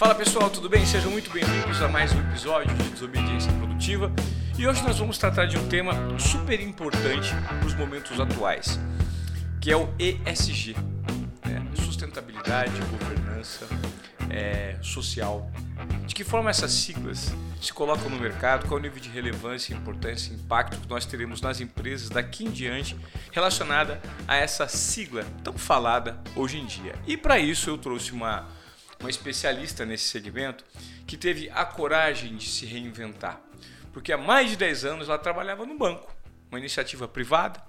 Fala 0.00 0.14
pessoal, 0.14 0.48
tudo 0.48 0.66
bem? 0.66 0.86
Sejam 0.86 1.10
muito 1.10 1.30
bem-vindos 1.30 1.82
a 1.82 1.86
mais 1.86 2.10
um 2.14 2.20
episódio 2.20 2.74
de 2.74 2.88
Desobediência 2.88 3.52
Produtiva. 3.52 4.10
E 4.58 4.66
hoje 4.66 4.82
nós 4.82 4.98
vamos 4.98 5.18
tratar 5.18 5.44
de 5.44 5.58
um 5.58 5.68
tema 5.68 5.92
super 6.18 6.58
importante 6.58 7.28
para 7.46 7.66
os 7.66 7.74
momentos 7.74 8.18
atuais, 8.18 8.80
que 9.60 9.70
é 9.70 9.76
o 9.76 9.90
ESG, 9.98 10.74
né? 11.44 11.62
sustentabilidade, 11.74 12.72
governança 12.90 13.66
é, 14.30 14.78
social. 14.80 15.50
De 16.06 16.14
que 16.14 16.24
forma 16.24 16.48
essas 16.48 16.72
siglas 16.72 17.34
se 17.60 17.70
colocam 17.70 18.08
no 18.08 18.18
mercado, 18.18 18.66
qual 18.66 18.78
é 18.78 18.80
o 18.80 18.82
nível 18.82 19.02
de 19.02 19.10
relevância, 19.10 19.74
importância 19.74 20.32
e 20.32 20.36
impacto 20.36 20.80
que 20.80 20.88
nós 20.88 21.04
teremos 21.04 21.42
nas 21.42 21.60
empresas 21.60 22.08
daqui 22.08 22.46
em 22.46 22.50
diante 22.50 22.96
relacionada 23.32 24.00
a 24.26 24.34
essa 24.34 24.66
sigla 24.66 25.26
tão 25.44 25.58
falada 25.58 26.18
hoje 26.34 26.58
em 26.58 26.64
dia. 26.64 26.94
E 27.06 27.18
para 27.18 27.38
isso 27.38 27.68
eu 27.68 27.76
trouxe 27.76 28.12
uma 28.12 28.48
uma 29.00 29.10
especialista 29.10 29.84
nesse 29.84 30.04
segmento, 30.04 30.64
que 31.06 31.16
teve 31.16 31.50
a 31.50 31.64
coragem 31.64 32.36
de 32.36 32.48
se 32.48 32.66
reinventar. 32.66 33.40
Porque 33.92 34.12
há 34.12 34.18
mais 34.18 34.50
de 34.50 34.56
10 34.56 34.84
anos 34.84 35.08
ela 35.08 35.18
trabalhava 35.18 35.66
no 35.66 35.76
banco, 35.76 36.14
uma 36.50 36.58
iniciativa 36.58 37.08
privada, 37.08 37.60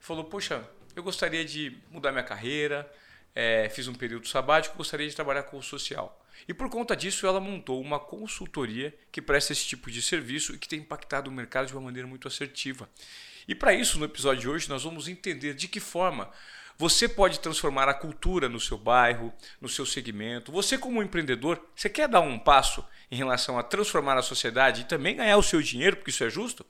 e 0.00 0.04
falou: 0.04 0.24
Poxa, 0.24 0.64
eu 0.96 1.02
gostaria 1.02 1.44
de 1.44 1.76
mudar 1.90 2.10
minha 2.10 2.24
carreira, 2.24 2.90
é, 3.34 3.68
fiz 3.68 3.86
um 3.86 3.94
período 3.94 4.26
sabático, 4.26 4.76
gostaria 4.76 5.08
de 5.08 5.14
trabalhar 5.14 5.44
com 5.44 5.58
o 5.58 5.62
social. 5.62 6.16
E 6.48 6.54
por 6.54 6.68
conta 6.70 6.96
disso, 6.96 7.26
ela 7.26 7.38
montou 7.38 7.80
uma 7.80 8.00
consultoria 8.00 8.94
que 9.12 9.20
presta 9.20 9.52
esse 9.52 9.66
tipo 9.66 9.90
de 9.90 10.00
serviço 10.00 10.54
e 10.54 10.58
que 10.58 10.66
tem 10.66 10.80
impactado 10.80 11.30
o 11.30 11.32
mercado 11.32 11.66
de 11.66 11.74
uma 11.74 11.82
maneira 11.82 12.08
muito 12.08 12.26
assertiva. 12.26 12.88
E 13.46 13.54
para 13.54 13.74
isso, 13.74 13.98
no 13.98 14.04
episódio 14.04 14.40
de 14.40 14.48
hoje, 14.48 14.68
nós 14.68 14.82
vamos 14.82 15.06
entender 15.06 15.54
de 15.54 15.68
que 15.68 15.80
forma 15.80 16.30
você 16.80 17.06
pode 17.06 17.40
transformar 17.40 17.90
a 17.90 17.92
cultura 17.92 18.48
no 18.48 18.58
seu 18.58 18.78
bairro, 18.78 19.30
no 19.60 19.68
seu 19.68 19.84
segmento. 19.84 20.50
Você, 20.50 20.78
como 20.78 21.02
empreendedor, 21.02 21.62
você 21.76 21.90
quer 21.90 22.08
dar 22.08 22.20
um 22.20 22.38
passo 22.38 22.82
em 23.10 23.16
relação 23.16 23.58
a 23.58 23.62
transformar 23.62 24.16
a 24.16 24.22
sociedade 24.22 24.80
e 24.80 24.84
também 24.84 25.14
ganhar 25.14 25.36
o 25.36 25.42
seu 25.42 25.60
dinheiro, 25.60 25.96
porque 25.96 26.08
isso 26.08 26.24
é 26.24 26.30
justo? 26.30 26.64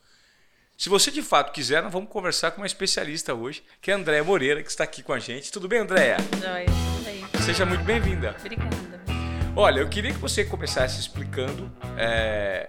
Se 0.76 0.88
você 0.88 1.12
de 1.12 1.22
fato 1.22 1.52
quiser, 1.52 1.80
nós 1.80 1.92
vamos 1.92 2.10
conversar 2.10 2.50
com 2.50 2.60
uma 2.60 2.66
especialista 2.66 3.32
hoje, 3.34 3.62
que 3.80 3.92
é 3.92 3.94
a 3.94 3.98
Andréia 3.98 4.24
Moreira, 4.24 4.64
que 4.64 4.68
está 4.68 4.82
aqui 4.82 5.00
com 5.00 5.12
a 5.12 5.20
gente. 5.20 5.52
Tudo 5.52 5.68
bem, 5.68 5.78
Andréia? 5.78 6.16
Joia, 6.40 6.66
tudo 6.66 7.04
bem. 7.04 7.24
Seja 7.44 7.64
muito 7.64 7.84
bem-vinda. 7.84 8.34
Obrigada. 8.40 9.00
Olha, 9.54 9.78
eu 9.78 9.88
queria 9.88 10.12
que 10.12 10.18
você 10.18 10.44
começasse 10.44 10.98
explicando 10.98 11.70
é, 11.96 12.68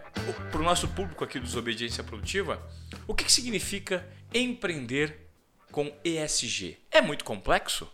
para 0.51 0.61
o 0.61 0.63
nosso 0.63 0.87
público 0.89 1.23
aqui 1.23 1.39
do 1.39 1.45
Desobediência 1.45 2.03
Produtiva 2.03 2.61
o 3.07 3.15
que, 3.15 3.23
que 3.23 3.31
significa 3.31 4.07
empreender 4.31 5.30
com 5.71 5.91
ESG. 6.03 6.77
É 6.91 7.01
muito 7.01 7.25
complexo? 7.25 7.91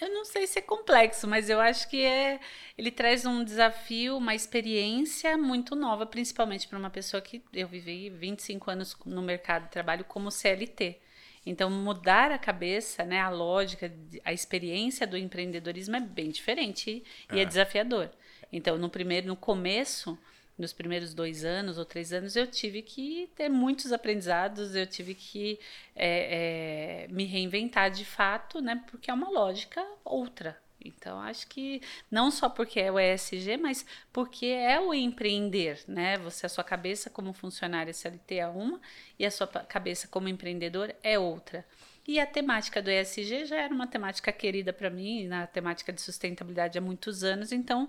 Eu 0.00 0.12
não 0.12 0.24
sei 0.24 0.46
se 0.46 0.58
é 0.58 0.62
complexo, 0.62 1.26
mas 1.26 1.48
eu 1.48 1.60
acho 1.60 1.88
que 1.88 2.04
é. 2.04 2.40
Ele 2.76 2.90
traz 2.90 3.24
um 3.24 3.42
desafio, 3.42 4.16
uma 4.16 4.34
experiência 4.34 5.36
muito 5.36 5.74
nova, 5.74 6.04
principalmente 6.04 6.68
para 6.68 6.78
uma 6.78 6.90
pessoa 6.90 7.20
que 7.20 7.42
eu 7.52 7.66
vivi 7.66 8.10
25 8.10 8.70
anos 8.70 8.96
no 9.06 9.22
mercado 9.22 9.64
de 9.64 9.70
trabalho 9.70 10.04
como 10.04 10.30
CLT. 10.30 11.00
Então, 11.46 11.70
mudar 11.70 12.30
a 12.30 12.38
cabeça, 12.38 13.04
né, 13.04 13.20
a 13.20 13.30
lógica, 13.30 13.90
a 14.24 14.32
experiência 14.32 15.06
do 15.06 15.16
empreendedorismo 15.16 15.96
é 15.96 16.00
bem 16.00 16.30
diferente 16.30 17.02
e 17.32 17.38
é, 17.38 17.42
é 17.42 17.44
desafiador. 17.44 18.10
Então, 18.52 18.76
no 18.76 18.90
primeiro, 18.90 19.26
no 19.26 19.36
começo, 19.36 20.18
nos 20.58 20.72
primeiros 20.72 21.14
dois 21.14 21.44
anos 21.44 21.78
ou 21.78 21.84
três 21.84 22.12
anos, 22.12 22.34
eu 22.36 22.46
tive 22.46 22.82
que 22.82 23.30
ter 23.36 23.48
muitos 23.48 23.92
aprendizados, 23.92 24.74
eu 24.74 24.86
tive 24.86 25.14
que 25.14 25.58
é, 25.94 27.06
é, 27.06 27.08
me 27.08 27.24
reinventar 27.24 27.90
de 27.90 28.04
fato, 28.04 28.60
né? 28.60 28.82
Porque 28.90 29.10
é 29.10 29.14
uma 29.14 29.30
lógica 29.30 29.84
outra. 30.04 30.60
Então, 30.84 31.20
acho 31.20 31.46
que 31.48 31.82
não 32.10 32.30
só 32.30 32.48
porque 32.48 32.80
é 32.80 32.90
o 32.90 32.98
ESG, 32.98 33.56
mas 33.56 33.84
porque 34.12 34.46
é 34.46 34.80
o 34.80 34.94
empreender, 34.94 35.80
né? 35.88 36.16
Você, 36.18 36.46
a 36.46 36.48
sua 36.48 36.64
cabeça 36.64 37.10
como 37.10 37.32
funcionário 37.32 37.92
CLT 37.92 38.36
é 38.36 38.48
uma 38.48 38.80
e 39.18 39.26
a 39.26 39.30
sua 39.30 39.46
cabeça 39.46 40.06
como 40.08 40.28
empreendedor 40.28 40.94
é 41.02 41.18
outra. 41.18 41.64
E 42.06 42.18
a 42.18 42.26
temática 42.26 42.80
do 42.80 42.90
ESG 42.90 43.44
já 43.44 43.56
era 43.56 43.74
uma 43.74 43.86
temática 43.86 44.32
querida 44.32 44.72
para 44.72 44.88
mim, 44.88 45.26
na 45.26 45.46
temática 45.46 45.92
de 45.92 46.00
sustentabilidade 46.00 46.78
há 46.78 46.80
muitos 46.80 47.22
anos, 47.22 47.52
então 47.52 47.88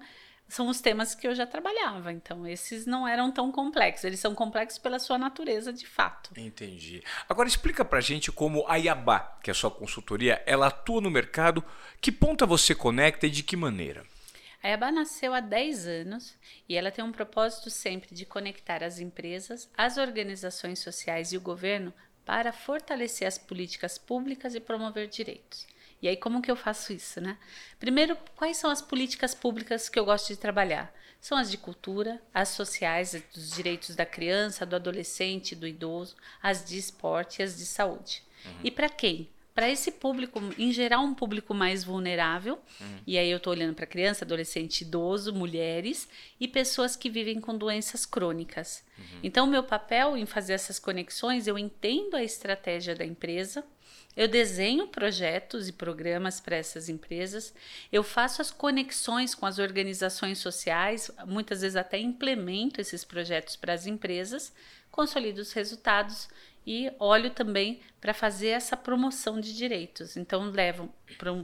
são 0.49 0.67
os 0.67 0.81
temas 0.81 1.13
que 1.13 1.27
eu 1.27 1.35
já 1.35 1.45
trabalhava. 1.45 2.11
Então, 2.11 2.45
esses 2.45 2.85
não 2.85 3.07
eram 3.07 3.31
tão 3.31 3.51
complexos. 3.51 4.03
Eles 4.03 4.19
são 4.19 4.33
complexos 4.33 4.79
pela 4.79 4.97
sua 4.97 5.17
natureza, 5.17 5.71
de 5.71 5.85
fato. 5.85 6.31
Entendi. 6.35 7.03
Agora, 7.29 7.47
explica 7.47 7.85
pra 7.85 8.01
gente 8.01 8.31
como 8.31 8.65
a 8.67 8.75
Iabá, 8.75 9.37
que 9.43 9.49
é 9.49 9.53
a 9.53 9.55
sua 9.55 9.69
consultoria, 9.69 10.41
ela 10.45 10.67
atua 10.67 10.99
no 10.99 11.11
mercado. 11.11 11.63
Que 12.01 12.11
ponta 12.11 12.45
você 12.45 12.73
conecta 12.73 13.27
e 13.27 13.29
de 13.29 13.43
que 13.43 13.55
maneira? 13.55 14.03
A 14.61 14.67
Iabá 14.67 14.91
nasceu 14.91 15.33
há 15.33 15.39
10 15.39 15.87
anos 15.87 16.35
e 16.67 16.75
ela 16.75 16.91
tem 16.91 17.05
um 17.05 17.11
propósito 17.11 17.69
sempre 17.69 18.13
de 18.13 18.25
conectar 18.25 18.83
as 18.83 18.99
empresas, 18.99 19.69
as 19.77 19.97
organizações 19.97 20.79
sociais 20.79 21.31
e 21.31 21.37
o 21.37 21.41
governo 21.41 21.93
para 22.25 22.51
fortalecer 22.51 23.27
as 23.27 23.37
políticas 23.37 23.97
públicas 23.97 24.53
e 24.55 24.59
promover 24.59 25.07
direitos. 25.07 25.65
E 26.01 26.07
aí, 26.07 26.15
como 26.15 26.41
que 26.41 26.49
eu 26.49 26.55
faço 26.55 26.93
isso, 26.93 27.19
né? 27.19 27.37
Primeiro, 27.79 28.17
quais 28.35 28.57
são 28.57 28.69
as 28.69 28.81
políticas 28.81 29.35
públicas 29.35 29.89
que 29.89 29.99
eu 29.99 30.05
gosto 30.05 30.29
de 30.29 30.37
trabalhar? 30.37 30.93
São 31.19 31.37
as 31.37 31.51
de 31.51 31.57
cultura, 31.57 32.21
as 32.33 32.49
sociais, 32.49 33.21
dos 33.33 33.51
direitos 33.51 33.95
da 33.95 34.05
criança, 34.05 34.65
do 34.65 34.75
adolescente, 34.75 35.55
do 35.55 35.67
idoso, 35.67 36.15
as 36.41 36.63
de 36.63 36.77
esporte 36.77 37.39
e 37.39 37.43
as 37.43 37.57
de 37.57 37.65
saúde. 37.65 38.23
Uhum. 38.45 38.59
E 38.63 38.71
para 38.71 38.87
quem? 38.87 39.29
Para 39.53 39.69
esse 39.69 39.91
público, 39.91 40.39
em 40.57 40.71
geral, 40.71 41.03
um 41.03 41.13
público 41.13 41.53
mais 41.53 41.83
vulnerável, 41.83 42.57
uhum. 42.79 42.99
e 43.05 43.17
aí 43.17 43.29
eu 43.29 43.35
estou 43.35 43.51
olhando 43.51 43.75
para 43.75 43.85
criança, 43.85 44.23
adolescente, 44.23 44.81
idoso, 44.81 45.33
mulheres 45.33 46.07
e 46.39 46.47
pessoas 46.47 46.95
que 46.95 47.09
vivem 47.09 47.41
com 47.41 47.57
doenças 47.57 48.05
crônicas. 48.05 48.85
Uhum. 48.97 49.19
Então, 49.21 49.45
o 49.45 49.49
meu 49.49 49.63
papel 49.63 50.15
em 50.15 50.25
fazer 50.25 50.53
essas 50.53 50.79
conexões, 50.79 51.45
eu 51.45 51.57
entendo 51.57 52.15
a 52.15 52.23
estratégia 52.23 52.95
da 52.95 53.03
empresa, 53.03 53.65
eu 54.15 54.27
desenho 54.27 54.87
projetos 54.87 55.67
e 55.67 55.71
programas 55.71 56.39
para 56.39 56.55
essas 56.55 56.89
empresas, 56.89 57.53
eu 57.91 58.03
faço 58.03 58.41
as 58.41 58.51
conexões 58.51 59.33
com 59.33 59.45
as 59.45 59.59
organizações 59.59 60.39
sociais, 60.39 61.09
muitas 61.25 61.61
vezes 61.61 61.75
até 61.75 61.97
implemento 61.97 62.81
esses 62.81 63.03
projetos 63.03 63.55
para 63.55 63.73
as 63.73 63.85
empresas, 63.85 64.51
consolido 64.91 65.41
os 65.41 65.53
resultados 65.53 66.27
e 66.65 66.91
olho 66.99 67.29
também 67.29 67.79
para 68.01 68.13
fazer 68.13 68.49
essa 68.49 68.75
promoção 68.75 69.39
de 69.39 69.55
direitos. 69.55 70.17
Então, 70.17 70.51
levo, 70.51 70.93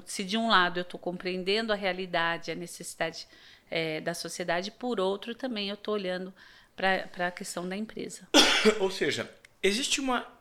se 0.05 0.23
de 0.23 0.37
um 0.37 0.49
lado 0.49 0.79
eu 0.79 0.83
estou 0.83 0.99
compreendendo 0.99 1.71
a 1.71 1.75
realidade, 1.75 2.51
a 2.51 2.55
necessidade 2.55 3.27
é, 3.69 4.01
da 4.01 4.13
sociedade, 4.13 4.71
por 4.71 4.99
outro 4.99 5.33
também 5.33 5.69
eu 5.69 5.75
estou 5.75 5.93
olhando 5.93 6.33
para 6.75 7.27
a 7.27 7.31
questão 7.31 7.67
da 7.67 7.75
empresa. 7.75 8.27
Ou 8.79 8.91
seja, 8.91 9.29
existe 9.63 10.01
uma 10.01 10.34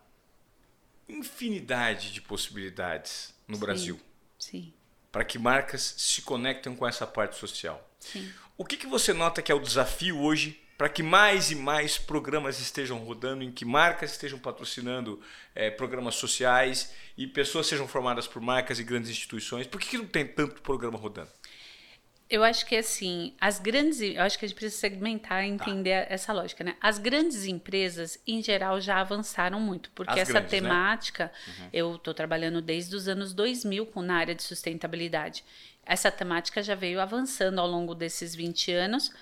infinidade 1.09 2.13
de 2.13 2.21
possibilidades 2.21 3.35
no 3.47 3.57
sim, 3.57 3.61
Brasil. 3.61 4.01
Sim. 4.39 4.73
Para 5.11 5.25
que 5.25 5.39
marcas 5.39 5.95
se 5.97 6.23
conectem 6.23 6.75
com 6.75 6.87
essa 6.87 7.07
parte 7.07 7.37
social. 7.37 7.89
Sim. 8.01 8.31
O 8.57 8.65
que, 8.65 8.77
que 8.77 8.87
você 8.87 9.13
nota 9.13 9.43
que 9.43 9.51
é 9.51 9.55
o 9.55 9.61
desafio 9.61 10.21
hoje 10.21 10.61
para 10.77 10.89
que 10.89 11.03
mais 11.03 11.51
e 11.51 11.55
mais 11.55 11.99
programas 11.99 12.61
estejam 12.61 12.99
rodando, 12.99 13.45
em 13.45 13.53
que 13.53 13.65
marcas 13.65 14.13
estejam 14.13 14.39
patrocinando 14.39 15.21
é, 15.55 15.71
programas 15.71 16.17
sociais 16.17 16.93
e 17.17 17.27
pessoas 17.27 17.67
sejam 17.69 17.87
formadas 17.87 18.27
por 18.27 18.43
marcas 18.43 18.79
e 18.79 18.85
grandes 18.85 19.11
instituições? 19.11 19.67
Por 19.67 19.81
que, 19.81 19.89
que 19.89 19.99
não 19.99 20.07
tem 20.07 20.27
tanto 20.27 20.61
programa 20.63 20.99
rodando? 20.99 21.31
Eu 22.35 22.43
acho 22.43 22.67
que 22.67 22.75
assim, 22.75 23.33
as 23.41 23.61
grandes, 23.61 24.01
eu 24.01 24.21
acho 24.21 24.37
que 24.37 24.45
a 24.45 24.49
gente 24.49 24.57
precisa 24.57 24.81
segmentar 24.81 25.45
e 25.45 25.49
entender 25.49 26.05
tá. 26.05 26.13
essa 26.13 26.33
lógica, 26.33 26.65
né? 26.65 26.75
As 26.81 26.99
grandes 26.99 27.45
empresas, 27.45 28.19
em 28.27 28.43
geral, 28.43 28.81
já 28.81 29.01
avançaram 29.01 29.61
muito, 29.61 29.89
porque 29.95 30.19
as 30.19 30.29
essa 30.29 30.41
grandes, 30.41 30.53
né? 30.53 30.61
temática, 30.61 31.25
né? 31.25 31.55
uhum. 31.61 31.69
eu 31.73 31.95
estou 31.95 32.13
trabalhando 32.13 32.61
desde 32.61 32.97
os 32.97 33.07
anos 33.07 33.33
2000 33.33 33.87
com, 33.87 34.03
na 34.03 34.17
área 34.17 34.35
de 34.35 34.43
sustentabilidade. 34.43 35.45
Essa 35.87 36.11
temática 36.11 36.61
já 36.61 36.75
veio 36.75 37.01
avançando 37.01 37.61
ao 37.61 37.69
longo 37.69 37.95
desses 37.95 38.35
20 38.35 38.73
anos. 38.73 39.13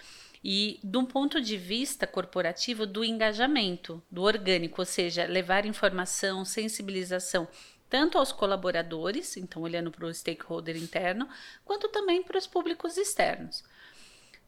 E, 0.43 0.81
de 0.83 0.97
um 0.97 1.05
ponto 1.05 1.41
de 1.41 1.57
vista 1.57 2.05
corporativo, 2.05 2.87
do 2.87 3.05
engajamento, 3.05 4.03
do 4.11 4.23
orgânico, 4.23 4.81
ou 4.81 4.87
seja, 4.87 5.27
levar 5.27 5.67
informação, 5.67 6.47
sensibilização 6.47 7.47
tanto 7.93 8.17
aos 8.17 8.33
colaboradores, 8.33 9.37
então 9.37 9.61
olhando 9.61 9.91
para 9.91 10.07
o 10.07 10.15
stakeholder 10.15 10.79
interno, 10.79 11.29
quanto 11.63 11.89
também 11.89 12.23
para 12.23 12.39
os 12.39 12.47
públicos 12.47 12.97
externos. 12.97 13.63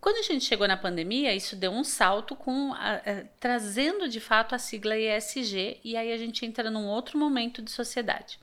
Quando 0.01 0.17
a 0.17 0.23
gente 0.23 0.47
chegou 0.47 0.67
na 0.67 0.79
pandemia, 0.79 1.35
isso 1.35 1.55
deu 1.55 1.71
um 1.71 1.85
salto 1.85 2.35
com 2.35 2.73
a, 2.73 2.95
a, 2.95 3.25
trazendo 3.39 4.09
de 4.09 4.19
fato 4.19 4.55
a 4.55 4.59
sigla 4.59 4.97
ESG 4.97 5.79
e 5.85 5.95
aí 5.95 6.11
a 6.11 6.17
gente 6.17 6.47
entra 6.47 6.71
num 6.71 6.87
outro 6.87 7.19
momento 7.19 7.61
de 7.61 7.71
sociedade. 7.71 8.41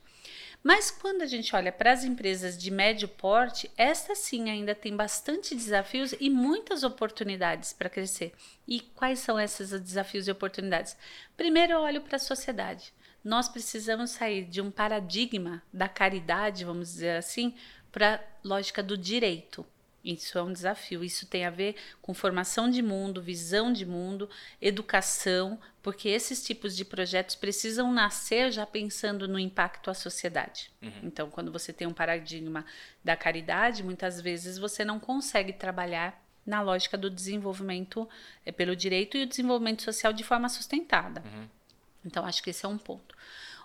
Mas 0.62 0.88
quando 0.88 1.22
a 1.22 1.26
gente 1.26 1.56
olha 1.56 1.72
para 1.72 1.90
as 1.90 2.04
empresas 2.04 2.56
de 2.56 2.70
médio 2.70 3.08
porte, 3.08 3.68
esta 3.76 4.14
sim 4.14 4.50
ainda 4.50 4.72
tem 4.72 4.94
bastante 4.94 5.52
desafios 5.52 6.14
e 6.20 6.30
muitas 6.30 6.84
oportunidades 6.84 7.72
para 7.72 7.90
crescer. 7.90 8.32
E 8.68 8.78
quais 8.78 9.18
são 9.18 9.40
esses 9.40 9.70
desafios 9.80 10.28
e 10.28 10.30
oportunidades? 10.30 10.96
Primeiro, 11.36 11.72
eu 11.72 11.80
olho 11.80 12.02
para 12.02 12.14
a 12.14 12.20
sociedade 12.20 12.94
nós 13.24 13.48
precisamos 13.48 14.10
sair 14.10 14.44
de 14.44 14.60
um 14.60 14.70
paradigma 14.70 15.62
da 15.72 15.88
caridade, 15.88 16.64
vamos 16.64 16.88
dizer 16.92 17.16
assim, 17.16 17.54
para 17.90 18.16
a 18.16 18.20
lógica 18.42 18.82
do 18.82 18.96
direito. 18.96 19.64
Isso 20.04 20.36
é 20.36 20.42
um 20.42 20.52
desafio. 20.52 21.04
Isso 21.04 21.26
tem 21.26 21.44
a 21.44 21.50
ver 21.50 21.76
com 22.00 22.12
formação 22.12 22.68
de 22.68 22.82
mundo, 22.82 23.22
visão 23.22 23.72
de 23.72 23.86
mundo, 23.86 24.28
educação, 24.60 25.58
porque 25.80 26.08
esses 26.08 26.44
tipos 26.44 26.74
de 26.74 26.84
projetos 26.84 27.36
precisam 27.36 27.92
nascer 27.92 28.50
já 28.50 28.66
pensando 28.66 29.28
no 29.28 29.38
impacto 29.38 29.90
à 29.90 29.94
sociedade. 29.94 30.70
Uhum. 30.82 30.92
Então, 31.04 31.30
quando 31.30 31.52
você 31.52 31.72
tem 31.72 31.86
um 31.86 31.92
paradigma 31.92 32.64
da 33.04 33.16
caridade, 33.16 33.84
muitas 33.84 34.20
vezes 34.20 34.58
você 34.58 34.84
não 34.84 34.98
consegue 34.98 35.52
trabalhar 35.52 36.20
na 36.44 36.60
lógica 36.60 36.98
do 36.98 37.08
desenvolvimento 37.08 38.08
é, 38.44 38.50
pelo 38.50 38.74
direito 38.74 39.16
e 39.16 39.22
o 39.22 39.26
desenvolvimento 39.26 39.82
social 39.82 40.12
de 40.12 40.24
forma 40.24 40.48
sustentada. 40.48 41.22
Uhum. 41.24 41.48
Então, 42.04 42.24
acho 42.24 42.42
que 42.42 42.50
esse 42.50 42.64
é 42.64 42.68
um 42.68 42.78
ponto. 42.78 43.14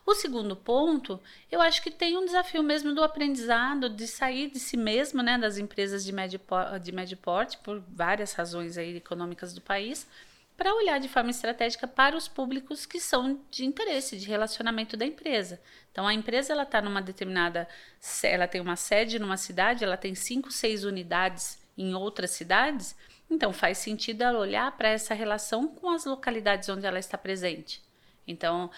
O 0.06 0.16
segundo 0.16 0.56
ponto, 0.56 1.20
eu 1.52 1.62
acho 1.62 1.84
que 1.84 1.92
tem 1.92 2.18
um 2.18 2.24
desafio 2.24 2.64
mesmo 2.64 2.96
do 2.96 3.04
aprendizado, 3.04 3.90
de 3.90 4.08
sair 4.08 4.50
de 4.50 4.58
si 4.58 4.78
mesmo, 4.78 5.22
né, 5.22 5.38
das 5.38 5.58
empresas 5.58 6.06
de 6.06 6.14
médio, 6.14 6.40
de 6.82 6.92
médio 6.94 7.18
porte, 7.18 7.58
por 7.58 7.84
várias 7.90 8.32
razões 8.32 8.78
aí 8.78 8.96
econômicas 8.96 9.54
do 9.54 9.60
país, 9.60 10.08
para 10.56 10.74
olhar 10.74 10.98
de 11.00 11.10
forma 11.10 11.30
estratégica 11.30 11.86
para 11.86 12.16
os 12.16 12.28
públicos 12.28 12.86
que 12.86 13.02
são 13.02 13.42
de 13.52 13.66
interesse, 13.66 14.18
de 14.18 14.26
relacionamento 14.26 14.96
da 14.96 15.06
empresa. 15.06 15.60
Então, 15.92 16.08
a 16.08 16.14
empresa 16.14 16.54
ela 16.54 16.64
está 16.64 16.82
numa 16.82 17.02
determinada, 17.02 17.68
ela 18.24 18.48
tem 18.48 18.62
uma 18.62 18.78
sede 18.78 19.20
numa 19.20 19.36
cidade, 19.36 19.84
ela 19.84 19.98
tem 19.98 20.16
cinco, 20.16 20.52
seis 20.52 20.86
unidades 20.86 21.60
em 21.78 21.94
outras 21.94 22.32
cidades, 22.32 22.96
então 23.30 23.52
faz 23.52 23.78
sentido 23.80 24.22
ela 24.22 24.40
olhar 24.40 24.72
para 24.78 24.88
essa 24.88 25.14
relação 25.14 25.68
com 25.68 25.90
as 25.90 26.06
localidades 26.06 26.70
onde 26.70 26.86
ela 26.86 26.98
está 26.98 27.18
presente. 27.18 27.86
Então, 28.28 28.70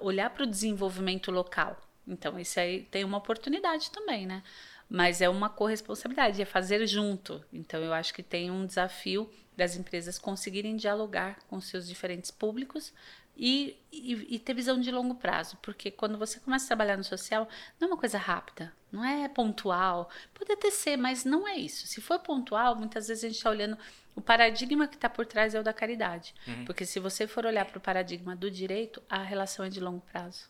olhar 0.00 0.30
para 0.30 0.44
o 0.44 0.46
desenvolvimento 0.46 1.30
local. 1.30 1.80
Então, 2.06 2.38
isso 2.38 2.58
aí 2.58 2.82
tem 2.84 3.04
uma 3.04 3.18
oportunidade 3.18 3.90
também, 3.90 4.26
né? 4.26 4.42
Mas 4.88 5.20
é 5.20 5.28
uma 5.28 5.48
corresponsabilidade, 5.48 6.40
é 6.40 6.44
fazer 6.44 6.86
junto. 6.86 7.44
Então, 7.52 7.82
eu 7.82 7.92
acho 7.92 8.12
que 8.14 8.22
tem 8.22 8.50
um 8.50 8.66
desafio 8.66 9.30
das 9.56 9.76
empresas 9.76 10.18
conseguirem 10.18 10.76
dialogar 10.76 11.38
com 11.48 11.60
seus 11.60 11.86
diferentes 11.86 12.30
públicos 12.30 12.92
e, 13.36 13.76
e, 13.90 14.34
e, 14.34 14.38
ter 14.38 14.54
visão 14.54 14.78
de 14.78 14.90
longo 14.90 15.14
prazo, 15.14 15.56
porque 15.62 15.90
quando 15.90 16.18
você 16.18 16.38
começa 16.38 16.66
a 16.66 16.68
trabalhar 16.68 16.96
no 16.98 17.04
social, 17.04 17.48
não 17.80 17.88
é 17.88 17.90
uma 17.90 17.96
coisa 17.96 18.18
rápida, 18.18 18.72
não 18.90 19.04
é 19.04 19.26
pontual. 19.28 20.10
Pode 20.34 20.52
até 20.52 20.70
ser, 20.70 20.98
mas 20.98 21.24
não 21.24 21.48
é 21.48 21.56
isso. 21.56 21.86
Se 21.86 22.00
for 22.00 22.18
pontual, 22.18 22.76
muitas 22.76 23.08
vezes 23.08 23.24
a 23.24 23.28
gente 23.28 23.36
está 23.36 23.50
olhando 23.50 23.78
o 24.14 24.20
paradigma 24.20 24.86
que 24.86 24.96
está 24.96 25.08
por 25.08 25.26
trás 25.26 25.54
é 25.54 25.60
o 25.60 25.62
da 25.62 25.72
caridade. 25.72 26.34
Uhum. 26.46 26.64
Porque 26.64 26.84
se 26.84 27.00
você 27.00 27.26
for 27.26 27.46
olhar 27.46 27.64
para 27.64 27.78
o 27.78 27.80
paradigma 27.80 28.36
do 28.36 28.50
direito, 28.50 29.02
a 29.08 29.22
relação 29.22 29.64
é 29.64 29.68
de 29.68 29.80
longo 29.80 30.00
prazo. 30.12 30.48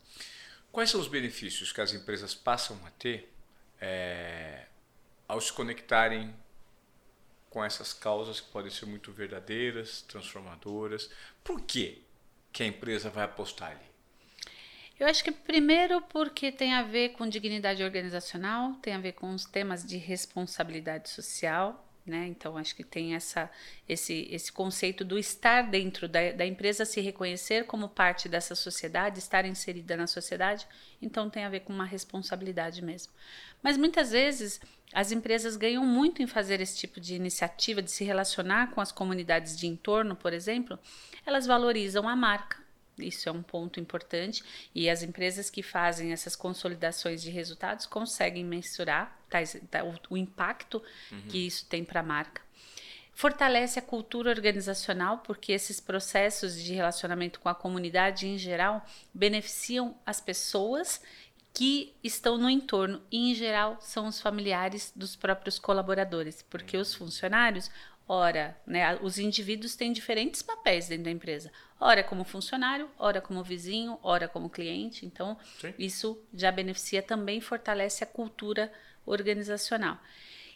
Quais 0.70 0.91
são 0.91 1.00
os 1.00 1.09
benefícios 1.09 1.73
que 1.73 1.81
as 1.81 1.93
empresas 1.93 2.35
passam 2.35 2.79
a 2.87 2.91
ter 2.91 3.32
é, 3.81 4.67
ao 5.29 5.41
se 5.41 5.53
conectarem 5.53 6.35
com 7.50 7.62
essas 7.62 7.93
causas 7.93 8.41
que 8.41 8.50
podem 8.50 8.70
ser 8.70 8.87
muito 8.87 9.12
verdadeiras, 9.12 10.03
transformadoras? 10.03 11.11
Por 11.44 11.61
que, 11.61 12.03
que 12.50 12.62
a 12.62 12.67
empresa 12.67 13.11
vai 13.11 13.25
apostar 13.25 13.73
ali? 13.73 13.93
Eu 14.99 15.06
acho 15.06 15.23
que 15.23 15.32
primeiro 15.32 16.00
porque 16.00 16.50
tem 16.50 16.73
a 16.75 16.82
ver 16.82 17.11
com 17.11 17.29
dignidade 17.29 17.82
organizacional, 17.82 18.75
tem 18.75 18.94
a 18.94 18.99
ver 18.99 19.12
com 19.12 19.35
os 19.35 19.44
temas 19.44 19.85
de 19.85 19.97
responsabilidade 19.97 21.11
social, 21.11 21.85
né? 22.04 22.26
Então, 22.26 22.56
acho 22.56 22.75
que 22.75 22.82
tem 22.82 23.14
essa, 23.14 23.50
esse, 23.88 24.28
esse 24.31 24.50
conceito 24.50 25.04
do 25.04 25.19
estar 25.19 25.62
dentro 25.62 26.08
da, 26.08 26.32
da 26.32 26.46
empresa, 26.46 26.84
se 26.84 27.00
reconhecer 27.00 27.64
como 27.64 27.88
parte 27.88 28.28
dessa 28.28 28.54
sociedade, 28.54 29.19
estar 29.19 29.44
inserida 29.44 29.96
na 29.96 30.06
sociedade, 30.06 30.66
então 31.00 31.31
tem 31.31 31.44
a 31.44 31.49
ver 31.49 31.60
com 31.60 31.72
uma 31.72 31.84
responsabilidade 31.84 32.82
mesmo. 32.82 33.12
Mas 33.62 33.76
muitas 33.76 34.10
vezes 34.10 34.60
as 34.93 35.10
empresas 35.10 35.56
ganham 35.56 35.84
muito 35.87 36.22
em 36.22 36.26
fazer 36.26 36.60
esse 36.60 36.76
tipo 36.76 37.00
de 37.00 37.14
iniciativa, 37.14 37.81
de 37.81 37.90
se 37.90 38.04
relacionar 38.04 38.70
com 38.72 38.81
as 38.81 38.93
comunidades 38.93 39.56
de 39.56 39.66
entorno, 39.66 40.14
por 40.14 40.32
exemplo, 40.32 40.78
elas 41.25 41.46
valorizam 41.46 42.08
a 42.08 42.14
marca, 42.14 42.62
isso 42.99 43.29
é 43.29 43.33
um 43.33 43.43
ponto 43.43 43.81
importante 43.81 44.43
e 44.75 44.89
as 44.89 45.03
empresas 45.03 45.50
que 45.50 45.62
fazem 45.62 46.12
essas 46.12 46.37
consolidações 46.37 47.23
de 47.23 47.31
resultados 47.31 47.87
conseguem 47.87 48.44
mensurar 48.44 49.19
tais, 49.29 49.56
tá, 49.71 49.85
o, 49.85 49.94
o, 50.11 50.17
impacto 50.17 50.83
uhum. 51.11 51.23
que 51.29 51.47
isso 51.47 51.67
tem 51.67 51.85
para 51.85 52.00
a 52.00 52.03
marca. 52.03 52.43
Fortalece 53.15 53.79
a 53.79 53.83
cultura 53.83 54.31
organizacional, 54.31 55.19
porque 55.19 55.53
esses 55.53 55.79
processos 55.81 56.61
de 56.61 56.73
relacionamento 56.73 57.41
com 57.41 57.49
a 57.49 57.55
comunidade 57.55 58.27
em 58.27 58.39
geral 58.39 58.85
beneficiam 59.12 59.97
as 60.05 60.21
pessoas 60.21 61.00
que 61.55 61.95
estão 62.03 62.38
no 62.38 62.49
entorno 62.49 63.03
e, 63.11 63.31
em 63.31 63.35
geral, 63.35 63.77
são 63.81 64.06
os 64.06 64.21
familiares 64.21 64.91
dos 64.97 65.15
próprios 65.15 65.59
colaboradores, 65.59 66.43
porque 66.49 66.79
os 66.79 66.95
funcionários 66.95 67.71
Ora, 68.14 68.55
né, 68.67 68.94
os 69.00 69.19
indivíduos 69.19 69.75
têm 69.75 69.91
diferentes 69.91 70.43
papéis 70.43 70.87
dentro 70.87 71.05
da 71.05 71.11
empresa. 71.11 71.50
Ora 71.81 72.05
como 72.05 72.25
funcionário, 72.25 72.91
ora 72.99 73.23
como 73.23 73.43
vizinho, 73.43 73.99
ora 74.03 74.29
como 74.29 74.50
cliente. 74.50 75.06
Então, 75.06 75.38
Sim. 75.59 75.73
isso 75.79 76.23
já 76.35 76.53
beneficia 76.53 77.03
também 77.03 77.41
fortalece 77.41 78.05
a 78.05 78.06
cultura 78.06 78.70
organizacional. 79.06 79.99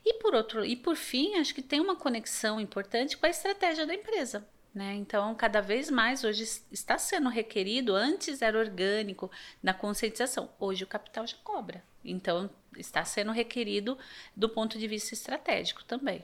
E 0.04 0.18
por 0.18 0.34
outro, 0.34 0.66
e 0.66 0.76
por 0.76 0.96
fim, 0.96 1.36
acho 1.36 1.54
que 1.54 1.62
tem 1.62 1.80
uma 1.80 1.96
conexão 1.96 2.60
importante 2.60 3.16
com 3.16 3.24
a 3.24 3.30
estratégia 3.30 3.86
da 3.86 3.94
empresa. 3.94 4.46
Né? 4.74 4.92
Então, 4.92 5.34
cada 5.34 5.62
vez 5.62 5.90
mais 5.90 6.24
hoje 6.24 6.42
está 6.70 6.98
sendo 6.98 7.30
requerido, 7.30 7.94
antes 7.94 8.42
era 8.42 8.58
orgânico 8.58 9.30
na 9.62 9.72
conscientização, 9.72 10.50
hoje 10.60 10.84
o 10.84 10.86
capital 10.86 11.26
já 11.26 11.38
cobra. 11.42 11.82
Então, 12.04 12.50
está 12.76 13.02
sendo 13.02 13.32
requerido 13.32 13.96
do 14.36 14.46
ponto 14.46 14.78
de 14.78 14.86
vista 14.86 15.14
estratégico 15.14 15.82
também 15.82 16.22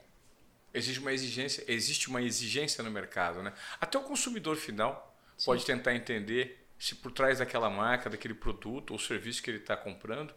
existe 0.74 1.00
uma 1.00 1.12
exigência, 1.12 1.64
existe 1.68 2.08
uma 2.08 2.22
exigência 2.22 2.82
no 2.82 2.90
mercado, 2.90 3.42
né? 3.42 3.52
Até 3.80 3.98
o 3.98 4.02
consumidor 4.02 4.56
final 4.56 5.16
Sim. 5.36 5.46
pode 5.46 5.64
tentar 5.64 5.94
entender 5.94 6.66
se 6.78 6.96
por 6.96 7.12
trás 7.12 7.38
daquela 7.38 7.70
marca, 7.70 8.10
daquele 8.10 8.34
produto 8.34 8.90
ou 8.90 8.98
serviço 8.98 9.40
que 9.40 9.48
ele 9.48 9.58
está 9.58 9.76
comprando, 9.76 10.34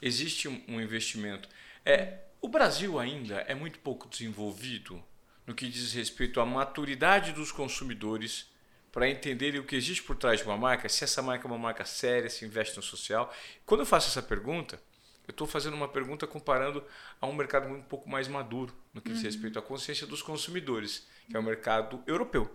existe 0.00 0.48
um, 0.48 0.80
investimento. 0.80 1.46
É, 1.84 2.20
o 2.40 2.48
Brasil 2.48 2.98
ainda 2.98 3.40
é 3.40 3.54
muito 3.54 3.78
pouco 3.80 4.08
desenvolvido 4.08 5.02
no 5.46 5.54
que 5.54 5.68
diz 5.68 5.92
respeito 5.92 6.40
à 6.40 6.46
maturidade 6.46 7.32
dos 7.32 7.52
consumidores 7.52 8.50
para 8.90 9.10
entenderem 9.10 9.60
o 9.60 9.64
que 9.64 9.76
existe 9.76 10.02
por 10.02 10.16
trás 10.16 10.40
de 10.40 10.46
uma 10.46 10.56
marca, 10.56 10.88
se 10.88 11.04
essa 11.04 11.20
marca 11.20 11.46
é 11.46 11.50
uma 11.50 11.58
marca 11.58 11.84
séria, 11.84 12.30
se 12.30 12.46
investe 12.46 12.76
no 12.76 12.82
social. 12.82 13.30
Quando 13.66 13.80
eu 13.80 13.86
faço 13.86 14.08
essa 14.08 14.22
pergunta, 14.22 14.80
eu 15.26 15.32
estou 15.32 15.46
fazendo 15.46 15.74
uma 15.74 15.88
pergunta 15.88 16.26
comparando 16.26 16.84
a 17.20 17.26
um 17.26 17.32
mercado 17.32 17.68
um 17.68 17.82
pouco 17.82 18.08
mais 18.08 18.28
maduro 18.28 18.74
no 18.92 19.00
que 19.00 19.10
diz 19.10 19.18
uhum. 19.18 19.24
respeito 19.24 19.58
à 19.58 19.62
consciência 19.62 20.06
dos 20.06 20.22
consumidores, 20.22 21.06
que 21.28 21.36
é 21.36 21.40
o 21.40 21.42
mercado 21.42 22.02
europeu, 22.06 22.50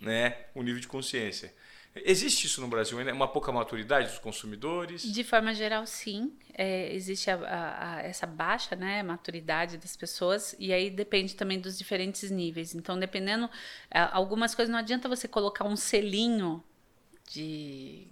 né? 0.00 0.46
o 0.54 0.62
nível 0.62 0.80
de 0.80 0.88
consciência. 0.88 1.54
Existe 1.94 2.46
isso 2.46 2.60
no 2.62 2.68
Brasil? 2.68 2.98
É 3.00 3.12
uma 3.12 3.28
pouca 3.28 3.52
maturidade 3.52 4.08
dos 4.08 4.18
consumidores? 4.18 5.02
De 5.02 5.22
forma 5.22 5.54
geral, 5.54 5.86
sim. 5.86 6.32
É, 6.54 6.94
existe 6.94 7.30
a, 7.30 7.34
a, 7.36 7.96
a, 7.96 8.02
essa 8.02 8.26
baixa 8.26 8.74
né, 8.74 9.02
maturidade 9.02 9.76
das 9.76 9.94
pessoas, 9.94 10.56
e 10.58 10.72
aí 10.72 10.88
depende 10.88 11.34
também 11.34 11.60
dos 11.60 11.76
diferentes 11.76 12.30
níveis. 12.30 12.74
Então, 12.74 12.98
dependendo, 12.98 13.48
algumas 13.90 14.54
coisas 14.54 14.72
não 14.72 14.78
adianta 14.78 15.06
você 15.06 15.28
colocar 15.28 15.64
um 15.64 15.76
selinho 15.76 16.64
de, 17.30 18.06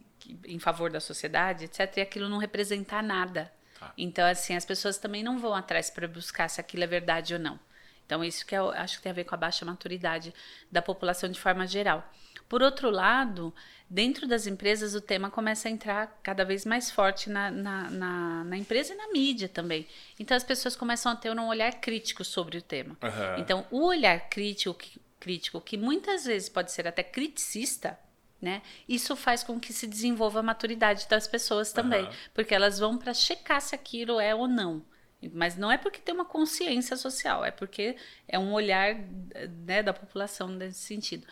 em 0.44 0.58
favor 0.58 0.90
da 0.90 1.00
sociedade, 1.00 1.64
etc., 1.64 1.96
e 1.96 2.00
aquilo 2.02 2.28
não 2.28 2.36
representar 2.36 3.02
nada. 3.02 3.50
Tá. 3.80 3.92
Então, 3.96 4.26
assim, 4.26 4.54
as 4.54 4.64
pessoas 4.64 4.98
também 4.98 5.22
não 5.22 5.38
vão 5.38 5.54
atrás 5.54 5.90
para 5.90 6.06
buscar 6.06 6.48
se 6.48 6.60
aquilo 6.60 6.84
é 6.84 6.86
verdade 6.86 7.32
ou 7.32 7.40
não. 7.40 7.58
Então, 8.04 8.22
isso 8.22 8.44
que 8.44 8.54
eu 8.54 8.70
acho 8.70 8.98
que 8.98 9.04
tem 9.04 9.10
a 9.10 9.14
ver 9.14 9.24
com 9.24 9.34
a 9.34 9.38
baixa 9.38 9.64
maturidade 9.64 10.34
da 10.70 10.82
população 10.82 11.30
de 11.30 11.40
forma 11.40 11.66
geral. 11.66 12.04
Por 12.48 12.60
outro 12.60 12.90
lado, 12.90 13.54
dentro 13.88 14.26
das 14.26 14.48
empresas, 14.48 14.96
o 14.96 15.00
tema 15.00 15.30
começa 15.30 15.68
a 15.68 15.70
entrar 15.70 16.18
cada 16.20 16.44
vez 16.44 16.66
mais 16.66 16.90
forte 16.90 17.30
na, 17.30 17.50
na, 17.50 17.90
na, 17.90 18.44
na 18.44 18.56
empresa 18.56 18.92
e 18.92 18.96
na 18.96 19.12
mídia 19.12 19.48
também. 19.48 19.86
Então, 20.18 20.36
as 20.36 20.42
pessoas 20.42 20.74
começam 20.74 21.12
a 21.12 21.16
ter 21.16 21.30
um 21.30 21.46
olhar 21.46 21.72
crítico 21.80 22.24
sobre 22.24 22.58
o 22.58 22.62
tema. 22.62 22.98
Uhum. 23.00 23.38
Então, 23.38 23.66
o 23.70 23.86
olhar 23.86 24.28
crítico, 24.28 24.76
crítico, 25.20 25.60
que 25.60 25.76
muitas 25.76 26.24
vezes 26.24 26.48
pode 26.48 26.72
ser 26.72 26.88
até 26.88 27.04
criticista, 27.04 27.96
né? 28.40 28.62
Isso 28.88 29.14
faz 29.14 29.42
com 29.42 29.60
que 29.60 29.72
se 29.72 29.86
desenvolva 29.86 30.40
a 30.40 30.42
maturidade 30.42 31.06
das 31.08 31.26
pessoas 31.26 31.72
também, 31.72 32.04
uhum. 32.04 32.12
porque 32.32 32.54
elas 32.54 32.78
vão 32.78 32.96
para 32.96 33.12
checar 33.12 33.60
se 33.60 33.74
aquilo 33.74 34.18
é 34.18 34.34
ou 34.34 34.48
não. 34.48 34.82
Mas 35.32 35.56
não 35.56 35.70
é 35.70 35.76
porque 35.76 36.00
tem 36.00 36.14
uma 36.14 36.24
consciência 36.24 36.96
social, 36.96 37.44
é 37.44 37.50
porque 37.50 37.96
é 38.26 38.38
um 38.38 38.52
olhar 38.52 38.96
né, 39.66 39.82
da 39.82 39.92
população 39.92 40.48
nesse 40.48 40.80
sentido. 40.80 41.26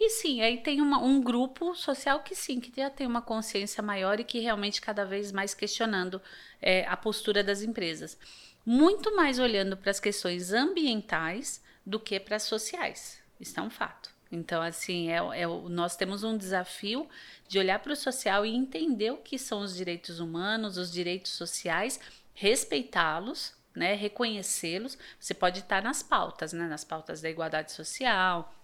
E 0.00 0.10
sim, 0.10 0.42
aí 0.42 0.58
tem 0.58 0.80
uma, 0.80 0.98
um 0.98 1.20
grupo 1.20 1.74
social 1.74 2.20
que 2.20 2.34
sim, 2.34 2.60
que 2.60 2.72
já 2.74 2.88
tem 2.88 3.06
uma 3.06 3.22
consciência 3.22 3.82
maior 3.82 4.20
e 4.20 4.24
que 4.24 4.38
realmente 4.38 4.80
cada 4.80 5.04
vez 5.04 5.32
mais 5.32 5.54
questionando 5.54 6.20
é, 6.60 6.86
a 6.86 6.96
postura 6.96 7.42
das 7.42 7.62
empresas. 7.62 8.18
Muito 8.64 9.14
mais 9.16 9.38
olhando 9.38 9.76
para 9.76 9.90
as 9.90 9.98
questões 9.98 10.52
ambientais 10.52 11.62
do 11.84 11.98
que 11.98 12.18
para 12.20 12.36
as 12.36 12.44
sociais. 12.44 13.20
Isso 13.40 13.58
é 13.58 13.62
um 13.62 13.70
fato. 13.70 14.17
Então, 14.30 14.60
assim, 14.60 15.10
é, 15.10 15.16
é, 15.16 15.46
nós 15.46 15.96
temos 15.96 16.22
um 16.22 16.36
desafio 16.36 17.08
de 17.48 17.58
olhar 17.58 17.78
para 17.78 17.92
o 17.92 17.96
social 17.96 18.44
e 18.44 18.54
entender 18.54 19.10
o 19.10 19.16
que 19.16 19.38
são 19.38 19.60
os 19.60 19.74
direitos 19.74 20.20
humanos, 20.20 20.76
os 20.76 20.92
direitos 20.92 21.32
sociais, 21.32 21.98
respeitá-los, 22.34 23.54
né, 23.74 23.94
reconhecê-los. 23.94 24.98
Você 25.18 25.32
pode 25.32 25.60
estar 25.60 25.82
nas 25.82 26.02
pautas, 26.02 26.52
né, 26.52 26.66
nas 26.66 26.84
pautas 26.84 27.20
da 27.22 27.30
igualdade 27.30 27.72
social, 27.72 28.54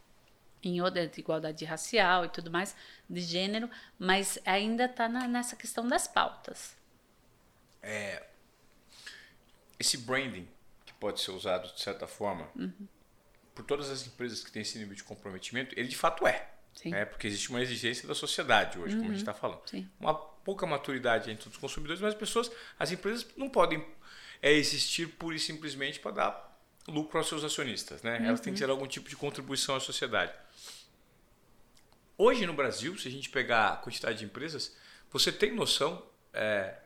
em 0.62 0.80
outra 0.82 1.06
de 1.06 1.20
igualdade 1.20 1.64
racial 1.64 2.24
e 2.24 2.28
tudo 2.28 2.50
mais, 2.50 2.76
de 3.08 3.20
gênero, 3.20 3.70
mas 3.98 4.38
ainda 4.44 4.84
está 4.84 5.08
nessa 5.08 5.56
questão 5.56 5.86
das 5.86 6.06
pautas. 6.06 6.76
É, 7.82 8.22
esse 9.78 9.98
branding 9.98 10.48
que 10.84 10.92
pode 10.94 11.20
ser 11.20 11.30
usado 11.30 11.72
de 11.72 11.80
certa 11.80 12.06
forma 12.06 12.48
uhum. 12.56 12.88
Por 13.54 13.64
todas 13.64 13.90
as 13.90 14.06
empresas 14.06 14.42
que 14.42 14.50
têm 14.50 14.62
esse 14.62 14.78
nível 14.78 14.94
de 14.94 15.04
comprometimento, 15.04 15.78
ele 15.78 15.88
de 15.88 15.96
fato 15.96 16.26
é. 16.26 16.50
Né? 16.84 17.04
Porque 17.04 17.26
existe 17.26 17.50
uma 17.50 17.62
exigência 17.62 18.06
da 18.08 18.14
sociedade 18.14 18.78
hoje, 18.78 18.94
uhum. 18.94 19.02
como 19.02 19.12
a 19.12 19.14
gente 19.14 19.22
está 19.22 19.32
uhum. 19.32 19.38
falando. 19.38 19.62
Sim. 19.66 19.88
Uma 20.00 20.14
pouca 20.14 20.66
maturidade 20.66 21.30
entre 21.30 21.48
os 21.48 21.56
consumidores, 21.56 22.00
mas 22.00 22.14
as 22.14 22.18
pessoas, 22.18 22.50
as 22.78 22.90
empresas 22.90 23.26
não 23.36 23.48
podem 23.48 23.84
é, 24.42 24.52
existir 24.52 25.08
pura 25.08 25.36
e 25.36 25.38
simplesmente 25.38 26.00
para 26.00 26.10
dar 26.10 26.60
lucro 26.88 27.18
aos 27.18 27.28
seus 27.28 27.44
acionistas. 27.44 28.02
Né? 28.02 28.18
Uhum. 28.18 28.26
Elas 28.26 28.40
têm 28.40 28.52
que 28.52 28.58
ter 28.58 28.68
algum 28.68 28.86
tipo 28.86 29.08
de 29.08 29.16
contribuição 29.16 29.76
à 29.76 29.80
sociedade. 29.80 30.32
Hoje 32.18 32.46
no 32.46 32.52
Brasil, 32.52 32.96
se 32.98 33.08
a 33.08 33.10
gente 33.10 33.28
pegar 33.30 33.68
a 33.68 33.76
quantidade 33.76 34.18
de 34.18 34.24
empresas, 34.24 34.76
você 35.10 35.32
tem 35.32 35.54
noção 35.54 36.04
é, 36.32 36.76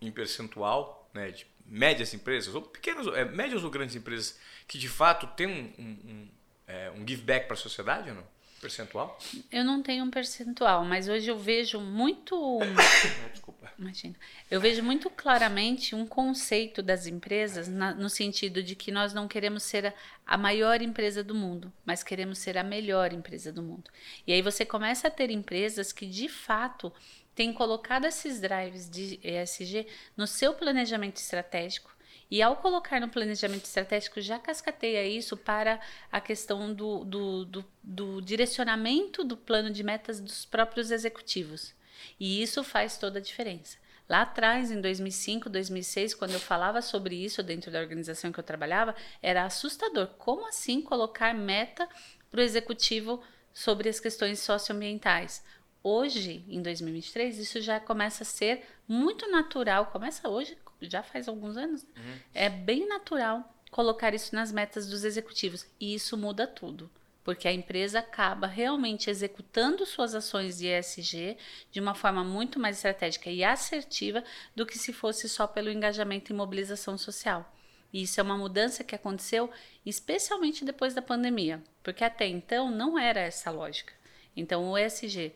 em 0.00 0.10
percentual 0.10 1.10
né, 1.12 1.30
de 1.30 1.46
médias 1.68 2.14
empresas, 2.14 2.54
ou 2.54 2.62
pequenas, 2.62 3.06
é, 3.08 3.24
médias 3.24 3.62
ou 3.62 3.70
grandes 3.70 3.94
empresas, 3.94 4.38
que 4.66 4.78
de 4.78 4.88
fato 4.88 5.26
têm 5.28 5.46
um, 5.46 5.82
um, 5.82 5.84
um, 5.84 6.28
é, 6.66 6.90
um 6.90 7.06
give 7.06 7.22
back 7.22 7.46
para 7.46 7.54
a 7.54 7.58
sociedade 7.58 8.10
ou 8.10 8.16
não? 8.16 8.38
Percentual? 8.60 9.16
Eu 9.52 9.64
não 9.64 9.80
tenho 9.82 10.04
um 10.04 10.10
percentual, 10.10 10.84
mas 10.84 11.08
hoje 11.08 11.30
eu 11.30 11.38
vejo 11.38 11.80
muito. 11.80 12.58
Desculpa. 13.30 13.72
Imagina. 13.78 14.16
Eu 14.50 14.60
vejo 14.60 14.82
muito 14.82 15.08
claramente 15.08 15.94
um 15.94 16.04
conceito 16.04 16.82
das 16.82 17.06
empresas 17.06 17.68
na, 17.68 17.94
no 17.94 18.10
sentido 18.10 18.60
de 18.60 18.74
que 18.74 18.90
nós 18.90 19.14
não 19.14 19.28
queremos 19.28 19.62
ser 19.62 19.86
a, 19.86 19.94
a 20.26 20.36
maior 20.36 20.82
empresa 20.82 21.22
do 21.22 21.36
mundo, 21.36 21.72
mas 21.86 22.02
queremos 22.02 22.38
ser 22.38 22.58
a 22.58 22.64
melhor 22.64 23.12
empresa 23.12 23.52
do 23.52 23.62
mundo. 23.62 23.88
E 24.26 24.32
aí 24.32 24.42
você 24.42 24.66
começa 24.66 25.06
a 25.06 25.10
ter 25.10 25.30
empresas 25.30 25.92
que 25.92 26.06
de 26.06 26.28
fato 26.28 26.92
têm 27.38 27.52
colocado 27.52 28.04
esses 28.04 28.40
drives 28.40 28.90
de 28.90 29.20
ESG 29.22 29.86
no 30.16 30.26
seu 30.26 30.54
planejamento 30.54 31.18
estratégico 31.18 31.88
e 32.28 32.42
ao 32.42 32.56
colocar 32.56 33.00
no 33.00 33.08
planejamento 33.08 33.64
estratégico, 33.64 34.20
já 34.20 34.40
cascateia 34.40 35.06
isso 35.06 35.36
para 35.36 35.80
a 36.10 36.20
questão 36.20 36.74
do, 36.74 37.04
do, 37.04 37.44
do, 37.44 37.64
do 37.80 38.20
direcionamento 38.20 39.22
do 39.22 39.36
plano 39.36 39.70
de 39.70 39.84
metas 39.84 40.18
dos 40.18 40.44
próprios 40.44 40.90
executivos. 40.90 41.72
E 42.18 42.42
isso 42.42 42.64
faz 42.64 42.98
toda 42.98 43.20
a 43.20 43.22
diferença. 43.22 43.78
Lá 44.08 44.22
atrás, 44.22 44.72
em 44.72 44.80
2005, 44.80 45.48
2006, 45.48 46.14
quando 46.14 46.32
eu 46.32 46.40
falava 46.40 46.82
sobre 46.82 47.14
isso 47.14 47.40
dentro 47.40 47.70
da 47.70 47.78
organização 47.78 48.32
que 48.32 48.40
eu 48.40 48.44
trabalhava, 48.44 48.96
era 49.22 49.44
assustador. 49.44 50.08
Como 50.18 50.48
assim 50.48 50.82
colocar 50.82 51.32
meta 51.32 51.88
para 52.32 52.40
o 52.40 52.42
executivo 52.42 53.22
sobre 53.54 53.88
as 53.88 54.00
questões 54.00 54.40
socioambientais? 54.40 55.44
Hoje, 55.90 56.44
em 56.46 56.60
2023, 56.60 57.38
isso 57.38 57.62
já 57.62 57.80
começa 57.80 58.22
a 58.22 58.26
ser 58.26 58.62
muito 58.86 59.26
natural. 59.30 59.86
Começa 59.86 60.28
hoje, 60.28 60.54
já 60.82 61.02
faz 61.02 61.28
alguns 61.28 61.56
anos, 61.56 61.82
né? 61.82 61.88
uhum. 61.96 62.18
é 62.34 62.50
bem 62.50 62.86
natural 62.86 63.54
colocar 63.70 64.12
isso 64.12 64.34
nas 64.34 64.52
metas 64.52 64.86
dos 64.86 65.02
executivos. 65.02 65.66
E 65.80 65.94
isso 65.94 66.14
muda 66.14 66.46
tudo. 66.46 66.90
Porque 67.24 67.48
a 67.48 67.52
empresa 67.52 68.00
acaba 68.00 68.46
realmente 68.46 69.08
executando 69.08 69.86
suas 69.86 70.14
ações 70.14 70.58
de 70.58 70.66
ESG 70.66 71.38
de 71.70 71.80
uma 71.80 71.94
forma 71.94 72.22
muito 72.22 72.60
mais 72.60 72.76
estratégica 72.76 73.30
e 73.30 73.42
assertiva 73.42 74.22
do 74.54 74.66
que 74.66 74.78
se 74.78 74.92
fosse 74.92 75.26
só 75.26 75.46
pelo 75.46 75.70
engajamento 75.70 76.30
e 76.30 76.36
mobilização 76.36 76.98
social. 76.98 77.50
E 77.90 78.02
isso 78.02 78.20
é 78.20 78.22
uma 78.22 78.36
mudança 78.36 78.84
que 78.84 78.94
aconteceu 78.94 79.50
especialmente 79.86 80.66
depois 80.66 80.92
da 80.92 81.00
pandemia, 81.00 81.62
porque 81.82 82.04
até 82.04 82.26
então 82.26 82.70
não 82.70 82.98
era 82.98 83.20
essa 83.20 83.50
lógica. 83.50 83.94
Então, 84.36 84.70
o 84.70 84.76
ESG 84.76 85.34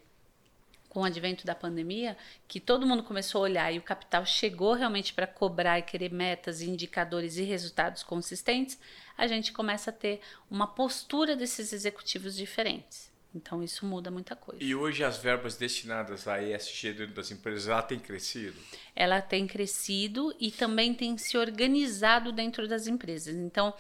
com 0.93 1.01
o 1.01 1.05
advento 1.05 1.47
da 1.47 1.55
pandemia, 1.55 2.19
que 2.47 2.61
todo 2.61 2.87
mundo 2.87 3.03
começou 3.03 3.41
a 3.41 3.45
olhar 3.45 3.73
e 3.73 3.79
o 3.79 3.83
capital 3.83 4.27
chegou 4.27 4.75
realmente 4.75 5.15
para 5.15 5.27
cobrar 5.27 5.79
e 5.79 5.83
querer 5.83 6.13
metas, 6.13 6.61
indicadores 6.61 7.39
e 7.39 7.43
resultados 7.45 8.03
consistentes, 8.03 8.79
a 9.17 9.27
gente 9.27 9.53
começa 9.53 9.89
a 9.89 9.93
ter 9.93 10.21
uma 10.51 10.67
postura 10.67 11.35
desses 11.35 11.73
executivos 11.73 12.37
diferentes. 12.37 13.12
Então 13.35 13.63
isso 13.63 13.87
muda 13.87 14.11
muita 14.11 14.37
coisa. 14.37 14.63
E 14.63 14.75
hoje 14.75 15.03
as 15.03 15.19
verbas 15.19 15.57
destinadas 15.57 16.29
à 16.29 16.43
ESG 16.43 16.93
dentro 16.93 17.15
das 17.15 17.31
empresas, 17.31 17.69
ela 17.69 17.83
tem 17.83 17.99
crescido? 17.99 18.55
Ela 18.95 19.23
tem 19.23 19.47
crescido 19.47 20.35
e 20.39 20.51
também 20.51 20.93
tem 20.93 21.17
se 21.17 21.37
organizado 21.39 22.31
dentro 22.33 22.69
das 22.69 22.87
empresas. 22.87 23.35
Então, 23.35 23.75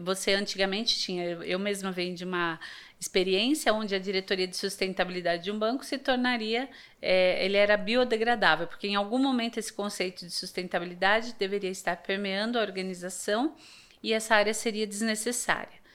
você 0.00 0.32
antigamente 0.32 0.98
tinha, 0.98 1.24
eu 1.24 1.58
mesma 1.58 1.90
venho 1.90 2.14
de 2.14 2.24
uma 2.24 2.58
experiência 2.98 3.72
onde 3.72 3.94
a 3.94 3.98
diretoria 3.98 4.46
de 4.46 4.56
sustentabilidade 4.56 5.44
de 5.44 5.50
um 5.50 5.58
banco 5.58 5.84
se 5.84 5.98
tornaria, 5.98 6.68
é, 7.00 7.44
ele 7.44 7.56
era 7.56 7.76
biodegradável, 7.76 8.66
porque 8.66 8.86
em 8.86 8.94
algum 8.94 9.18
momento 9.18 9.58
esse 9.58 9.72
conceito 9.72 10.24
de 10.24 10.32
sustentabilidade 10.32 11.34
deveria 11.38 11.70
estar 11.70 11.96
permeando 11.98 12.58
a 12.58 12.62
organização 12.62 13.54
e 14.02 14.12
essa 14.12 14.34
área 14.34 14.54
seria 14.54 14.86
desnecessária. 14.86 15.85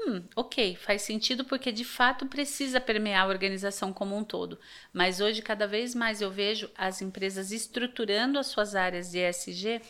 Hum, 0.00 0.22
ok, 0.36 0.76
faz 0.76 1.02
sentido 1.02 1.44
porque 1.44 1.72
de 1.72 1.84
fato 1.84 2.26
precisa 2.26 2.80
permear 2.80 3.24
a 3.24 3.28
organização 3.28 3.92
como 3.92 4.16
um 4.16 4.22
todo. 4.22 4.58
Mas 4.92 5.20
hoje, 5.20 5.42
cada 5.42 5.66
vez 5.66 5.94
mais, 5.94 6.20
eu 6.22 6.30
vejo 6.30 6.70
as 6.76 7.02
empresas 7.02 7.50
estruturando 7.50 8.38
as 8.38 8.46
suas 8.46 8.74
áreas 8.76 9.10
de 9.10 9.18
ESG 9.18 9.82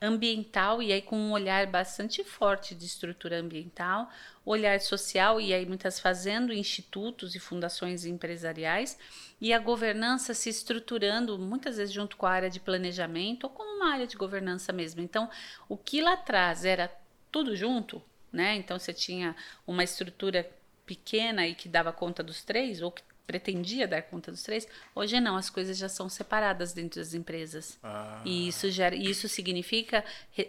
ambiental 0.00 0.82
e 0.82 0.92
aí 0.92 1.02
com 1.02 1.16
um 1.16 1.32
olhar 1.32 1.66
bastante 1.66 2.22
forte 2.22 2.74
de 2.74 2.84
estrutura 2.84 3.40
ambiental, 3.40 4.08
olhar 4.44 4.80
social 4.80 5.40
e 5.40 5.52
aí 5.52 5.66
muitas 5.66 5.98
fazendo 5.98 6.52
institutos 6.52 7.34
e 7.34 7.40
fundações 7.40 8.04
empresariais 8.04 8.98
e 9.40 9.52
a 9.52 9.58
governança 9.58 10.34
se 10.34 10.50
estruturando 10.50 11.38
muitas 11.38 11.78
vezes 11.78 11.92
junto 11.94 12.16
com 12.16 12.26
a 12.26 12.30
área 12.30 12.50
de 12.50 12.60
planejamento 12.60 13.44
ou 13.44 13.50
como 13.50 13.76
uma 13.76 13.92
área 13.92 14.06
de 14.06 14.16
governança 14.16 14.72
mesmo. 14.72 15.00
Então, 15.00 15.28
o 15.68 15.76
que 15.76 16.00
lá 16.00 16.12
atrás 16.12 16.64
era 16.64 16.94
tudo 17.32 17.56
junto, 17.56 18.02
né? 18.36 18.54
Então 18.54 18.78
você 18.78 18.92
tinha 18.92 19.34
uma 19.66 19.82
estrutura 19.82 20.48
pequena 20.84 21.46
e 21.46 21.54
que 21.54 21.68
dava 21.68 21.92
conta 21.92 22.22
dos 22.22 22.44
três 22.44 22.80
ou 22.80 22.92
que 22.92 23.02
pretendia 23.26 23.88
dar 23.88 24.02
conta 24.02 24.30
dos 24.30 24.42
três, 24.42 24.68
hoje 24.94 25.18
não, 25.18 25.36
as 25.36 25.50
coisas 25.50 25.76
já 25.76 25.88
são 25.88 26.08
separadas 26.08 26.72
dentro 26.72 27.00
das 27.00 27.12
empresas. 27.12 27.76
Ah. 27.82 28.22
E 28.24 28.46
isso, 28.46 28.70
gera, 28.70 28.94
isso 28.94 29.28
significa 29.28 30.04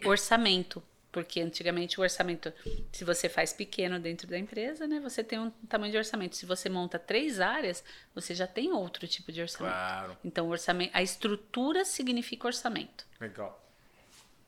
orçamento. 0.06 0.84
Porque 1.10 1.42
antigamente 1.42 2.00
o 2.00 2.04
orçamento, 2.04 2.54
se 2.92 3.04
você 3.04 3.28
faz 3.28 3.52
pequeno 3.52 4.00
dentro 4.00 4.28
da 4.28 4.38
empresa, 4.38 4.86
né, 4.86 5.00
você 5.00 5.24
tem 5.24 5.40
um 5.40 5.50
tamanho 5.68 5.92
de 5.92 5.98
orçamento. 5.98 6.36
Se 6.36 6.46
você 6.46 6.70
monta 6.70 7.00
três 7.00 7.40
áreas, 7.40 7.84
você 8.14 8.36
já 8.36 8.46
tem 8.46 8.72
outro 8.72 9.08
tipo 9.08 9.32
de 9.32 9.42
orçamento. 9.42 9.74
Claro. 9.74 10.18
Então, 10.24 10.48
orçamento, 10.48 10.92
a 10.94 11.02
estrutura 11.02 11.84
significa 11.86 12.46
orçamento. 12.46 13.08
Legal. 13.20 13.60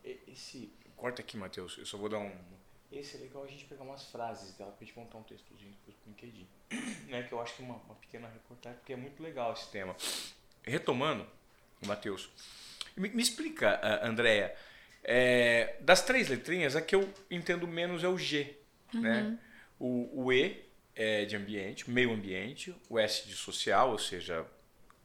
Esse, 0.04 0.72
corta 0.96 1.24
aqui, 1.24 1.38
Matheus. 1.38 1.78
Eu 1.78 1.86
só 1.88 1.98
vou 1.98 2.10
dar 2.10 2.20
um. 2.20 2.32
Esse 2.92 3.18
é 3.18 3.20
legal 3.20 3.44
a 3.44 3.48
gente 3.48 3.66
pegar 3.66 3.84
umas 3.84 4.06
frases 4.06 4.54
dela 4.54 4.72
pra 4.72 4.86
gente 4.86 4.98
montar 4.98 5.20
um 5.20 5.24
textozinho 5.24 5.74
pro 5.86 5.94
LinkedIn 6.08 6.48
né, 7.08 7.24
que 7.24 7.32
eu 7.32 7.42
acho 7.42 7.56
que 7.56 7.62
é 7.62 7.66
uma, 7.66 7.76
uma 7.76 7.96
pequena 7.96 8.28
reportagem, 8.28 8.80
porque 8.80 8.94
é 8.94 8.96
muito 8.96 9.22
legal 9.22 9.54
esse 9.54 9.70
tema. 9.70 9.96
Retomando, 10.64 11.28
Matheus, 11.86 12.30
me, 12.96 13.10
me 13.10 13.22
explica, 13.22 13.80
uh, 13.80 14.08
Andréia, 14.08 14.56
é, 15.04 15.78
das 15.82 16.02
três 16.02 16.30
letrinhas, 16.30 16.76
a 16.76 16.82
que 16.82 16.96
eu 16.96 17.12
entendo 17.30 17.68
menos 17.68 18.04
é 18.04 18.08
o 18.08 18.18
G. 18.18 18.58
Uhum. 18.94 19.02
Né? 19.02 19.40
O, 19.80 20.26
o 20.26 20.34
E 20.34 20.66
é 20.96 21.26
de 21.26 21.36
ambiente, 21.36 21.90
meio 21.90 22.12
ambiente, 22.12 22.76
o 22.90 23.00
S 23.00 23.28
de 23.28 23.34
social, 23.34 23.92
ou 23.92 24.00
seja, 24.00 24.46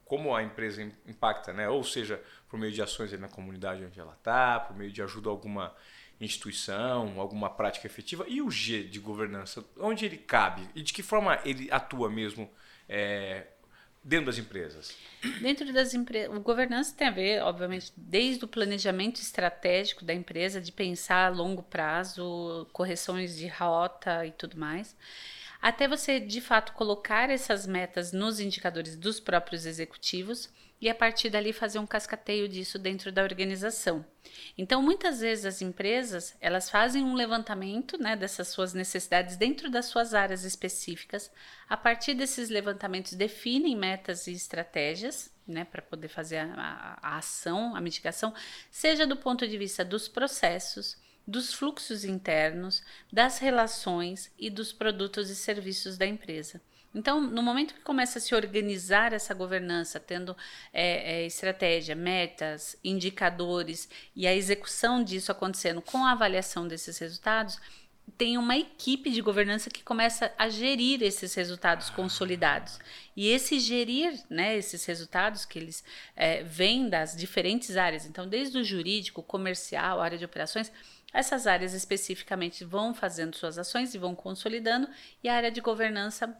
como 0.03 0.35
a 0.35 0.43
empresa 0.43 0.81
impacta, 1.05 1.53
né? 1.53 1.69
ou 1.69 1.83
seja, 1.83 2.21
por 2.49 2.59
meio 2.59 2.71
de 2.71 2.81
ações 2.81 3.11
na 3.19 3.27
comunidade 3.27 3.83
onde 3.83 3.99
ela 3.99 4.13
está, 4.13 4.59
por 4.59 4.75
meio 4.75 4.91
de 4.91 5.01
ajuda 5.01 5.29
a 5.29 5.31
alguma 5.31 5.73
instituição, 6.19 7.19
alguma 7.19 7.49
prática 7.49 7.87
efetiva, 7.87 8.25
e 8.27 8.41
o 8.41 8.49
G 8.49 8.83
de 8.83 8.99
governança, 8.99 9.63
onde 9.77 10.05
ele 10.05 10.17
cabe 10.17 10.67
e 10.73 10.81
de 10.81 10.93
que 10.93 11.03
forma 11.03 11.39
ele 11.43 11.69
atua 11.71 12.09
mesmo 12.09 12.49
é, 12.87 13.47
dentro 14.03 14.27
das 14.27 14.37
empresas? 14.37 14.95
Dentro 15.41 15.73
das 15.73 15.93
empresas, 15.93 16.35
o 16.35 16.39
governança 16.39 16.95
tem 16.95 17.07
a 17.07 17.11
ver, 17.11 17.41
obviamente, 17.41 17.91
desde 17.97 18.45
o 18.45 18.47
planejamento 18.47 19.19
estratégico 19.19 20.05
da 20.05 20.13
empresa, 20.13 20.61
de 20.61 20.71
pensar 20.71 21.25
a 21.25 21.29
longo 21.29 21.63
prazo, 21.63 22.67
correções 22.71 23.35
de 23.35 23.47
rota 23.47 24.25
e 24.25 24.31
tudo 24.31 24.57
mais, 24.57 24.95
até 25.61 25.87
você 25.87 26.19
de 26.19 26.39
fato 26.39 26.73
colocar 26.73 27.29
essas 27.29 27.65
metas 27.65 28.11
nos 28.13 28.39
indicadores 28.39 28.95
dos 28.95 29.19
próprios 29.19 29.65
executivos 29.65 30.49
e 30.85 30.89
a 30.89 30.93
partir 30.93 31.31
dali 31.31 31.51
fazer 31.51 31.79
um 31.79 31.87
cascateio 31.87 32.47
disso 32.47 32.77
dentro 32.77 33.11
da 33.11 33.23
organização. 33.23 34.05
Então, 34.55 34.83
muitas 34.83 35.19
vezes 35.19 35.43
as 35.43 35.59
empresas, 35.59 36.35
elas 36.39 36.69
fazem 36.69 37.03
um 37.03 37.15
levantamento, 37.15 37.97
né, 37.97 38.15
dessas 38.15 38.49
suas 38.49 38.71
necessidades 38.71 39.35
dentro 39.35 39.67
das 39.67 39.87
suas 39.87 40.13
áreas 40.13 40.43
específicas. 40.43 41.31
A 41.67 41.75
partir 41.75 42.13
desses 42.13 42.51
levantamentos 42.51 43.13
definem 43.13 43.75
metas 43.75 44.27
e 44.27 44.33
estratégias 44.33 45.33
né, 45.47 45.65
para 45.65 45.81
poder 45.81 46.07
fazer 46.07 46.37
a, 46.37 46.53
a, 46.53 46.99
a 47.01 47.17
ação, 47.17 47.75
a 47.75 47.81
mitigação, 47.81 48.31
seja 48.69 49.07
do 49.07 49.17
ponto 49.17 49.47
de 49.47 49.57
vista 49.57 49.83
dos 49.83 50.07
processos, 50.07 51.01
dos 51.25 51.51
fluxos 51.51 52.05
internos, 52.05 52.83
das 53.11 53.39
relações 53.39 54.31
e 54.37 54.51
dos 54.51 54.71
produtos 54.71 55.31
e 55.31 55.35
serviços 55.35 55.97
da 55.97 56.05
empresa. 56.05 56.61
Então, 56.95 57.19
no 57.19 57.43
momento 57.43 57.73
que 57.73 57.81
começa 57.81 58.19
a 58.19 58.21
se 58.21 58.33
organizar 58.33 59.11
essa 59.11 59.33
governança, 59.33 59.99
tendo 59.99 60.35
é, 60.71 61.23
é, 61.23 61.25
estratégia, 61.25 61.93
metas, 61.93 62.77
indicadores 62.81 63.89
e 64.15 64.25
a 64.25 64.33
execução 64.33 65.03
disso 65.03 65.29
acontecendo 65.29 65.81
com 65.81 66.05
a 66.05 66.13
avaliação 66.13 66.65
desses 66.65 66.97
resultados, 66.97 67.59
tem 68.17 68.37
uma 68.37 68.55
equipe 68.55 69.09
de 69.09 69.19
governança 69.19 69.69
que 69.69 69.83
começa 69.83 70.31
a 70.37 70.47
gerir 70.47 71.03
esses 71.03 71.33
resultados 71.33 71.89
consolidados. 71.89 72.79
E 73.13 73.27
esse 73.27 73.59
gerir 73.59 74.17
né, 74.29 74.55
esses 74.55 74.85
resultados, 74.85 75.43
que 75.43 75.59
eles 75.59 75.83
é, 76.15 76.43
vêm 76.43 76.87
das 76.87 77.13
diferentes 77.13 77.75
áreas, 77.75 78.05
então, 78.05 78.25
desde 78.25 78.57
o 78.57 78.63
jurídico, 78.63 79.21
comercial, 79.21 79.99
área 79.99 80.17
de 80.17 80.23
operações, 80.23 80.71
essas 81.11 81.47
áreas 81.47 81.73
especificamente 81.73 82.63
vão 82.63 82.93
fazendo 82.93 83.35
suas 83.35 83.57
ações 83.57 83.93
e 83.93 83.97
vão 83.97 84.15
consolidando, 84.15 84.87
e 85.23 85.27
a 85.27 85.35
área 85.35 85.51
de 85.51 85.59
governança 85.59 86.37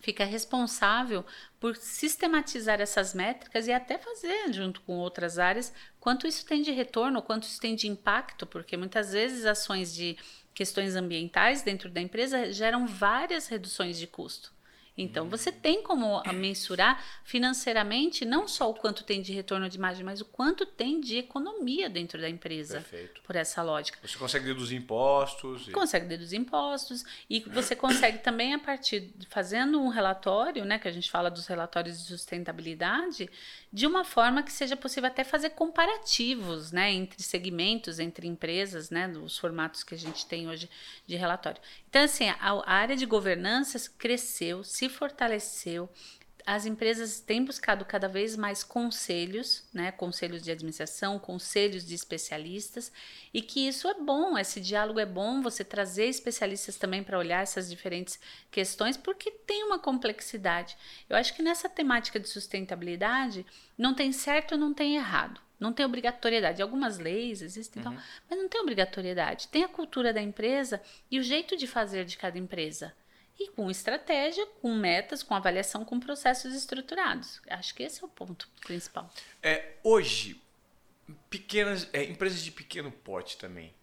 fica 0.00 0.24
responsável 0.24 1.24
por 1.58 1.76
sistematizar 1.76 2.80
essas 2.80 3.14
métricas 3.14 3.66
e 3.66 3.72
até 3.72 3.98
fazer, 3.98 4.52
junto 4.52 4.80
com 4.82 4.98
outras 4.98 5.38
áreas, 5.38 5.72
quanto 5.98 6.26
isso 6.26 6.46
tem 6.46 6.62
de 6.62 6.70
retorno, 6.70 7.22
quanto 7.22 7.44
isso 7.44 7.60
tem 7.60 7.74
de 7.74 7.88
impacto, 7.88 8.46
porque 8.46 8.76
muitas 8.76 9.12
vezes 9.12 9.44
ações 9.44 9.94
de 9.94 10.16
questões 10.54 10.96
ambientais 10.96 11.62
dentro 11.62 11.90
da 11.90 12.00
empresa 12.00 12.50
geram 12.52 12.86
várias 12.86 13.46
reduções 13.46 13.98
de 13.98 14.06
custo. 14.06 14.55
Então, 14.96 15.28
você 15.28 15.52
tem 15.52 15.82
como 15.82 16.22
mensurar 16.32 17.02
financeiramente 17.22 18.24
não 18.24 18.48
só 18.48 18.70
o 18.70 18.74
quanto 18.74 19.04
tem 19.04 19.20
de 19.20 19.32
retorno 19.32 19.68
de 19.68 19.76
imagem, 19.76 20.04
mas 20.04 20.20
o 20.20 20.24
quanto 20.24 20.64
tem 20.64 21.00
de 21.00 21.18
economia 21.18 21.90
dentro 21.90 22.20
da 22.20 22.28
empresa. 22.28 22.80
Perfeito. 22.80 23.20
Por 23.22 23.36
essa 23.36 23.62
lógica. 23.62 23.98
Você 24.02 24.16
consegue 24.16 24.46
deduzir 24.46 24.78
impostos. 24.78 25.68
E... 25.68 25.70
Consegue 25.70 26.06
deduzir 26.06 26.38
impostos. 26.38 27.04
E 27.28 27.40
você 27.40 27.76
consegue 27.76 28.18
também, 28.18 28.54
a 28.54 28.58
partir 28.58 29.00
de 29.00 29.26
fazendo 29.26 29.80
um 29.80 29.88
relatório, 29.88 30.64
né, 30.64 30.78
que 30.78 30.88
a 30.88 30.92
gente 30.92 31.10
fala 31.10 31.30
dos 31.30 31.46
relatórios 31.46 31.98
de 31.98 32.04
sustentabilidade, 32.04 33.28
de 33.72 33.86
uma 33.86 34.04
forma 34.04 34.42
que 34.42 34.52
seja 34.52 34.76
possível 34.76 35.08
até 35.08 35.24
fazer 35.24 35.50
comparativos 35.50 36.72
né, 36.72 36.92
entre 36.92 37.22
segmentos, 37.22 37.98
entre 37.98 38.26
empresas, 38.26 38.90
né, 38.90 39.08
dos 39.08 39.36
formatos 39.36 39.82
que 39.82 39.94
a 39.94 39.98
gente 39.98 40.24
tem 40.26 40.48
hoje 40.48 40.70
de 41.06 41.16
relatório. 41.16 41.60
Então, 41.96 42.04
assim, 42.04 42.28
a, 42.28 42.70
área 42.70 42.94
de 42.94 43.06
governança 43.06 43.80
cresceu, 43.96 44.62
se 44.62 44.86
fortaleceu, 44.86 45.88
as 46.44 46.66
empresas 46.66 47.20
têm 47.20 47.42
buscado 47.42 47.86
cada 47.86 48.06
vez 48.06 48.36
mais 48.36 48.62
conselhos, 48.62 49.64
né, 49.72 49.90
conselhos 49.92 50.42
de 50.42 50.50
administração, 50.50 51.18
conselhos 51.18 51.86
de 51.86 51.94
especialistas, 51.94 52.92
e 53.32 53.40
que 53.40 53.66
isso 53.66 53.88
é 53.88 53.94
bom, 53.94 54.36
esse 54.36 54.60
diálogo 54.60 55.00
é 55.00 55.06
bom, 55.06 55.40
você 55.40 55.64
trazer 55.64 56.04
especialistas 56.04 56.76
também 56.76 57.02
para 57.02 57.18
olhar 57.18 57.42
essas 57.42 57.66
diferentes 57.70 58.20
questões, 58.50 58.98
porque 58.98 59.30
tem 59.30 59.64
uma 59.64 59.78
complexidade. 59.78 60.76
Eu 61.08 61.16
acho 61.16 61.32
que 61.34 61.42
nessa 61.42 61.66
temática 61.66 62.20
de 62.20 62.28
sustentabilidade 62.28 63.46
não 63.78 63.94
tem 63.94 64.12
certo, 64.12 64.58
não 64.58 64.74
tem 64.74 64.96
errado. 64.96 65.45
Não 65.58 65.72
tem 65.72 65.86
obrigatoriedade. 65.86 66.62
Algumas 66.62 66.98
leis 66.98 67.42
existem, 67.42 67.82
uhum. 67.82 67.92
então, 67.92 68.04
mas 68.28 68.38
não 68.38 68.48
tem 68.48 68.60
obrigatoriedade. 68.60 69.48
Tem 69.48 69.64
a 69.64 69.68
cultura 69.68 70.12
da 70.12 70.20
empresa 70.20 70.80
e 71.10 71.18
o 71.18 71.22
jeito 71.22 71.56
de 71.56 71.66
fazer 71.66 72.04
de 72.04 72.16
cada 72.16 72.38
empresa 72.38 72.94
e 73.38 73.48
com 73.48 73.70
estratégia, 73.70 74.46
com 74.60 74.74
metas, 74.74 75.22
com 75.22 75.34
avaliação, 75.34 75.84
com 75.84 76.00
processos 76.00 76.54
estruturados. 76.54 77.40
Acho 77.48 77.74
que 77.74 77.82
esse 77.82 78.02
é 78.02 78.06
o 78.06 78.08
ponto 78.08 78.48
principal. 78.64 79.10
É, 79.42 79.74
hoje, 79.82 80.40
pequenas 81.28 81.88
é, 81.92 82.04
empresas 82.04 82.42
de 82.42 82.50
pequeno 82.50 82.90
porte 82.90 83.36
também 83.36 83.74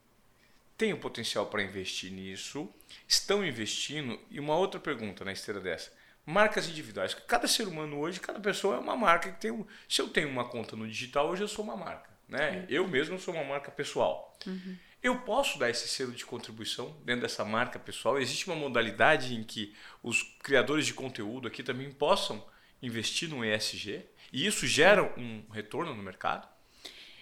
têm 0.77 0.93
o 0.93 0.97
potencial 0.97 1.45
para 1.45 1.63
investir 1.63 2.11
nisso, 2.11 2.69
estão 3.07 3.45
investindo. 3.45 4.19
E 4.29 4.39
uma 4.39 4.57
outra 4.57 4.79
pergunta 4.79 5.23
na 5.23 5.31
esteira 5.31 5.59
dessa: 5.59 5.91
marcas 6.25 6.67
individuais. 6.67 7.13
Cada 7.13 7.47
ser 7.47 7.67
humano 7.67 7.99
hoje, 7.99 8.19
cada 8.19 8.39
pessoa 8.39 8.75
é 8.75 8.79
uma 8.79 8.95
marca 8.95 9.31
que 9.31 9.39
tem. 9.39 9.51
Um, 9.51 9.65
se 9.87 10.01
eu 10.01 10.09
tenho 10.09 10.29
uma 10.29 10.45
conta 10.45 10.75
no 10.75 10.87
digital, 10.87 11.29
hoje 11.29 11.43
eu 11.43 11.47
sou 11.47 11.63
uma 11.63 11.75
marca. 11.75 12.09
Né? 12.27 12.65
Eu 12.69 12.87
mesmo 12.87 13.19
sou 13.19 13.33
uma 13.33 13.43
marca 13.43 13.71
pessoal. 13.71 14.35
Uhum. 14.47 14.77
Eu 15.01 15.19
posso 15.19 15.59
dar 15.59 15.69
esse 15.69 15.87
selo 15.87 16.13
de 16.13 16.25
contribuição 16.25 16.95
dentro 17.03 17.23
dessa 17.23 17.43
marca 17.43 17.77
pessoal? 17.77 18.17
Existe 18.17 18.47
uma 18.47 18.55
modalidade 18.55 19.35
em 19.35 19.43
que 19.43 19.75
os 20.01 20.23
criadores 20.41 20.85
de 20.85 20.93
conteúdo 20.93 21.47
aqui 21.47 21.61
também 21.61 21.91
possam 21.91 22.43
investir 22.81 23.29
no 23.29 23.43
ESG? 23.43 24.05
E 24.31 24.47
isso 24.47 24.65
gera 24.65 25.03
um 25.19 25.43
retorno 25.51 25.93
no 25.93 26.01
mercado? 26.01 26.47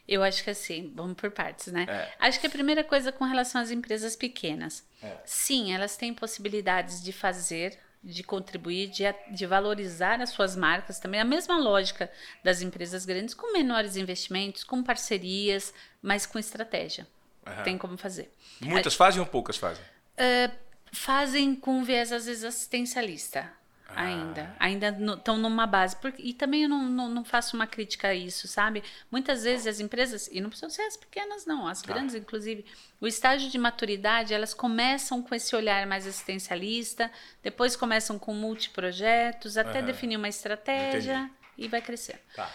Eu 0.07 0.23
acho 0.23 0.43
que 0.43 0.49
assim, 0.49 0.91
vamos 0.95 1.15
por 1.15 1.31
partes, 1.31 1.67
né? 1.67 1.85
É. 1.87 2.13
Acho 2.19 2.39
que 2.39 2.47
a 2.47 2.49
primeira 2.49 2.83
coisa 2.83 3.11
com 3.11 3.25
relação 3.25 3.61
às 3.61 3.71
empresas 3.71 4.15
pequenas. 4.15 4.87
É. 5.01 5.17
Sim, 5.25 5.73
elas 5.73 5.97
têm 5.97 6.13
possibilidades 6.13 7.01
de 7.01 7.11
fazer, 7.11 7.79
de 8.03 8.23
contribuir, 8.23 8.87
de, 8.89 9.03
de 9.31 9.45
valorizar 9.45 10.21
as 10.21 10.31
suas 10.31 10.55
marcas 10.55 10.99
também. 10.99 11.19
A 11.19 11.25
mesma 11.25 11.57
lógica 11.57 12.11
das 12.43 12.61
empresas 12.61 13.05
grandes, 13.05 13.33
com 13.33 13.53
menores 13.53 13.95
investimentos, 13.95 14.63
com 14.63 14.81
parcerias, 14.81 15.73
mas 16.01 16.25
com 16.25 16.39
estratégia. 16.39 17.07
Uhum. 17.45 17.63
Tem 17.63 17.77
como 17.77 17.97
fazer. 17.97 18.31
Muitas 18.59 18.95
fazem 18.95 19.19
ou 19.19 19.25
poucas 19.25 19.57
fazem? 19.57 19.83
Uh, 19.83 20.51
fazem 20.91 21.55
com 21.55 21.83
viés, 21.83 22.11
às 22.11 22.25
vezes, 22.25 22.43
assistencialista. 22.43 23.51
Ah. 23.95 24.03
Ainda. 24.03 24.55
Ainda 24.59 24.97
estão 25.15 25.37
numa 25.37 25.65
base. 25.67 25.95
Porque, 25.95 26.21
e 26.21 26.33
também 26.33 26.63
eu 26.63 26.69
não, 26.69 26.83
não, 26.83 27.09
não, 27.09 27.23
faço 27.23 27.55
uma 27.55 27.67
crítica 27.67 28.09
a 28.09 28.15
isso, 28.15 28.47
sabe? 28.47 28.83
Muitas 29.09 29.43
vezes 29.43 29.67
as 29.67 29.79
empresas, 29.79 30.27
e 30.31 30.39
não 30.41 30.49
precisam 30.49 30.69
ser 30.69 30.83
as 30.83 30.97
pequenas, 30.97 31.45
não, 31.45 31.67
as 31.67 31.81
tá. 31.81 31.93
grandes, 31.93 32.15
inclusive, 32.15 32.65
o 32.99 33.07
estágio 33.07 33.49
de 33.49 33.57
maturidade, 33.57 34.33
elas 34.33 34.53
começam 34.53 35.21
com 35.21 35.33
esse 35.35 35.55
olhar 35.55 35.85
mais 35.87 36.07
assistencialista, 36.07 37.11
depois 37.41 37.75
começam 37.75 38.17
com 38.17 38.33
multiprojetos, 38.33 39.57
até 39.57 39.79
uhum. 39.79 39.85
definir 39.85 40.17
uma 40.17 40.29
estratégia 40.29 41.17
Entendi. 41.17 41.33
e 41.57 41.67
vai 41.67 41.81
crescer. 41.81 42.21
Tá. 42.35 42.51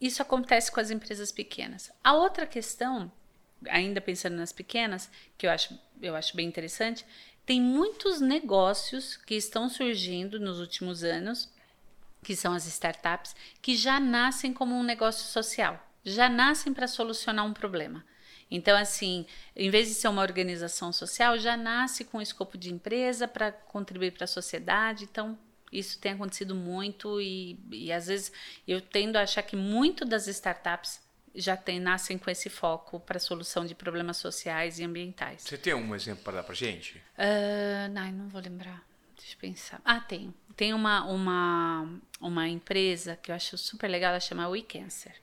Isso 0.00 0.20
acontece 0.20 0.70
com 0.70 0.80
as 0.80 0.90
empresas 0.90 1.32
pequenas. 1.32 1.90
A 2.04 2.12
outra 2.14 2.46
questão 2.46 3.10
ainda 3.68 4.00
pensando 4.00 4.36
nas 4.36 4.52
pequenas, 4.52 5.10
que 5.36 5.46
eu 5.46 5.50
acho, 5.50 5.78
eu 6.00 6.14
acho 6.14 6.36
bem 6.36 6.46
interessante, 6.46 7.04
tem 7.48 7.62
muitos 7.62 8.20
negócios 8.20 9.16
que 9.16 9.34
estão 9.34 9.70
surgindo 9.70 10.38
nos 10.38 10.60
últimos 10.60 11.02
anos, 11.02 11.48
que 12.22 12.36
são 12.36 12.52
as 12.52 12.66
startups, 12.66 13.34
que 13.62 13.74
já 13.74 13.98
nascem 13.98 14.52
como 14.52 14.74
um 14.74 14.82
negócio 14.82 15.26
social, 15.26 15.82
já 16.04 16.28
nascem 16.28 16.74
para 16.74 16.86
solucionar 16.86 17.46
um 17.46 17.54
problema. 17.54 18.04
Então, 18.50 18.76
assim, 18.76 19.24
em 19.56 19.70
vez 19.70 19.88
de 19.88 19.94
ser 19.94 20.08
uma 20.08 20.20
organização 20.20 20.92
social, 20.92 21.38
já 21.38 21.56
nasce 21.56 22.04
com 22.04 22.18
o 22.18 22.22
escopo 22.22 22.58
de 22.58 22.70
empresa 22.70 23.26
para 23.26 23.50
contribuir 23.50 24.12
para 24.12 24.24
a 24.24 24.28
sociedade. 24.28 25.04
Então, 25.04 25.38
isso 25.72 25.98
tem 25.98 26.12
acontecido 26.12 26.54
muito 26.54 27.18
e, 27.18 27.58
e 27.72 27.90
às 27.90 28.08
vezes 28.08 28.30
eu 28.66 28.78
tendo 28.78 29.16
a 29.16 29.22
achar 29.22 29.42
que 29.42 29.56
muito 29.56 30.04
das 30.04 30.26
startups 30.26 31.00
já 31.34 31.56
tem, 31.56 31.80
nascem 31.80 32.18
com 32.18 32.30
esse 32.30 32.48
foco 32.48 33.00
para 33.00 33.16
a 33.16 33.20
solução 33.20 33.64
de 33.64 33.74
problemas 33.74 34.16
sociais 34.16 34.78
e 34.78 34.84
ambientais. 34.84 35.42
Você 35.42 35.56
tem 35.58 35.74
um 35.74 35.94
exemplo 35.94 36.24
para 36.24 36.34
dar 36.34 36.42
para 36.42 36.54
gente? 36.54 36.98
Uh, 37.16 37.92
não, 37.92 38.12
não 38.12 38.28
vou 38.28 38.40
lembrar. 38.40 38.82
Deixa 39.16 39.34
eu 39.34 39.38
pensar. 39.40 39.80
Ah, 39.84 40.00
tem. 40.00 40.32
Tem 40.56 40.72
uma, 40.72 41.04
uma, 41.04 42.00
uma 42.20 42.48
empresa 42.48 43.16
que 43.16 43.30
eu 43.30 43.34
acho 43.34 43.56
super 43.58 43.88
legal, 43.88 44.10
ela 44.10 44.20
chama 44.20 44.48
WeCancer. 44.48 45.14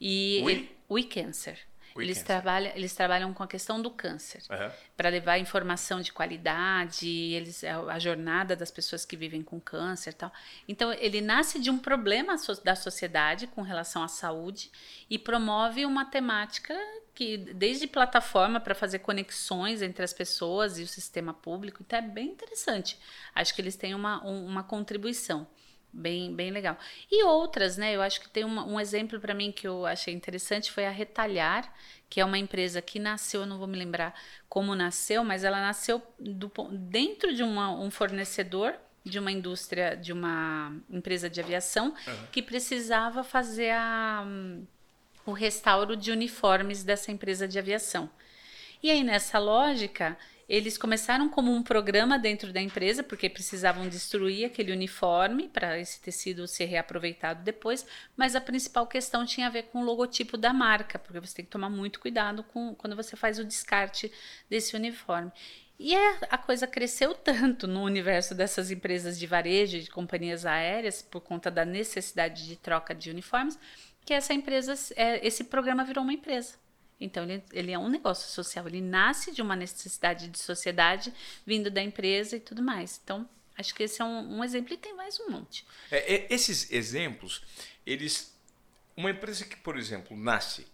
E 0.00 0.42
We? 0.44 0.68
WeCancer. 0.90 1.58
Eles 2.04 2.22
trabalham, 2.22 2.72
eles 2.74 2.94
trabalham 2.94 3.32
com 3.32 3.42
a 3.42 3.46
questão 3.46 3.80
do 3.80 3.90
câncer, 3.90 4.42
uhum. 4.50 4.70
para 4.96 5.08
levar 5.08 5.38
informação 5.38 6.00
de 6.00 6.12
qualidade, 6.12 7.08
eles 7.08 7.62
é 7.62 7.72
a 7.72 7.98
jornada 7.98 8.54
das 8.54 8.70
pessoas 8.70 9.04
que 9.04 9.16
vivem 9.16 9.42
com 9.42 9.60
câncer, 9.60 10.12
tal. 10.14 10.32
Então 10.68 10.92
ele 10.92 11.20
nasce 11.20 11.60
de 11.60 11.70
um 11.70 11.78
problema 11.78 12.36
da 12.64 12.74
sociedade 12.74 13.46
com 13.46 13.62
relação 13.62 14.02
à 14.02 14.08
saúde 14.08 14.70
e 15.08 15.18
promove 15.18 15.84
uma 15.84 16.04
temática 16.04 16.74
que 17.14 17.38
desde 17.38 17.86
plataforma 17.86 18.60
para 18.60 18.74
fazer 18.74 18.98
conexões 18.98 19.80
entre 19.80 20.04
as 20.04 20.12
pessoas 20.12 20.78
e 20.78 20.82
o 20.82 20.86
sistema 20.86 21.32
público, 21.32 21.82
então 21.82 21.98
é 21.98 22.02
bem 22.02 22.28
interessante. 22.28 22.98
Acho 23.34 23.54
que 23.54 23.60
eles 23.62 23.74
têm 23.74 23.94
uma, 23.94 24.22
uma 24.22 24.62
contribuição 24.62 25.46
bem, 25.96 26.34
bem 26.34 26.50
legal. 26.50 26.76
E 27.10 27.24
outras, 27.24 27.76
né? 27.76 27.94
Eu 27.94 28.02
acho 28.02 28.20
que 28.20 28.28
tem 28.28 28.44
uma, 28.44 28.64
um 28.64 28.78
exemplo 28.78 29.18
para 29.18 29.34
mim 29.34 29.50
que 29.50 29.66
eu 29.66 29.86
achei 29.86 30.12
interessante 30.12 30.70
foi 30.70 30.84
a 30.84 30.90
Retalhar, 30.90 31.72
que 32.08 32.20
é 32.20 32.24
uma 32.24 32.38
empresa 32.38 32.82
que 32.82 32.98
nasceu, 32.98 33.40
eu 33.40 33.46
não 33.46 33.58
vou 33.58 33.66
me 33.66 33.78
lembrar 33.78 34.14
como 34.48 34.74
nasceu, 34.74 35.24
mas 35.24 35.42
ela 35.42 35.60
nasceu 35.60 36.02
do, 36.18 36.50
dentro 36.70 37.34
de 37.34 37.42
uma, 37.42 37.70
um 37.70 37.90
fornecedor 37.90 38.74
de 39.02 39.18
uma 39.18 39.30
indústria, 39.30 39.96
de 39.96 40.12
uma 40.12 40.76
empresa 40.90 41.30
de 41.30 41.40
aviação 41.40 41.94
uhum. 42.06 42.26
que 42.30 42.42
precisava 42.42 43.22
fazer 43.22 43.70
a, 43.70 44.24
um, 44.26 44.66
o 45.24 45.32
restauro 45.32 45.96
de 45.96 46.10
uniformes 46.10 46.82
dessa 46.82 47.10
empresa 47.10 47.46
de 47.48 47.58
aviação. 47.58 48.10
E 48.82 48.90
aí, 48.90 49.02
nessa 49.02 49.38
lógica, 49.38 50.18
eles 50.48 50.78
começaram 50.78 51.28
como 51.28 51.52
um 51.52 51.62
programa 51.62 52.18
dentro 52.18 52.52
da 52.52 52.60
empresa, 52.60 53.02
porque 53.02 53.28
precisavam 53.28 53.88
destruir 53.88 54.44
aquele 54.44 54.72
uniforme 54.72 55.48
para 55.48 55.78
esse 55.78 56.00
tecido 56.00 56.46
ser 56.46 56.66
reaproveitado 56.66 57.42
depois, 57.42 57.84
mas 58.16 58.36
a 58.36 58.40
principal 58.40 58.86
questão 58.86 59.26
tinha 59.26 59.48
a 59.48 59.50
ver 59.50 59.64
com 59.64 59.80
o 59.80 59.84
logotipo 59.84 60.36
da 60.36 60.52
marca, 60.52 60.98
porque 60.98 61.18
você 61.18 61.36
tem 61.36 61.44
que 61.44 61.50
tomar 61.50 61.68
muito 61.68 61.98
cuidado 61.98 62.44
com, 62.44 62.74
quando 62.74 62.94
você 62.94 63.16
faz 63.16 63.38
o 63.38 63.44
descarte 63.44 64.10
desse 64.48 64.76
uniforme. 64.76 65.32
E 65.78 65.94
é, 65.94 66.18
a 66.30 66.38
coisa 66.38 66.66
cresceu 66.66 67.14
tanto 67.14 67.66
no 67.66 67.82
universo 67.82 68.34
dessas 68.34 68.70
empresas 68.70 69.18
de 69.18 69.26
varejo, 69.26 69.80
de 69.80 69.90
companhias 69.90 70.46
aéreas, 70.46 71.02
por 71.02 71.20
conta 71.20 71.50
da 71.50 71.64
necessidade 71.64 72.46
de 72.46 72.56
troca 72.56 72.94
de 72.94 73.10
uniformes, 73.10 73.58
que 74.04 74.14
essa 74.14 74.32
empresa, 74.32 74.74
é, 74.94 75.26
esse 75.26 75.44
programa 75.44 75.84
virou 75.84 76.04
uma 76.04 76.12
empresa. 76.12 76.54
Então, 77.00 77.24
ele, 77.24 77.42
ele 77.52 77.72
é 77.72 77.78
um 77.78 77.88
negócio 77.88 78.30
social, 78.30 78.66
ele 78.66 78.80
nasce 78.80 79.32
de 79.32 79.42
uma 79.42 79.54
necessidade 79.54 80.28
de 80.28 80.38
sociedade 80.38 81.12
vindo 81.44 81.70
da 81.70 81.82
empresa 81.82 82.36
e 82.36 82.40
tudo 82.40 82.62
mais. 82.62 83.00
Então, 83.02 83.28
acho 83.56 83.74
que 83.74 83.82
esse 83.82 84.00
é 84.00 84.04
um, 84.04 84.38
um 84.38 84.44
exemplo 84.44 84.72
e 84.72 84.76
tem 84.76 84.94
mais 84.94 85.20
um 85.20 85.30
monte. 85.30 85.66
É, 85.90 86.14
é, 86.14 86.26
esses 86.30 86.70
exemplos, 86.70 87.42
eles. 87.84 88.34
Uma 88.96 89.10
empresa 89.10 89.44
que, 89.44 89.56
por 89.56 89.76
exemplo, 89.76 90.16
nasce 90.16 90.66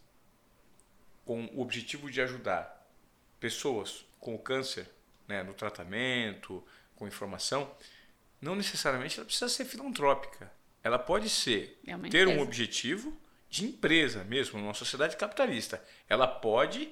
com 1.24 1.46
o 1.46 1.60
objetivo 1.60 2.08
de 2.08 2.20
ajudar 2.20 2.86
pessoas 3.40 4.06
com 4.20 4.38
câncer 4.38 4.88
né, 5.26 5.42
no 5.42 5.52
tratamento, 5.54 6.64
com 6.94 7.08
informação, 7.08 7.74
não 8.40 8.54
necessariamente 8.54 9.18
ela 9.18 9.26
precisa 9.26 9.48
ser 9.48 9.64
filantrópica. 9.64 10.52
Ela 10.84 10.98
pode 10.98 11.28
ser 11.28 11.80
É 11.86 11.96
ter 12.08 12.28
um 12.28 12.40
objetivo 12.40 13.16
de 13.52 13.66
empresa 13.66 14.24
mesmo, 14.24 14.58
numa 14.58 14.72
sociedade 14.72 15.14
capitalista. 15.14 15.84
Ela 16.08 16.26
pode 16.26 16.90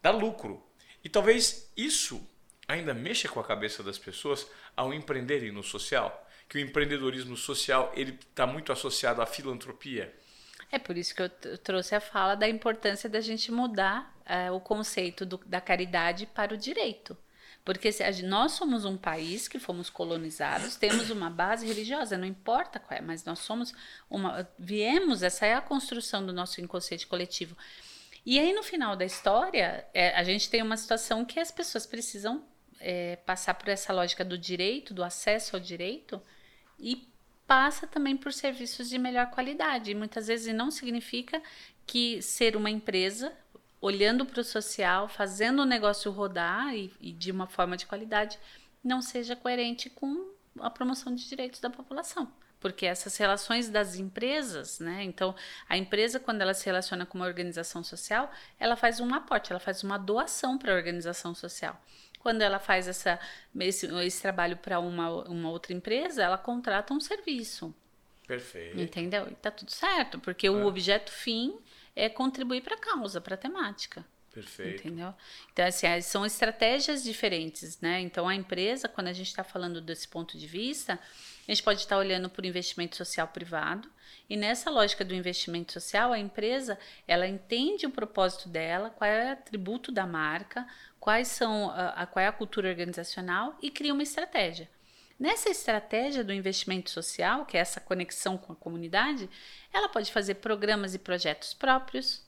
dar 0.00 0.12
lucro. 0.12 0.64
E 1.02 1.08
talvez 1.08 1.68
isso 1.76 2.24
ainda 2.68 2.94
mexa 2.94 3.28
com 3.28 3.40
a 3.40 3.44
cabeça 3.44 3.82
das 3.82 3.98
pessoas 3.98 4.46
ao 4.76 4.94
empreenderem 4.94 5.50
no 5.50 5.64
social, 5.64 6.24
que 6.48 6.58
o 6.58 6.60
empreendedorismo 6.60 7.36
social 7.36 7.92
ele 7.96 8.12
está 8.30 8.46
muito 8.46 8.70
associado 8.70 9.20
à 9.20 9.26
filantropia. 9.26 10.14
É 10.70 10.78
por 10.78 10.96
isso 10.96 11.12
que 11.12 11.22
eu 11.22 11.28
trouxe 11.58 11.96
a 11.96 12.00
fala 12.00 12.36
da 12.36 12.48
importância 12.48 13.08
da 13.10 13.20
gente 13.20 13.50
mudar 13.50 14.14
eh, 14.24 14.50
o 14.52 14.60
conceito 14.60 15.26
do- 15.26 15.38
da 15.44 15.60
caridade 15.60 16.24
para 16.26 16.54
o 16.54 16.56
direito. 16.56 17.16
Porque 17.66 17.90
se 17.90 18.22
nós 18.22 18.52
somos 18.52 18.84
um 18.84 18.96
país 18.96 19.48
que 19.48 19.58
fomos 19.58 19.90
colonizados, 19.90 20.76
temos 20.76 21.10
uma 21.10 21.28
base 21.28 21.66
religiosa, 21.66 22.16
não 22.16 22.24
importa 22.24 22.78
qual 22.78 22.96
é, 22.96 23.02
mas 23.02 23.24
nós 23.24 23.40
somos 23.40 23.74
uma. 24.08 24.48
Viemos, 24.56 25.20
essa 25.20 25.44
é 25.46 25.52
a 25.52 25.60
construção 25.60 26.24
do 26.24 26.32
nosso 26.32 26.60
inconsciente 26.60 27.08
coletivo. 27.08 27.56
E 28.24 28.38
aí, 28.38 28.52
no 28.52 28.62
final 28.62 28.94
da 28.94 29.04
história, 29.04 29.84
é, 29.92 30.14
a 30.14 30.22
gente 30.22 30.48
tem 30.48 30.62
uma 30.62 30.76
situação 30.76 31.24
que 31.24 31.40
as 31.40 31.50
pessoas 31.50 31.84
precisam 31.84 32.44
é, 32.78 33.16
passar 33.16 33.54
por 33.54 33.68
essa 33.68 33.92
lógica 33.92 34.24
do 34.24 34.38
direito, 34.38 34.94
do 34.94 35.02
acesso 35.02 35.56
ao 35.56 35.60
direito, 35.60 36.22
e 36.78 37.08
passa 37.48 37.84
também 37.84 38.16
por 38.16 38.32
serviços 38.32 38.88
de 38.88 38.96
melhor 38.96 39.28
qualidade. 39.30 39.90
E 39.90 39.94
muitas 39.96 40.28
vezes 40.28 40.54
não 40.54 40.70
significa 40.70 41.42
que 41.84 42.22
ser 42.22 42.54
uma 42.54 42.70
empresa, 42.70 43.32
olhando 43.86 44.26
para 44.26 44.40
o 44.40 44.44
social, 44.44 45.08
fazendo 45.08 45.62
o 45.62 45.66
negócio 45.66 46.10
rodar 46.10 46.74
e, 46.74 46.92
e 47.00 47.12
de 47.12 47.30
uma 47.30 47.46
forma 47.46 47.76
de 47.76 47.86
qualidade, 47.86 48.38
não 48.82 49.00
seja 49.00 49.36
coerente 49.36 49.88
com 49.88 50.30
a 50.58 50.68
promoção 50.70 51.14
de 51.14 51.28
direitos 51.28 51.60
da 51.60 51.70
população. 51.70 52.30
Porque 52.58 52.86
essas 52.86 53.16
relações 53.16 53.68
das 53.68 53.96
empresas, 53.96 54.80
né? 54.80 55.04
Então, 55.04 55.34
a 55.68 55.76
empresa, 55.76 56.18
quando 56.18 56.40
ela 56.40 56.54
se 56.54 56.64
relaciona 56.64 57.06
com 57.06 57.18
uma 57.18 57.26
organização 57.26 57.84
social, 57.84 58.30
ela 58.58 58.76
faz 58.76 58.98
um 58.98 59.14
aporte, 59.14 59.52
ela 59.52 59.60
faz 59.60 59.84
uma 59.84 59.98
doação 59.98 60.58
para 60.58 60.72
a 60.72 60.76
organização 60.76 61.34
social. 61.34 61.80
Quando 62.18 62.42
ela 62.42 62.58
faz 62.58 62.88
essa, 62.88 63.20
esse, 63.60 63.86
esse 63.86 64.20
trabalho 64.20 64.56
para 64.56 64.80
uma, 64.80 65.10
uma 65.28 65.50
outra 65.50 65.72
empresa, 65.72 66.22
ela 66.22 66.38
contrata 66.38 66.92
um 66.92 67.00
serviço. 67.00 67.72
Perfeito. 68.26 68.80
Entendeu? 68.80 69.28
E 69.30 69.34
tá 69.34 69.50
tudo 69.50 69.70
certo, 69.70 70.18
porque 70.18 70.48
o 70.50 70.66
objeto 70.66 71.12
fim 71.12 71.56
é 71.96 72.08
contribuir 72.08 72.60
para 72.62 72.76
a 72.76 72.78
causa, 72.78 73.20
para 73.20 73.34
a 73.34 73.38
temática. 73.38 74.04
Perfeito. 74.32 74.86
Entendeu? 74.86 75.14
Então, 75.50 75.64
assim, 75.66 75.86
as- 75.86 76.04
são 76.04 76.24
estratégias 76.26 77.02
diferentes, 77.02 77.80
né? 77.80 78.00
Então, 78.02 78.28
a 78.28 78.34
empresa, 78.34 78.86
quando 78.86 79.06
a 79.08 79.12
gente 79.14 79.28
está 79.28 79.42
falando 79.42 79.80
desse 79.80 80.06
ponto 80.06 80.36
de 80.36 80.46
vista, 80.46 81.00
a 81.48 81.50
gente 81.50 81.62
pode 81.62 81.80
estar 81.80 81.96
olhando 81.96 82.28
por 82.28 82.44
investimento 82.44 82.96
social 82.96 83.26
privado. 83.28 83.90
E 84.28 84.36
nessa 84.36 84.68
lógica 84.70 85.02
do 85.06 85.14
investimento 85.14 85.72
social, 85.72 86.12
a 86.12 86.18
empresa, 86.18 86.78
ela 87.08 87.26
entende 87.26 87.86
o 87.86 87.90
propósito 87.90 88.46
dela, 88.46 88.90
qual 88.90 89.08
é 89.08 89.30
o 89.30 89.32
atributo 89.32 89.90
da 89.90 90.06
marca, 90.06 90.66
quais 91.00 91.28
são 91.28 91.70
a, 91.70 92.02
a- 92.02 92.06
qual 92.06 92.22
é 92.22 92.28
a 92.28 92.32
cultura 92.32 92.68
organizacional 92.68 93.56
e 93.62 93.70
cria 93.70 93.94
uma 93.94 94.02
estratégia. 94.02 94.68
Nessa 95.18 95.48
estratégia 95.48 96.22
do 96.22 96.32
investimento 96.32 96.90
social, 96.90 97.46
que 97.46 97.56
é 97.56 97.60
essa 97.60 97.80
conexão 97.80 98.36
com 98.36 98.52
a 98.52 98.56
comunidade, 98.56 99.30
ela 99.72 99.88
pode 99.88 100.12
fazer 100.12 100.34
programas 100.36 100.94
e 100.94 100.98
projetos 100.98 101.54
próprios, 101.54 102.22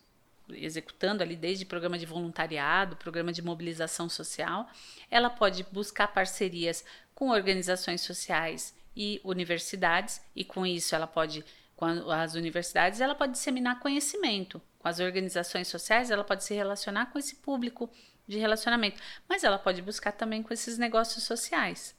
executando 0.48 1.22
ali 1.22 1.36
desde 1.36 1.66
programa 1.66 1.98
de 1.98 2.06
voluntariado, 2.06 2.96
programa 2.96 3.30
de 3.30 3.42
mobilização 3.42 4.08
social. 4.08 4.66
Ela 5.10 5.28
pode 5.28 5.64
buscar 5.64 6.08
parcerias 6.08 6.82
com 7.14 7.28
organizações 7.28 8.00
sociais 8.00 8.74
e 8.96 9.20
universidades, 9.22 10.22
e 10.34 10.42
com 10.42 10.64
isso 10.64 10.94
ela 10.94 11.06
pode, 11.06 11.44
com 11.76 11.84
as 12.10 12.34
universidades, 12.34 13.02
ela 13.02 13.14
pode 13.14 13.32
disseminar 13.32 13.80
conhecimento. 13.80 14.62
Com 14.78 14.88
as 14.88 14.98
organizações 14.98 15.68
sociais, 15.68 16.10
ela 16.10 16.24
pode 16.24 16.42
se 16.42 16.54
relacionar 16.54 17.06
com 17.06 17.18
esse 17.18 17.36
público 17.36 17.90
de 18.26 18.38
relacionamento, 18.38 19.00
mas 19.28 19.44
ela 19.44 19.58
pode 19.58 19.82
buscar 19.82 20.12
também 20.12 20.42
com 20.42 20.54
esses 20.54 20.78
negócios 20.78 21.24
sociais. 21.24 21.97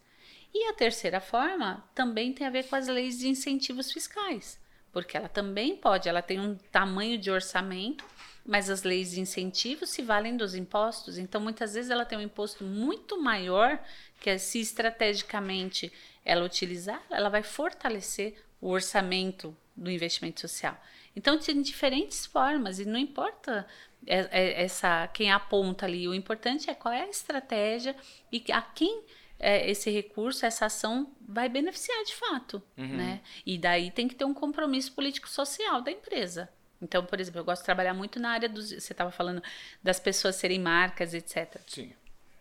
E 0.53 0.67
a 0.69 0.73
terceira 0.73 1.21
forma 1.21 1.83
também 1.93 2.33
tem 2.33 2.45
a 2.47 2.49
ver 2.49 2.67
com 2.67 2.75
as 2.75 2.87
leis 2.87 3.19
de 3.19 3.27
incentivos 3.27 3.91
fiscais, 3.91 4.59
porque 4.91 5.15
ela 5.15 5.29
também 5.29 5.75
pode, 5.75 6.09
ela 6.09 6.21
tem 6.21 6.39
um 6.39 6.55
tamanho 6.71 7.17
de 7.17 7.29
orçamento, 7.29 8.03
mas 8.45 8.69
as 8.69 8.81
leis 8.83 9.11
de 9.11 9.21
incentivos 9.21 9.91
se 9.91 10.01
valem 10.01 10.35
dos 10.35 10.55
impostos, 10.55 11.17
então 11.17 11.39
muitas 11.39 11.75
vezes 11.75 11.91
ela 11.91 12.03
tem 12.03 12.17
um 12.17 12.21
imposto 12.21 12.63
muito 12.63 13.21
maior 13.21 13.79
que 14.19 14.37
se 14.39 14.59
estrategicamente 14.59 15.91
ela 16.25 16.43
utilizar, 16.43 17.01
ela 17.09 17.29
vai 17.29 17.43
fortalecer 17.43 18.35
o 18.59 18.69
orçamento 18.69 19.55
do 19.75 19.89
investimento 19.89 20.41
social. 20.41 20.77
Então 21.15 21.37
tem 21.37 21.61
diferentes 21.61 22.25
formas 22.25 22.79
e 22.79 22.85
não 22.85 22.99
importa 22.99 23.65
é- 24.05 24.27
é- 24.31 24.63
essa 24.63 25.07
quem 25.07 25.31
aponta 25.31 25.85
ali, 25.85 26.07
o 26.07 26.13
importante 26.13 26.69
é 26.69 26.73
qual 26.73 26.93
é 26.93 27.03
a 27.03 27.09
estratégia 27.09 27.95
e 28.31 28.43
a 28.51 28.61
quem 28.61 29.03
é, 29.39 29.69
esse 29.69 29.89
recurso, 29.89 30.45
essa 30.45 30.65
ação 30.65 31.15
vai 31.21 31.47
beneficiar 31.47 32.03
de 32.03 32.13
fato, 32.15 32.61
né? 32.75 33.21
E 33.45 33.57
daí 33.57 33.89
tem 33.89 34.07
que 34.07 34.15
ter 34.15 34.25
um 34.25 34.33
compromisso 34.33 34.91
político-social 34.91 35.81
da 35.81 35.91
empresa. 35.91 36.49
Então, 36.81 37.05
por 37.05 37.19
exemplo, 37.19 37.39
eu 37.39 37.45
gosto 37.45 37.61
de 37.61 37.65
trabalhar 37.65 37.93
muito 37.93 38.19
na 38.19 38.31
área 38.31 38.47
dos. 38.47 38.69
Você 38.69 38.93
estava 38.93 39.11
falando 39.11 39.41
das 39.81 39.99
pessoas 39.99 40.35
serem 40.35 40.59
marcas, 40.59 41.13
etc. 41.13 41.59
Sim. 41.67 41.93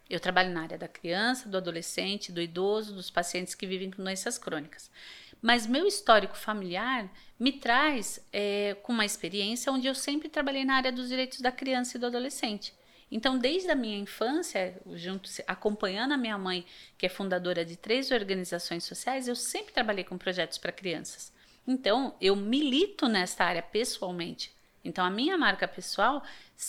Eu 0.08 0.20
trabalho 0.20 0.50
na 0.50 0.62
área 0.62 0.78
da 0.78 0.88
criança, 0.88 1.48
do 1.48 1.56
adolescente, 1.56 2.32
do 2.32 2.40
idoso, 2.40 2.94
dos 2.94 3.11
pacientes 3.11 3.54
que 3.54 3.66
vivem 3.66 3.90
com 3.90 4.02
doenças 4.02 4.38
crônicas. 4.38 4.90
Mas 5.40 5.66
meu 5.66 5.87
histórico 5.87 6.37
familiar 6.37 7.11
me 7.38 7.52
traz 7.52 8.18
é, 8.32 8.74
com 8.82 8.92
uma 8.92 9.04
experiência 9.04 9.70
onde 9.70 9.87
eu 9.87 9.94
sempre 9.94 10.28
trabalhei 10.28 10.64
na 10.64 10.76
área 10.76 10.90
dos 10.90 11.08
direitos 11.08 11.40
da 11.40 11.52
criança 11.52 11.96
e 11.96 12.00
do 12.00 12.06
adolescente. 12.06 12.74
Então, 13.11 13.38
desde 13.38 13.71
a 13.71 13.75
minha 13.75 13.99
infância, 13.99 14.79
junto, 14.94 15.31
acompanhando 15.47 16.12
a 16.12 16.16
minha 16.16 16.37
mãe, 16.37 16.66
que 16.97 17.07
é 17.07 17.09
fundadora 17.09 17.64
de 17.64 17.77
três 17.77 18.11
organizações 18.11 18.85
sociais, 18.85 19.29
eu 19.29 19.35
sempre 19.35 19.73
trabalhei 19.73 20.05
com 20.05 20.18
projetos 20.18 20.59
para 20.59 20.73
crianças. 20.73 21.33
Então, 21.66 22.14
eu 22.21 22.37
milito 22.37 23.09
nesta 23.09 23.44
área 23.44 23.62
pessoalmente. 23.62 24.55
Então, 24.85 25.05
a 25.05 25.11
minha 25.11 25.37
marca 25.37 25.66
pessoal, 25.66 26.23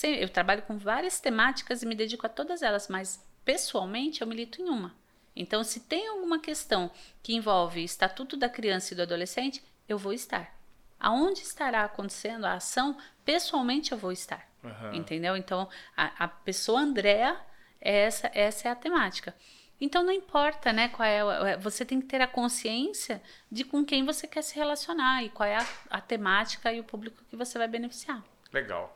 eu 0.04 0.30
trabalho 0.30 0.62
com 0.63 0.78
várias 0.78 1.19
temáticas 1.19 1.84
e 1.84 1.86
me 1.86 1.95
dedico 1.95 2.25
a 2.25 2.30
todas 2.30 2.62
elas, 2.62 2.88
mas 2.88 3.23
pessoalmente 3.45 4.21
eu 4.21 4.28
milito 4.28 4.62
em 4.62 4.65
uma. 4.65 4.95
Então, 5.36 5.63
se 5.63 5.82
tem 5.82 6.08
alguma 6.08 6.39
questão 6.39 6.91
que 7.23 7.34
envolve 7.34 7.84
Estatuto 7.84 8.36
da 8.36 8.49
Criança 8.49 8.93
e 8.93 8.97
do 8.97 9.04
Adolescente, 9.04 9.63
eu 9.88 9.97
vou 9.97 10.12
estar. 10.12 10.58
Aonde 10.99 11.41
estará 11.41 11.86
acontecendo 11.86 12.45
a 12.45 12.56
ação, 12.56 12.97
pessoalmente 13.23 13.91
eu 13.91 13.97
vou 13.97 14.12
estar. 14.12 14.48
Aham. 14.63 14.95
Entendeu? 14.95 15.37
Então, 15.37 15.69
a, 15.95 16.25
a 16.25 16.27
pessoa 16.27 16.81
Andréa, 16.81 17.39
essa, 17.79 18.29
essa 18.33 18.67
é 18.67 18.71
a 18.71 18.75
temática. 18.75 19.33
Então, 19.81 20.03
não 20.03 20.11
importa, 20.11 20.73
né? 20.73 20.89
Qual 20.89 21.07
é, 21.07 21.51
é- 21.51 21.57
você 21.57 21.85
tem 21.85 22.01
que 22.01 22.07
ter 22.07 22.21
a 22.21 22.27
consciência 22.27 23.21
de 23.49 23.63
com 23.63 23.85
quem 23.85 24.05
você 24.05 24.27
quer 24.27 24.41
se 24.41 24.55
relacionar 24.55 25.23
e 25.23 25.29
qual 25.29 25.47
é 25.47 25.57
a, 25.57 25.67
a 25.89 26.01
temática 26.01 26.71
e 26.73 26.79
o 26.79 26.83
público 26.83 27.23
que 27.29 27.35
você 27.35 27.57
vai 27.57 27.67
beneficiar. 27.67 28.21
Legal. 28.51 28.95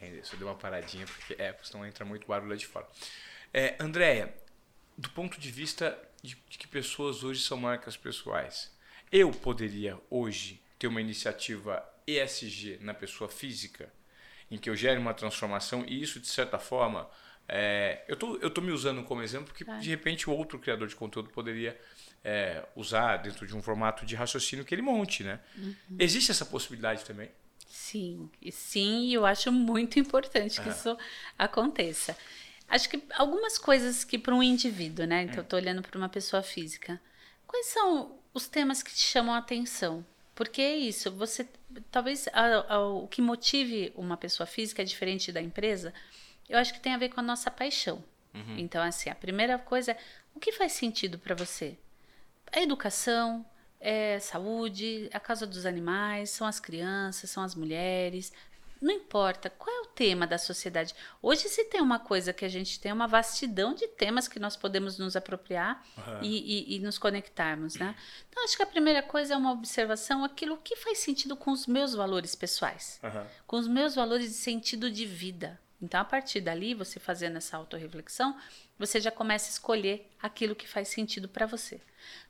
Ainda 0.00 0.24
só 0.24 0.36
deu 0.36 0.46
uma 0.46 0.54
paradinha, 0.54 1.04
porque 1.04 1.34
é, 1.38 1.54
senão 1.62 1.84
entra 1.84 2.04
muito 2.04 2.26
barulho 2.26 2.50
lá 2.50 2.56
de 2.56 2.66
fora. 2.66 2.86
É, 3.52 3.76
Andréia, 3.80 4.32
do 4.96 5.10
ponto 5.10 5.38
de 5.38 5.50
vista 5.50 5.98
de, 6.22 6.36
de 6.48 6.58
que 6.58 6.66
pessoas 6.66 7.24
hoje 7.24 7.42
são 7.42 7.56
marcas 7.56 7.96
pessoais, 7.96 8.70
eu 9.10 9.30
poderia 9.30 9.98
hoje 10.08 10.62
ter 10.78 10.86
uma 10.86 11.00
iniciativa 11.00 11.84
ESG 12.06 12.78
na 12.80 12.94
pessoa 12.94 13.28
física, 13.28 13.92
em 14.50 14.58
que 14.58 14.68
eu 14.68 14.76
gere 14.76 14.98
uma 14.98 15.14
transformação 15.14 15.84
e 15.86 16.02
isso, 16.02 16.18
de 16.18 16.26
certa 16.26 16.58
forma, 16.58 17.08
é, 17.48 18.04
eu 18.06 18.16
tô, 18.16 18.36
estou 18.36 18.50
tô 18.50 18.60
me 18.60 18.70
usando 18.70 19.02
como 19.02 19.22
exemplo 19.22 19.52
que, 19.52 19.64
de 19.64 19.90
repente, 19.90 20.30
outro 20.30 20.58
criador 20.58 20.86
de 20.86 20.94
conteúdo 20.94 21.30
poderia 21.30 21.78
é, 22.22 22.64
usar 22.76 23.16
dentro 23.18 23.46
de 23.46 23.56
um 23.56 23.62
formato 23.62 24.06
de 24.06 24.14
raciocínio 24.14 24.64
que 24.64 24.74
ele 24.74 24.82
monte, 24.82 25.24
né? 25.24 25.40
Uhum. 25.56 25.74
Existe 25.98 26.30
essa 26.30 26.46
possibilidade 26.46 27.04
também? 27.04 27.30
Sim, 27.66 28.30
sim, 28.52 29.12
eu 29.12 29.26
acho 29.26 29.50
muito 29.50 29.98
importante 29.98 30.60
que 30.60 30.68
é. 30.68 30.72
isso 30.72 30.96
aconteça. 31.38 32.16
Acho 32.70 32.88
que 32.88 33.02
algumas 33.14 33.58
coisas 33.58 34.04
que 34.04 34.16
para 34.16 34.34
um 34.34 34.42
indivíduo, 34.42 35.04
né? 35.04 35.24
Então, 35.24 35.38
eu 35.38 35.42
estou 35.42 35.58
olhando 35.58 35.82
para 35.82 35.98
uma 35.98 36.08
pessoa 36.08 36.42
física. 36.42 37.00
Quais 37.46 37.66
são 37.66 38.16
os 38.32 38.46
temas 38.46 38.80
que 38.82 38.94
te 38.94 39.02
chamam 39.02 39.34
a 39.34 39.38
atenção? 39.38 40.06
Porque 40.36 40.62
é 40.62 40.76
isso, 40.76 41.10
você 41.10 41.46
talvez 41.90 42.28
a, 42.32 42.74
a, 42.74 42.88
o 42.88 43.08
que 43.08 43.20
motive 43.20 43.92
uma 43.94 44.16
pessoa 44.16 44.46
física 44.46 44.82
é 44.82 44.84
diferente 44.84 45.32
da 45.32 45.42
empresa. 45.42 45.92
Eu 46.48 46.58
acho 46.58 46.72
que 46.72 46.80
tem 46.80 46.94
a 46.94 46.98
ver 46.98 47.10
com 47.10 47.20
a 47.20 47.22
nossa 47.22 47.50
paixão. 47.50 48.02
Uhum. 48.32 48.58
Então, 48.58 48.82
assim, 48.82 49.10
a 49.10 49.14
primeira 49.14 49.58
coisa 49.58 49.92
é 49.92 49.98
o 50.34 50.40
que 50.40 50.52
faz 50.52 50.72
sentido 50.72 51.18
para 51.18 51.34
você? 51.34 51.76
A 52.52 52.60
educação, 52.60 53.44
é 53.80 54.18
saúde, 54.18 55.08
a 55.12 55.18
causa 55.18 55.46
dos 55.46 55.66
animais, 55.66 56.30
são 56.30 56.46
as 56.46 56.60
crianças, 56.60 57.30
são 57.30 57.42
as 57.42 57.54
mulheres. 57.54 58.32
Não 58.80 58.94
importa 58.94 59.50
qual 59.50 59.74
é 59.76 59.80
o 59.82 59.86
tema 59.88 60.26
da 60.26 60.38
sociedade. 60.38 60.94
Hoje, 61.20 61.48
se 61.48 61.64
tem 61.64 61.82
uma 61.82 61.98
coisa 61.98 62.32
que 62.32 62.44
a 62.44 62.48
gente 62.48 62.80
tem, 62.80 62.90
é 62.90 62.94
uma 62.94 63.06
vastidão 63.06 63.74
de 63.74 63.86
temas 63.86 64.26
que 64.26 64.38
nós 64.38 64.56
podemos 64.56 64.98
nos 64.98 65.16
apropriar 65.16 65.84
uhum. 65.98 66.22
e, 66.22 66.72
e, 66.72 66.76
e, 66.76 66.78
nos 66.78 66.96
conectarmos, 66.96 67.74
né? 67.74 67.94
Então, 68.28 68.42
acho 68.42 68.56
que 68.56 68.62
a 68.62 68.66
primeira 68.66 69.02
coisa 69.02 69.34
é 69.34 69.36
uma 69.36 69.52
observação, 69.52 70.24
aquilo 70.24 70.56
que 70.56 70.76
faz 70.76 70.98
sentido 70.98 71.36
com 71.36 71.50
os 71.50 71.66
meus 71.66 71.94
valores 71.94 72.34
pessoais, 72.34 72.98
uhum. 73.02 73.26
com 73.46 73.56
os 73.58 73.68
meus 73.68 73.94
valores 73.94 74.28
de 74.28 74.36
sentido 74.36 74.90
de 74.90 75.04
vida. 75.04 75.60
Então, 75.82 76.00
a 76.00 76.04
partir 76.04 76.40
dali, 76.40 76.74
você 76.74 76.98
fazendo 76.98 77.36
essa 77.36 77.56
autorreflexão, 77.56 78.36
você 78.78 79.00
já 79.00 79.10
começa 79.10 79.48
a 79.48 79.52
escolher 79.52 80.10
aquilo 80.22 80.54
que 80.54 80.66
faz 80.66 80.88
sentido 80.88 81.28
para 81.28 81.46
você. 81.46 81.80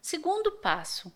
Segundo 0.00 0.52
passo, 0.52 1.12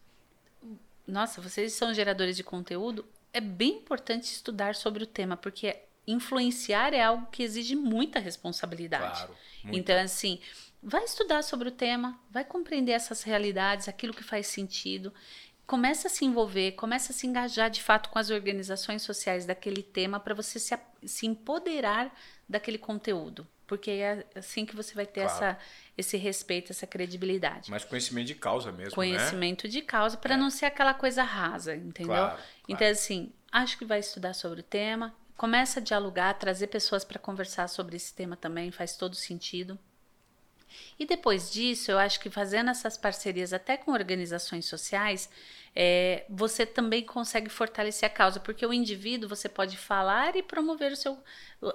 nossa, 1.06 1.40
vocês 1.40 1.72
são 1.74 1.92
geradores 1.92 2.36
de 2.36 2.42
conteúdo, 2.42 3.04
é 3.34 3.40
bem 3.40 3.78
importante 3.78 4.24
estudar 4.24 4.74
sobre 4.74 5.02
o 5.02 5.06
tema, 5.06 5.36
porque 5.36 5.76
influenciar 6.06 6.94
é 6.94 7.02
algo 7.02 7.26
que 7.30 7.42
exige 7.42 7.74
muita 7.74 8.18
responsabilidade. 8.18 9.26
Claro, 9.26 9.36
então, 9.64 9.98
assim, 10.00 10.40
vai 10.80 11.04
estudar 11.04 11.42
sobre 11.42 11.68
o 11.68 11.72
tema, 11.72 12.18
vai 12.30 12.44
compreender 12.44 12.92
essas 12.92 13.22
realidades, 13.22 13.88
aquilo 13.88 14.14
que 14.14 14.22
faz 14.22 14.46
sentido, 14.46 15.12
começa 15.66 16.06
a 16.06 16.10
se 16.10 16.24
envolver, 16.24 16.72
começa 16.72 17.12
a 17.12 17.14
se 17.14 17.26
engajar 17.26 17.70
de 17.70 17.82
fato 17.82 18.08
com 18.10 18.18
as 18.18 18.30
organizações 18.30 19.02
sociais 19.02 19.46
daquele 19.46 19.82
tema 19.82 20.20
para 20.20 20.34
você 20.34 20.60
se, 20.60 20.78
se 21.04 21.26
empoderar 21.26 22.14
daquele 22.48 22.78
conteúdo. 22.78 23.48
Porque 23.66 23.90
é 23.90 24.26
assim 24.34 24.66
que 24.66 24.76
você 24.76 24.94
vai 24.94 25.06
ter 25.06 25.22
claro. 25.22 25.36
essa, 25.36 25.58
esse 25.96 26.16
respeito, 26.16 26.72
essa 26.72 26.86
credibilidade. 26.86 27.70
Mas 27.70 27.84
conhecimento 27.84 28.26
de 28.26 28.34
causa 28.34 28.70
mesmo, 28.70 28.90
né? 28.90 28.94
Conhecimento 28.94 29.64
né? 29.64 29.70
de 29.70 29.82
causa, 29.82 30.16
para 30.16 30.34
é. 30.34 30.36
não 30.36 30.50
ser 30.50 30.66
aquela 30.66 30.92
coisa 30.92 31.22
rasa, 31.22 31.74
entendeu? 31.74 32.14
Claro, 32.14 32.36
claro. 32.36 32.42
Então, 32.68 32.86
assim, 32.86 33.32
acho 33.50 33.78
que 33.78 33.84
vai 33.84 34.00
estudar 34.00 34.34
sobre 34.34 34.60
o 34.60 34.62
tema, 34.62 35.14
começa 35.36 35.80
a 35.80 35.82
dialogar, 35.82 36.34
trazer 36.34 36.66
pessoas 36.66 37.04
para 37.04 37.18
conversar 37.18 37.68
sobre 37.68 37.96
esse 37.96 38.12
tema 38.14 38.36
também, 38.36 38.70
faz 38.70 38.96
todo 38.96 39.16
sentido. 39.16 39.78
E 40.98 41.06
depois 41.06 41.50
disso, 41.50 41.90
eu 41.90 41.98
acho 41.98 42.20
que 42.20 42.30
fazendo 42.30 42.70
essas 42.70 42.96
parcerias 42.96 43.52
até 43.52 43.76
com 43.76 43.92
organizações 43.92 44.66
sociais, 44.66 45.28
é, 45.74 46.24
você 46.28 46.64
também 46.64 47.04
consegue 47.04 47.48
fortalecer 47.48 48.08
a 48.08 48.12
causa, 48.12 48.38
porque 48.38 48.64
o 48.64 48.72
indivíduo 48.72 49.28
você 49.28 49.48
pode 49.48 49.76
falar 49.76 50.36
e 50.36 50.42
promover 50.42 50.92
o 50.92 50.96
seu, 50.96 51.18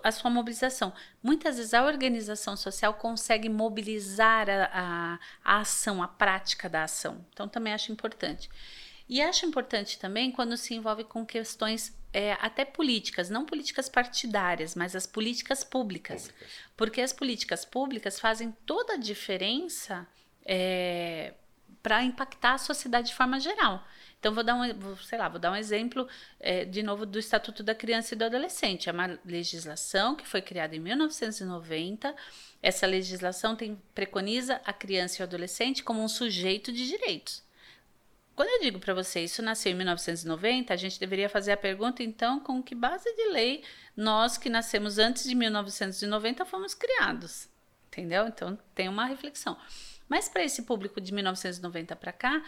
a 0.01 0.11
sua 0.11 0.29
mobilização. 0.29 0.93
Muitas 1.21 1.57
vezes 1.57 1.73
a 1.73 1.83
organização 1.83 2.55
social 2.55 2.93
consegue 2.93 3.49
mobilizar 3.49 4.49
a, 4.49 4.69
a, 4.71 5.19
a 5.43 5.59
ação, 5.59 6.01
a 6.01 6.07
prática 6.07 6.69
da 6.69 6.83
ação. 6.83 7.25
Então 7.33 7.47
também 7.47 7.73
acho 7.73 7.91
importante. 7.91 8.49
E 9.09 9.21
acho 9.21 9.45
importante 9.45 9.99
também 9.99 10.31
quando 10.31 10.55
se 10.55 10.73
envolve 10.73 11.03
com 11.03 11.25
questões 11.25 11.98
é, 12.11 12.33
até 12.33 12.65
políticas, 12.65 13.29
não 13.29 13.45
políticas 13.45 13.87
partidárias, 13.87 14.75
mas 14.75 14.95
as 14.95 15.05
políticas 15.05 15.63
públicas. 15.63 16.27
públicas. 16.27 16.51
Porque 16.75 17.01
as 17.01 17.13
políticas 17.13 17.65
públicas 17.65 18.19
fazem 18.19 18.51
toda 18.65 18.93
a 18.93 18.97
diferença 18.97 20.07
é, 20.45 21.33
para 21.83 22.03
impactar 22.03 22.53
a 22.53 22.57
sociedade 22.57 23.09
de 23.09 23.15
forma 23.15 23.39
geral. 23.39 23.85
Então, 24.19 24.33
vou 24.33 24.43
dar 24.43 24.55
um, 24.55 24.97
sei 24.97 25.17
lá, 25.17 25.29
vou 25.29 25.39
dar 25.39 25.51
um 25.51 25.55
exemplo 25.55 26.05
é, 26.39 26.65
de 26.65 26.83
novo 26.83 27.05
do 27.05 27.17
Estatuto 27.17 27.63
da 27.63 27.73
Criança 27.73 28.13
e 28.13 28.17
do 28.17 28.25
Adolescente. 28.25 28.89
É 28.89 28.91
uma 28.91 29.17
legislação 29.23 30.13
que 30.13 30.27
foi 30.27 30.41
criada 30.41 30.75
em 30.75 30.79
1990. 30.79 32.13
Essa 32.61 32.85
legislação 32.85 33.55
tem, 33.55 33.81
preconiza 33.95 34.59
a 34.65 34.73
criança 34.73 35.21
e 35.21 35.23
o 35.23 35.23
adolescente 35.23 35.83
como 35.83 36.03
um 36.03 36.09
sujeito 36.09 36.73
de 36.73 36.85
direitos. 36.85 37.41
Quando 38.39 38.51
eu 38.51 38.61
digo 38.61 38.79
para 38.79 38.93
você, 38.93 39.19
isso 39.19 39.41
nasceu 39.41 39.73
em 39.73 39.75
1990, 39.75 40.73
a 40.73 40.77
gente 40.77 40.97
deveria 40.97 41.27
fazer 41.27 41.51
a 41.51 41.57
pergunta, 41.57 42.01
então, 42.01 42.39
com 42.39 42.63
que 42.63 42.73
base 42.73 43.13
de 43.13 43.31
lei 43.31 43.65
nós 43.97 44.37
que 44.37 44.49
nascemos 44.49 44.97
antes 44.97 45.25
de 45.25 45.35
1990 45.35 46.45
fomos 46.45 46.73
criados? 46.73 47.49
Entendeu? 47.87 48.27
Então, 48.27 48.57
tem 48.73 48.87
uma 48.87 49.03
reflexão. 49.03 49.57
Mas 50.07 50.29
para 50.29 50.41
esse 50.41 50.61
público 50.61 51.01
de 51.01 51.13
1990 51.13 51.97
para 51.97 52.13
cá, 52.13 52.41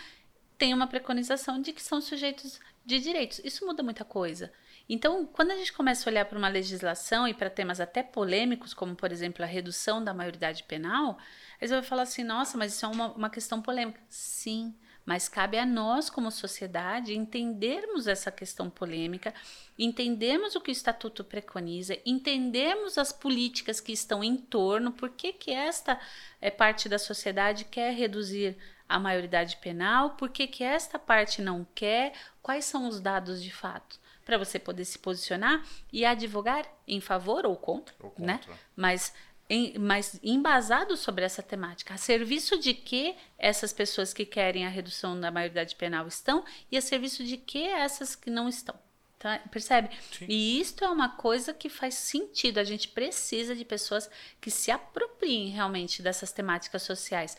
tem 0.57 0.73
uma 0.73 0.87
preconização 0.87 1.61
de 1.61 1.73
que 1.73 1.83
são 1.83 1.99
sujeitos 1.99 2.61
de 2.85 2.97
direitos. 2.97 3.41
Isso 3.43 3.65
muda 3.65 3.83
muita 3.83 4.05
coisa. 4.05 4.49
Então, 4.87 5.25
quando 5.25 5.51
a 5.51 5.57
gente 5.57 5.73
começa 5.73 6.09
a 6.09 6.09
olhar 6.09 6.23
para 6.23 6.37
uma 6.37 6.47
legislação 6.47 7.27
e 7.27 7.33
para 7.33 7.49
temas 7.49 7.81
até 7.81 8.01
polêmicos, 8.01 8.73
como 8.73 8.95
por 8.95 9.11
exemplo 9.11 9.43
a 9.43 9.45
redução 9.45 10.01
da 10.01 10.13
maioridade 10.13 10.63
penal, 10.63 11.17
você 11.59 11.67
vai 11.67 11.83
falar 11.83 12.03
assim: 12.03 12.23
nossa, 12.23 12.57
mas 12.57 12.73
isso 12.73 12.85
é 12.85 12.87
uma, 12.87 13.11
uma 13.11 13.29
questão 13.29 13.61
polêmica. 13.61 13.99
Sim, 14.07 14.73
mas 15.11 15.27
cabe 15.27 15.57
a 15.57 15.65
nós, 15.65 16.09
como 16.09 16.31
sociedade, 16.31 17.17
entendermos 17.17 18.07
essa 18.07 18.31
questão 18.31 18.69
polêmica, 18.69 19.33
entendermos 19.77 20.55
o 20.55 20.61
que 20.61 20.71
o 20.71 20.71
Estatuto 20.71 21.21
preconiza, 21.21 21.97
entendermos 22.05 22.97
as 22.97 23.11
políticas 23.11 23.81
que 23.81 23.91
estão 23.91 24.23
em 24.23 24.37
torno, 24.37 24.89
por 24.89 25.09
que, 25.09 25.33
que 25.33 25.51
esta 25.51 25.99
é, 26.39 26.49
parte 26.49 26.87
da 26.87 26.97
sociedade 26.97 27.65
quer 27.65 27.93
reduzir 27.93 28.55
a 28.87 28.97
maioridade 28.97 29.57
penal, 29.57 30.11
por 30.11 30.29
que, 30.29 30.47
que 30.47 30.63
esta 30.63 30.97
parte 30.97 31.41
não 31.41 31.67
quer, 31.75 32.13
quais 32.41 32.63
são 32.63 32.87
os 32.87 33.01
dados 33.01 33.43
de 33.43 33.51
fato 33.51 33.99
para 34.23 34.37
você 34.37 34.57
poder 34.57 34.85
se 34.85 34.97
posicionar 34.97 35.61
e 35.91 36.05
advogar 36.05 36.65
em 36.87 37.01
favor 37.01 37.45
ou 37.45 37.57
contra, 37.57 37.93
ou 37.99 38.13
né? 38.17 38.37
contra. 38.37 38.53
né? 38.53 38.59
Mas 38.77 39.13
em, 39.51 39.77
mas 39.77 40.17
embasado 40.23 40.95
sobre 40.95 41.25
essa 41.25 41.43
temática. 41.43 41.93
A 41.93 41.97
serviço 41.97 42.57
de 42.57 42.73
que 42.73 43.13
essas 43.37 43.73
pessoas 43.73 44.13
que 44.13 44.25
querem 44.25 44.65
a 44.65 44.69
redução 44.69 45.19
da 45.19 45.29
maioridade 45.29 45.75
penal 45.75 46.07
estão 46.07 46.45
e 46.71 46.77
a 46.77 46.81
serviço 46.81 47.21
de 47.21 47.35
que 47.35 47.67
essas 47.67 48.15
que 48.15 48.29
não 48.29 48.47
estão. 48.47 48.79
Tá? 49.19 49.39
Percebe? 49.51 49.89
Sim. 50.17 50.25
E 50.29 50.59
isto 50.61 50.85
é 50.85 50.89
uma 50.89 51.09
coisa 51.09 51.53
que 51.53 51.69
faz 51.69 51.95
sentido. 51.95 52.59
A 52.59 52.63
gente 52.63 52.87
precisa 52.87 53.53
de 53.53 53.65
pessoas 53.65 54.09
que 54.39 54.49
se 54.49 54.71
apropriem 54.71 55.49
realmente 55.49 56.01
dessas 56.01 56.31
temáticas 56.31 56.83
sociais. 56.83 57.35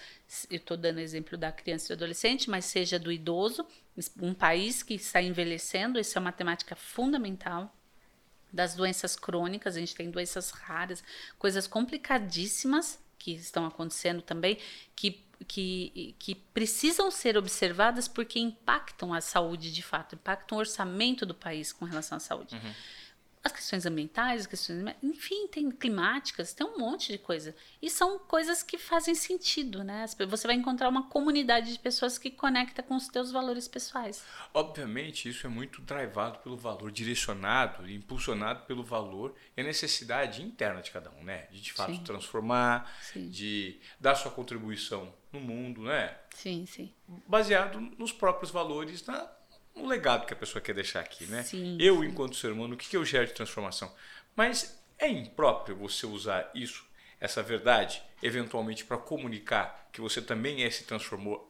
Eu 0.50 0.58
estou 0.58 0.76
dando 0.76 1.00
exemplo 1.00 1.38
da 1.38 1.50
criança 1.50 1.86
e 1.86 1.88
do 1.96 2.00
adolescente, 2.00 2.50
mas 2.50 2.66
seja 2.66 2.98
do 2.98 3.10
idoso, 3.10 3.66
um 4.20 4.34
país 4.34 4.82
que 4.82 4.94
está 4.94 5.22
envelhecendo, 5.22 5.98
isso 5.98 6.16
é 6.16 6.20
uma 6.20 6.30
temática 6.30 6.76
fundamental 6.76 7.74
das 8.52 8.74
doenças 8.74 9.16
crônicas, 9.16 9.76
a 9.76 9.80
gente 9.80 9.94
tem 9.94 10.10
doenças 10.10 10.50
raras, 10.50 11.02
coisas 11.38 11.66
complicadíssimas 11.66 12.98
que 13.18 13.32
estão 13.32 13.64
acontecendo 13.64 14.20
também, 14.20 14.58
que, 14.94 15.24
que, 15.46 16.14
que 16.18 16.34
precisam 16.34 17.10
ser 17.10 17.36
observadas 17.38 18.08
porque 18.08 18.38
impactam 18.38 19.14
a 19.14 19.20
saúde 19.20 19.72
de 19.72 19.82
fato, 19.82 20.14
impactam 20.14 20.58
o 20.58 20.60
orçamento 20.60 21.24
do 21.24 21.34
país 21.34 21.72
com 21.72 21.84
relação 21.84 22.16
à 22.16 22.20
saúde. 22.20 22.54
Uhum 22.54 22.72
as 23.44 23.50
questões 23.50 23.84
ambientais, 23.86 24.42
as 24.42 24.46
questões, 24.46 24.84
enfim, 25.02 25.48
tem 25.48 25.70
climáticas, 25.70 26.54
tem 26.54 26.64
um 26.66 26.78
monte 26.78 27.10
de 27.10 27.18
coisa. 27.18 27.54
E 27.80 27.90
são 27.90 28.18
coisas 28.18 28.62
que 28.62 28.78
fazem 28.78 29.14
sentido, 29.14 29.82
né? 29.82 30.06
Você 30.28 30.46
vai 30.46 30.54
encontrar 30.54 30.88
uma 30.88 31.08
comunidade 31.08 31.72
de 31.72 31.78
pessoas 31.78 32.18
que 32.18 32.30
conecta 32.30 32.82
com 32.82 32.94
os 32.94 33.08
teus 33.08 33.32
valores 33.32 33.66
pessoais. 33.66 34.24
Obviamente, 34.54 35.28
isso 35.28 35.46
é 35.46 35.50
muito 35.50 35.82
drivado 35.82 36.38
pelo 36.38 36.56
valor, 36.56 36.92
direcionado 36.92 37.88
e 37.88 37.96
impulsionado 37.96 38.64
pelo 38.66 38.84
valor 38.84 39.34
e 39.56 39.60
a 39.60 39.64
necessidade 39.64 40.42
interna 40.42 40.80
de 40.80 40.90
cada 40.90 41.10
um, 41.10 41.24
né? 41.24 41.48
De 41.50 41.62
de 41.62 41.72
fato 41.72 41.94
sim. 41.94 42.04
transformar, 42.04 42.92
sim. 43.00 43.28
de 43.28 43.80
dar 43.98 44.14
sua 44.14 44.30
contribuição 44.30 45.12
no 45.32 45.40
mundo, 45.40 45.82
né? 45.82 46.16
Sim, 46.34 46.66
sim. 46.66 46.92
Baseado 47.26 47.80
nos 47.80 48.12
próprios 48.12 48.50
valores, 48.50 49.04
na 49.06 49.28
um 49.74 49.86
legado 49.86 50.26
que 50.26 50.32
a 50.32 50.36
pessoa 50.36 50.60
quer 50.60 50.74
deixar 50.74 51.00
aqui, 51.00 51.26
né? 51.26 51.42
Sim, 51.42 51.76
eu, 51.80 52.00
sim. 52.00 52.06
enquanto 52.06 52.36
ser 52.36 52.52
humano, 52.52 52.74
o 52.74 52.76
que, 52.76 52.88
que 52.88 52.96
eu 52.96 53.04
gero 53.04 53.26
de 53.26 53.32
transformação? 53.32 53.92
Mas 54.36 54.82
é 54.98 55.08
impróprio 55.08 55.76
você 55.76 56.06
usar 56.06 56.50
isso, 56.54 56.84
essa 57.20 57.42
verdade, 57.42 58.02
eventualmente 58.22 58.84
para 58.84 58.96
comunicar 58.96 59.88
que 59.92 60.00
você 60.00 60.22
também 60.22 60.62
é 60.62 60.66
esse 60.66 60.86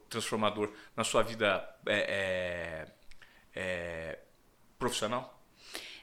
transformador 0.09 0.71
na 0.95 1.03
sua 1.03 1.23
vida 1.23 1.63
é, 1.85 1.95
é, 1.95 2.91
é, 3.55 4.19
profissional? 4.77 5.41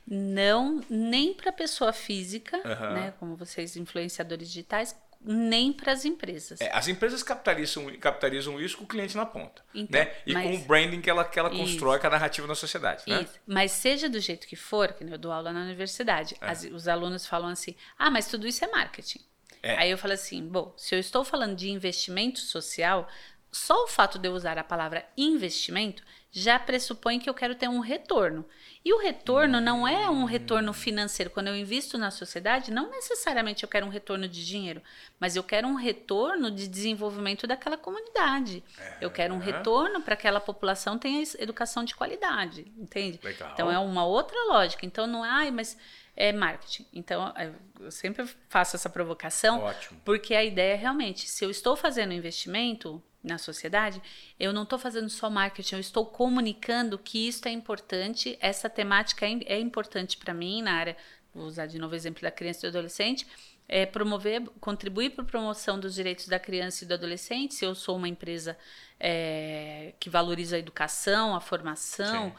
Não, 0.07 0.81
nem 0.89 1.35
para 1.35 1.53
pessoa 1.53 1.93
física, 1.93 2.57
uhum. 2.57 2.95
né, 2.95 3.15
como 3.21 3.37
vocês 3.37 3.77
influenciadores 3.77 4.49
digitais, 4.49 4.97
nem 5.23 5.73
para 5.73 5.93
as 5.93 6.05
empresas. 6.05 6.61
É, 6.61 6.75
as 6.75 6.89
empresas 6.89 7.23
capitalizam, 7.23 7.95
capitalizam 7.99 8.61
isso 8.61 8.79
com 8.79 8.85
o 8.85 8.87
cliente 8.87 9.17
na 9.17 9.27
ponta. 9.27 9.63
Então, 9.75 10.01
né? 10.01 10.13
E 10.27 10.33
mas, 10.33 10.45
com 10.45 10.55
o 10.55 10.59
branding 10.67 11.01
que 11.01 11.11
ela, 11.11 11.25
que 11.25 11.39
ela 11.39 11.51
constrói 11.51 11.99
com 11.99 12.07
a 12.07 12.11
narrativa 12.11 12.47
na 12.47 12.55
sociedade. 12.55 13.05
Né? 13.07 13.27
Mas 13.47 13.73
seja 13.73 14.09
do 14.09 14.19
jeito 14.19 14.47
que 14.47 14.57
for, 14.57 14.93
que 14.95 15.05
eu 15.05 15.19
dou 15.19 15.31
aula 15.31 15.53
na 15.53 15.61
universidade, 15.61 16.37
é. 16.41 16.47
as, 16.47 16.65
os 16.65 16.89
alunos 16.89 17.27
falam 17.27 17.51
assim: 17.51 17.75
ah, 17.99 18.11
mas 18.11 18.29
tudo 18.29 18.47
isso 18.47 18.65
é 18.65 18.69
marketing. 18.69 19.21
É. 19.63 19.77
Aí 19.77 19.91
eu 19.91 19.99
falo 19.99 20.15
assim: 20.15 20.47
bom, 20.47 20.73
se 20.77 20.95
eu 20.95 20.99
estou 20.99 21.23
falando 21.23 21.55
de 21.55 21.71
investimento 21.71 22.41
social, 22.41 23.07
só 23.53 23.85
o 23.85 23.89
fato 23.89 24.19
de 24.19 24.27
eu 24.29 24.33
usar 24.33 24.57
a 24.57 24.65
palavra 24.65 25.07
investimento 25.17 26.03
já 26.33 26.59
pressupõe 26.59 27.19
que 27.19 27.29
eu 27.29 27.35
quero 27.35 27.55
ter 27.55 27.69
um 27.69 27.81
retorno. 27.81 28.45
E 28.85 28.95
o 28.95 28.99
retorno 28.99 29.61
não 29.61 29.87
é 29.87 30.09
um 30.09 30.25
retorno 30.25 30.73
financeiro. 30.73 31.31
Quando 31.31 31.49
eu 31.49 31.57
invisto 31.57 31.99
na 31.99 32.11
sociedade, 32.11 32.71
não 32.71 32.91
necessariamente 32.91 33.63
eu 33.63 33.69
quero 33.69 33.85
um 33.85 33.91
retorno 33.91 34.27
de 34.27 34.47
dinheiro, 34.47 34.81
mas 35.19 35.37
eu 35.37 35.43
quero 35.43 35.67
um 35.67 35.75
retorno 35.75 36.51
de 36.51 36.67
desenvolvimento 36.67 37.47
daquela 37.47 37.77
comunidade. 37.77 38.63
É. 38.79 38.99
Eu 39.01 39.11
quero 39.11 39.35
um 39.35 39.39
retorno 39.39 40.01
para 40.01 40.17
que 40.17 40.21
aquela 40.21 40.41
população 40.41 40.99
tenha 40.99 41.23
educação 41.39 41.85
de 41.85 41.95
qualidade, 41.95 42.73
entende? 42.79 43.19
Legal. 43.23 43.51
Então 43.53 43.71
é 43.71 43.79
uma 43.79 44.07
outra 44.07 44.39
lógica. 44.47 44.87
Então 44.87 45.07
não 45.07 45.27
é, 45.27 45.51
mas 45.51 45.77
é 46.17 46.33
marketing. 46.33 46.87
Então, 46.93 47.33
é, 47.37 47.51
eu 47.81 47.91
sempre 47.91 48.29
faço 48.49 48.77
essa 48.77 48.89
provocação, 48.89 49.61
Ótimo. 49.61 50.01
porque 50.05 50.35
a 50.35 50.45
ideia 50.45 50.75
é 50.75 50.77
realmente, 50.77 51.29
se 51.29 51.45
eu 51.45 51.51
estou 51.51 51.77
fazendo 51.77 52.13
investimento, 52.13 53.03
na 53.23 53.39
sociedade, 53.39 54.01
eu 54.39 54.53
não 54.53 54.63
estou 54.63 54.79
fazendo 54.79 55.09
só 55.11 55.29
marketing, 55.29 55.75
eu 55.75 55.81
estou 55.81 56.07
comunicando 56.07 56.99
que 56.99 57.29
isso 57.29 57.47
é 57.47 57.51
importante, 57.51 58.39
essa 58.41 58.69
temática 58.69 59.27
é, 59.27 59.39
é 59.45 59.61
importante 59.61 60.17
para 60.17 60.33
mim 60.33 60.63
na 60.63 60.73
área, 60.73 60.97
vou 61.35 61.45
usar 61.45 61.67
de 61.67 61.79
novo 61.79 61.93
o 61.93 61.97
exemplo 61.97 62.23
da 62.23 62.31
criança 62.31 62.67
e 62.67 62.71
do 62.71 62.79
adolescente, 62.79 63.27
é 63.69 63.87
promover, 63.87 64.43
contribuir 64.61 65.11
para 65.11 65.23
a 65.23 65.27
promoção 65.27 65.79
dos 65.79 65.95
direitos 65.95 66.27
da 66.27 66.41
criança 66.41 66.83
e 66.83 66.89
do 66.89 66.95
adolescente, 66.95 67.55
se 67.55 67.65
eu 67.65 67.75
sou 67.75 67.97
uma 67.97 68.09
empresa 68.09 68.59
é, 68.99 69.95
que 70.01 70.11
valoriza 70.11 70.57
a 70.57 70.59
educação, 70.59 71.37
a 71.37 71.41
formação, 71.41 72.31
Sim. 72.31 72.37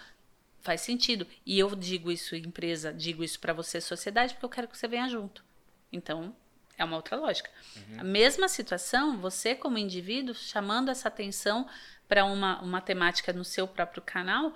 faz 0.61 0.81
sentido. 0.81 1.25
E 1.45 1.57
eu 1.57 1.73
digo 1.73 2.11
isso, 2.11 2.35
empresa, 2.35 2.91
digo 2.91 3.23
isso 3.23 3.39
para 3.39 3.53
você, 3.53 3.79
sociedade, 3.79 4.33
porque 4.33 4.45
eu 4.45 4.49
quero 4.49 4.67
que 4.67 4.77
você 4.77 4.89
venha 4.89 5.07
junto. 5.07 5.41
Então, 5.89 6.35
é 6.77 6.83
uma 6.83 6.95
outra 6.95 7.15
lógica. 7.15 7.49
Uhum. 7.75 7.99
A 7.99 8.03
mesma 8.03 8.47
situação, 8.47 9.17
você 9.17 9.55
como 9.55 9.77
indivíduo, 9.77 10.33
chamando 10.33 10.89
essa 10.89 11.07
atenção 11.07 11.67
para 12.07 12.25
uma, 12.25 12.61
uma 12.61 12.81
temática 12.81 13.31
no 13.31 13.45
seu 13.45 13.67
próprio 13.67 14.01
canal, 14.01 14.53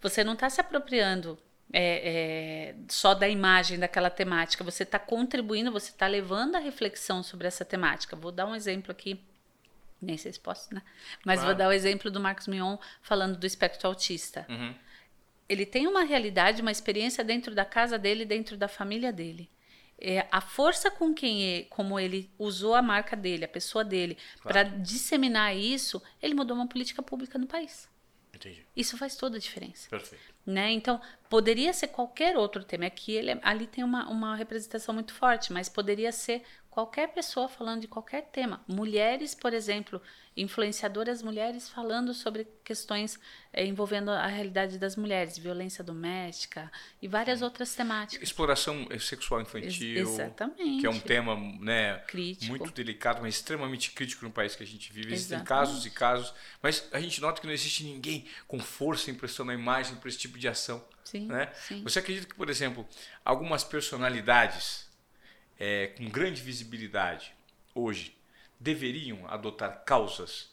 você 0.00 0.22
não 0.22 0.34
está 0.34 0.50
se 0.50 0.60
apropriando 0.60 1.38
é, 1.72 2.10
é, 2.10 2.74
só 2.88 3.14
da 3.14 3.28
imagem 3.28 3.78
daquela 3.78 4.10
temática, 4.10 4.62
você 4.62 4.82
está 4.82 4.98
contribuindo, 4.98 5.72
você 5.72 5.90
está 5.90 6.06
levando 6.06 6.56
a 6.56 6.58
reflexão 6.58 7.22
sobre 7.22 7.46
essa 7.46 7.64
temática. 7.64 8.14
Vou 8.14 8.30
dar 8.30 8.46
um 8.46 8.54
exemplo 8.54 8.92
aqui, 8.92 9.20
nem 10.00 10.16
sei 10.16 10.32
se 10.32 10.40
posso, 10.40 10.72
né? 10.74 10.82
Mas 11.24 11.40
claro. 11.40 11.48
vou 11.48 11.58
dar 11.58 11.68
o 11.68 11.72
exemplo 11.72 12.10
do 12.10 12.20
Marcos 12.20 12.46
Mion 12.46 12.76
falando 13.00 13.36
do 13.36 13.46
espectro 13.46 13.88
autista. 13.88 14.46
Uhum. 14.48 14.74
Ele 15.48 15.64
tem 15.64 15.86
uma 15.86 16.02
realidade, 16.02 16.60
uma 16.60 16.72
experiência 16.72 17.24
dentro 17.24 17.54
da 17.54 17.64
casa 17.64 17.98
dele, 17.98 18.24
dentro 18.24 18.56
da 18.56 18.68
família 18.68 19.12
dele 19.12 19.48
é, 19.98 20.26
a 20.30 20.40
força 20.40 20.90
com 20.90 21.14
quem 21.14 21.66
como 21.70 21.98
ele 21.98 22.30
usou 22.38 22.74
a 22.74 22.82
marca 22.82 23.16
dele, 23.16 23.44
a 23.44 23.48
pessoa 23.48 23.84
dele, 23.84 24.16
claro. 24.40 24.48
para 24.48 24.62
disseminar 24.62 25.56
isso, 25.56 26.02
ele 26.22 26.34
mudou 26.34 26.56
uma 26.56 26.68
política 26.68 27.02
pública 27.02 27.38
no 27.38 27.46
país. 27.46 27.88
Entendi. 28.34 28.66
Isso 28.76 28.98
faz 28.98 29.16
toda 29.16 29.38
a 29.38 29.40
diferença. 29.40 29.88
Perfeito. 29.88 30.24
Né? 30.44 30.70
Então, 30.72 31.00
poderia 31.28 31.72
ser 31.72 31.88
qualquer 31.88 32.36
outro 32.36 32.62
tema. 32.62 32.86
Aqui 32.86 33.12
ele, 33.12 33.38
ali 33.42 33.66
tem 33.66 33.82
uma, 33.82 34.08
uma 34.08 34.36
representação 34.36 34.94
muito 34.94 35.14
forte, 35.14 35.52
mas 35.52 35.68
poderia 35.68 36.12
ser 36.12 36.42
qualquer 36.76 37.08
pessoa 37.08 37.48
falando 37.48 37.80
de 37.80 37.88
qualquer 37.88 38.24
tema. 38.24 38.62
Mulheres, 38.68 39.34
por 39.34 39.54
exemplo, 39.54 39.98
influenciadoras 40.36 41.22
mulheres 41.22 41.70
falando 41.70 42.12
sobre 42.12 42.46
questões 42.62 43.18
é, 43.50 43.64
envolvendo 43.64 44.10
a 44.10 44.26
realidade 44.26 44.78
das 44.78 44.94
mulheres, 44.94 45.38
violência 45.38 45.82
doméstica 45.82 46.70
e 47.00 47.08
várias 47.08 47.40
outras 47.40 47.74
temáticas. 47.74 48.22
Exploração 48.22 48.86
sexual 49.00 49.40
infantil, 49.40 49.96
Ex 49.96 50.10
exatamente. 50.10 50.82
que 50.82 50.86
é 50.86 50.90
um 50.90 51.00
tema 51.00 51.34
né, 51.58 51.96
crítico. 52.06 52.54
muito 52.54 52.70
delicado, 52.72 53.22
mas 53.22 53.36
extremamente 53.36 53.92
crítico 53.92 54.26
no 54.26 54.30
país 54.30 54.54
que 54.54 54.62
a 54.62 54.66
gente 54.66 54.92
vive. 54.92 55.14
Existem 55.14 55.38
exatamente. 55.38 55.48
casos 55.48 55.86
e 55.86 55.90
casos, 55.90 56.34
mas 56.60 56.86
a 56.92 57.00
gente 57.00 57.22
nota 57.22 57.40
que 57.40 57.46
não 57.46 57.54
existe 57.54 57.84
ninguém 57.84 58.26
com 58.46 58.58
força 58.58 59.10
impressão 59.10 59.46
na 59.46 59.54
imagem 59.54 59.96
para 59.96 60.10
esse 60.10 60.18
tipo 60.18 60.38
de 60.38 60.46
ação. 60.46 60.84
Sim, 61.04 61.26
né? 61.26 61.50
Sim. 61.54 61.82
Você 61.84 62.00
acredita 62.00 62.26
que, 62.26 62.34
por 62.34 62.50
exemplo, 62.50 62.86
algumas 63.24 63.64
personalidades 63.64 64.85
é, 65.58 65.88
com 65.88 66.08
grande 66.08 66.40
visibilidade 66.42 67.34
hoje 67.74 68.16
deveriam 68.58 69.28
adotar 69.28 69.84
causas 69.84 70.50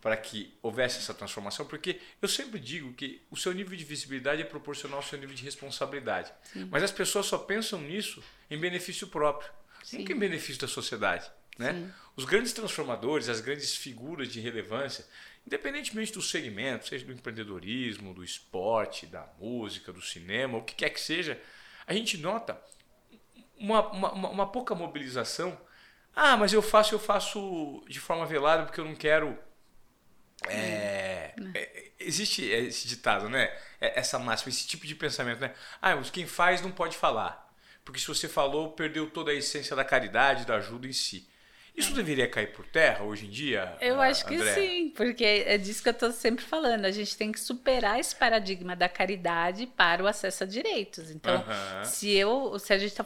para 0.00 0.16
que 0.16 0.54
houvesse 0.62 0.98
essa 0.98 1.14
transformação? 1.14 1.66
Porque 1.66 2.00
eu 2.20 2.28
sempre 2.28 2.60
digo 2.60 2.92
que 2.92 3.20
o 3.30 3.36
seu 3.36 3.52
nível 3.52 3.76
de 3.76 3.84
visibilidade 3.84 4.42
é 4.42 4.44
proporcional 4.44 4.98
ao 4.98 5.02
seu 5.02 5.18
nível 5.18 5.34
de 5.34 5.42
responsabilidade. 5.42 6.32
Sim. 6.52 6.68
Mas 6.70 6.82
as 6.82 6.92
pessoas 6.92 7.26
só 7.26 7.38
pensam 7.38 7.80
nisso 7.80 8.22
em 8.50 8.58
benefício 8.58 9.08
próprio, 9.08 9.50
Sim. 9.82 9.98
nunca 9.98 10.12
em 10.12 10.18
benefício 10.18 10.60
da 10.60 10.68
sociedade. 10.68 11.30
Né? 11.58 11.90
Os 12.14 12.24
grandes 12.24 12.52
transformadores, 12.52 13.28
as 13.28 13.40
grandes 13.40 13.74
figuras 13.74 14.28
de 14.30 14.40
relevância, 14.40 15.06
independentemente 15.46 16.12
do 16.12 16.20
segmento, 16.20 16.86
seja 16.86 17.04
do 17.04 17.12
empreendedorismo, 17.12 18.12
do 18.12 18.22
esporte, 18.22 19.06
da 19.06 19.26
música, 19.38 19.92
do 19.92 20.02
cinema, 20.02 20.58
o 20.58 20.62
que 20.62 20.74
quer 20.74 20.90
que 20.90 21.00
seja, 21.00 21.40
a 21.86 21.94
gente 21.94 22.18
nota 22.18 22.60
uma, 23.58 23.86
uma, 23.88 24.30
uma 24.30 24.46
pouca 24.50 24.74
mobilização. 24.74 25.58
Ah, 26.14 26.36
mas 26.36 26.52
eu 26.52 26.62
faço, 26.62 26.94
eu 26.94 26.98
faço 26.98 27.84
de 27.88 28.00
forma 28.00 28.24
velada 28.26 28.64
porque 28.64 28.80
eu 28.80 28.84
não 28.84 28.94
quero. 28.94 29.38
É, 30.48 31.34
é, 31.54 31.92
existe 31.98 32.44
esse 32.44 32.88
ditado, 32.88 33.28
né? 33.28 33.44
É, 33.80 33.98
essa 33.98 34.18
máxima, 34.18 34.50
esse 34.50 34.66
tipo 34.66 34.86
de 34.86 34.94
pensamento, 34.94 35.40
né? 35.40 35.54
Ah, 35.80 35.96
mas 35.96 36.10
quem 36.10 36.26
faz 36.26 36.60
não 36.60 36.70
pode 36.70 36.96
falar. 36.96 37.46
Porque 37.84 38.00
se 38.00 38.06
você 38.06 38.28
falou, 38.28 38.72
perdeu 38.72 39.10
toda 39.10 39.30
a 39.30 39.34
essência 39.34 39.76
da 39.76 39.84
caridade, 39.84 40.44
da 40.44 40.56
ajuda 40.56 40.86
em 40.86 40.92
si. 40.92 41.28
Isso 41.76 41.92
deveria 41.92 42.26
cair 42.26 42.52
por 42.52 42.66
terra 42.66 43.04
hoje 43.04 43.26
em 43.26 43.30
dia? 43.30 43.76
Eu 43.82 44.00
acho 44.00 44.24
que 44.24 44.34
André? 44.34 44.54
sim, 44.54 44.88
porque 44.96 45.24
é 45.24 45.58
disso 45.58 45.82
que 45.82 45.90
eu 45.90 45.92
estou 45.92 46.10
sempre 46.10 46.42
falando. 46.42 46.86
A 46.86 46.90
gente 46.90 47.14
tem 47.16 47.30
que 47.30 47.38
superar 47.38 48.00
esse 48.00 48.16
paradigma 48.16 48.74
da 48.74 48.88
caridade 48.88 49.66
para 49.66 50.02
o 50.02 50.06
acesso 50.06 50.44
a 50.44 50.46
direitos. 50.46 51.10
Então, 51.10 51.36
uhum. 51.36 51.84
se 51.84 52.10
eu, 52.12 52.58
se 52.58 52.72
a 52.72 52.78
gente 52.78 52.94
tá, 52.94 53.04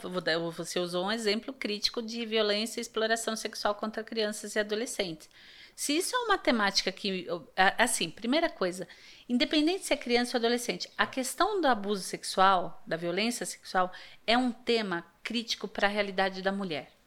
você 0.55 0.79
usou 0.79 1.07
um 1.07 1.11
exemplo 1.11 1.53
crítico 1.53 2.01
de 2.01 2.25
violência 2.25 2.79
e 2.79 2.83
exploração 2.83 3.35
sexual 3.35 3.75
contra 3.75 4.05
crianças 4.05 4.55
e 4.55 4.61
adolescentes. 4.61 5.29
Se 5.75 5.97
isso 5.97 6.15
é 6.15 6.19
uma 6.21 6.39
temática 6.39 6.93
que, 6.93 7.27
assim, 7.57 8.11
primeira 8.11 8.49
coisa, 8.49 8.87
independente 9.29 9.87
se 9.87 9.95
é 9.95 9.97
criança 9.97 10.37
ou 10.37 10.39
adolescente, 10.39 10.89
a 10.97 11.07
questão 11.07 11.61
do 11.61 11.67
abuso 11.67 12.03
sexual, 12.03 12.83
da 12.87 12.97
violência 12.97 13.47
sexual, 13.47 13.91
é 14.27 14.37
um 14.37 14.53
tema 14.53 15.07
crítico 15.23 15.67
para 15.67 15.89
a 15.89 15.91
realidade 15.91 16.43
da 16.43 16.53
mulher. 16.53 17.00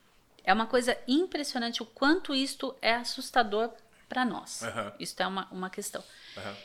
É 0.43 0.53
uma 0.53 0.65
coisa 0.65 0.97
impressionante 1.08 1.82
o 1.82 1.86
quanto 1.86 2.34
isto 2.34 2.75
é 2.82 2.93
assustador 2.93 3.71
para 4.10 4.25
nós. 4.25 4.62
Uhum. 4.62 4.91
Isso 4.99 5.15
é 5.21 5.27
uma, 5.27 5.47
uma 5.51 5.69
questão. 5.69 6.03
Uhum. 6.38 6.56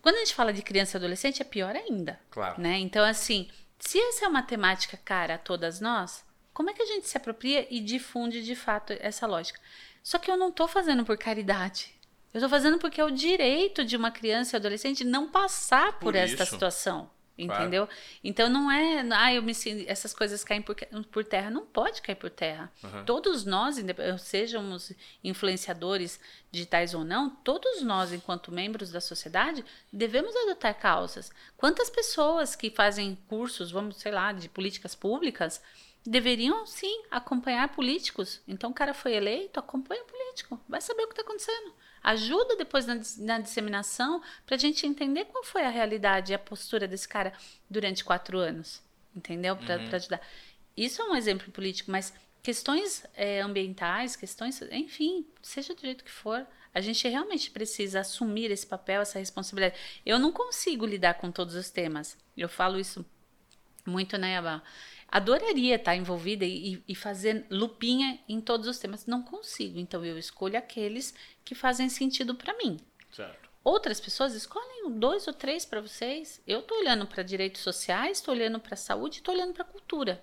Quando 0.00 0.16
a 0.16 0.18
gente 0.20 0.34
fala 0.34 0.52
de 0.52 0.62
criança 0.62 0.96
e 0.96 0.98
adolescente, 0.98 1.42
é 1.42 1.44
pior 1.44 1.76
ainda. 1.76 2.18
Claro. 2.30 2.60
Né? 2.60 2.78
Então, 2.78 3.04
assim, 3.04 3.50
se 3.78 3.98
essa 3.98 4.24
é 4.24 4.28
uma 4.28 4.42
temática 4.42 4.96
cara 4.96 5.34
a 5.34 5.38
todas 5.38 5.80
nós, 5.80 6.24
como 6.52 6.70
é 6.70 6.72
que 6.74 6.82
a 6.82 6.86
gente 6.86 7.08
se 7.08 7.16
apropria 7.16 7.66
e 7.70 7.80
difunde 7.80 8.42
de 8.42 8.54
fato 8.54 8.94
essa 9.00 9.26
lógica? 9.26 9.60
Só 10.02 10.18
que 10.18 10.30
eu 10.30 10.36
não 10.36 10.48
estou 10.48 10.66
fazendo 10.66 11.04
por 11.04 11.18
caridade. 11.18 11.94
Eu 12.32 12.38
estou 12.38 12.48
fazendo 12.48 12.78
porque 12.78 13.00
é 13.00 13.04
o 13.04 13.10
direito 13.10 13.84
de 13.84 13.96
uma 13.96 14.10
criança 14.10 14.56
e 14.56 14.58
adolescente 14.58 15.04
não 15.04 15.28
passar 15.28 15.94
por, 15.94 16.04
por 16.04 16.14
esta 16.14 16.46
situação. 16.46 17.10
Entendeu? 17.40 17.86
Claro. 17.86 18.02
Então 18.22 18.48
não 18.50 18.70
é, 18.70 19.02
ah, 19.12 19.32
eu 19.32 19.42
me 19.42 19.52
essas 19.86 20.12
coisas 20.12 20.44
caem 20.44 20.60
por, 20.60 20.76
por 21.10 21.24
terra, 21.24 21.50
não 21.50 21.64
pode 21.64 22.02
cair 22.02 22.16
por 22.16 22.28
terra. 22.28 22.70
Uhum. 22.82 23.04
Todos 23.04 23.44
nós, 23.44 23.76
sejamos 24.18 24.92
influenciadores 25.24 26.20
digitais 26.52 26.92
ou 26.94 27.04
não, 27.04 27.30
todos 27.30 27.82
nós, 27.82 28.12
enquanto 28.12 28.52
membros 28.52 28.90
da 28.90 29.00
sociedade, 29.00 29.64
devemos 29.92 30.34
adotar 30.36 30.78
causas. 30.78 31.32
Quantas 31.56 31.88
pessoas 31.88 32.54
que 32.54 32.70
fazem 32.70 33.16
cursos, 33.28 33.70
vamos, 33.70 33.96
sei 33.96 34.12
lá, 34.12 34.32
de 34.32 34.48
políticas 34.48 34.94
públicas, 34.94 35.62
deveriam 36.04 36.66
sim 36.66 37.04
acompanhar 37.10 37.68
políticos. 37.68 38.40
Então 38.46 38.70
o 38.70 38.74
cara 38.74 38.92
foi 38.92 39.14
eleito, 39.14 39.58
acompanha 39.58 40.02
o 40.02 40.06
político, 40.06 40.60
vai 40.68 40.80
saber 40.80 41.04
o 41.04 41.06
que 41.06 41.12
está 41.12 41.22
acontecendo 41.22 41.72
ajuda 42.02 42.56
depois 42.56 42.86
na, 42.86 43.00
na 43.18 43.38
disseminação 43.38 44.22
para 44.46 44.56
a 44.56 44.58
gente 44.58 44.86
entender 44.86 45.26
qual 45.26 45.44
foi 45.44 45.62
a 45.62 45.70
realidade 45.70 46.32
e 46.32 46.34
a 46.34 46.38
postura 46.38 46.88
desse 46.88 47.08
cara 47.08 47.32
durante 47.68 48.04
quatro 48.04 48.38
anos, 48.38 48.82
entendeu? 49.14 49.56
Para 49.56 49.78
uhum. 49.78 49.94
ajudar. 49.94 50.20
Isso 50.76 51.02
é 51.02 51.04
um 51.04 51.16
exemplo 51.16 51.50
político, 51.52 51.90
mas 51.90 52.12
questões 52.42 53.04
é, 53.14 53.40
ambientais, 53.40 54.16
questões, 54.16 54.62
enfim, 54.70 55.26
seja 55.42 55.74
do 55.74 55.80
jeito 55.80 56.04
que 56.04 56.10
for, 56.10 56.46
a 56.72 56.80
gente 56.80 57.06
realmente 57.08 57.50
precisa 57.50 58.00
assumir 58.00 58.50
esse 58.50 58.66
papel, 58.66 59.02
essa 59.02 59.18
responsabilidade. 59.18 59.78
Eu 60.06 60.18
não 60.18 60.32
consigo 60.32 60.86
lidar 60.86 61.14
com 61.14 61.30
todos 61.30 61.54
os 61.54 61.68
temas. 61.68 62.16
Eu 62.36 62.48
falo 62.48 62.78
isso 62.78 63.04
muito, 63.84 64.16
né, 64.16 64.38
Abá? 64.38 64.62
Adoraria 65.10 65.74
estar 65.74 65.96
envolvida 65.96 66.44
e, 66.44 66.82
e 66.86 66.94
fazer 66.94 67.44
lupinha 67.50 68.20
em 68.28 68.40
todos 68.40 68.68
os 68.68 68.78
temas. 68.78 69.06
Não 69.06 69.22
consigo, 69.22 69.78
então 69.78 70.04
eu 70.04 70.16
escolho 70.16 70.56
aqueles 70.56 71.12
que 71.44 71.54
fazem 71.54 71.88
sentido 71.88 72.34
para 72.34 72.56
mim. 72.56 72.78
Certo. 73.10 73.50
Outras 73.64 74.00
pessoas 74.00 74.34
escolhem 74.34 74.90
dois 74.92 75.26
ou 75.26 75.34
três 75.34 75.64
para 75.64 75.80
vocês. 75.80 76.40
Eu 76.46 76.60
estou 76.60 76.78
olhando 76.78 77.06
para 77.06 77.24
direitos 77.24 77.60
sociais, 77.60 78.18
estou 78.18 78.34
olhando 78.34 78.60
para 78.60 78.76
saúde, 78.76 79.18
estou 79.18 79.34
olhando 79.34 79.52
para 79.52 79.64
cultura. 79.64 80.22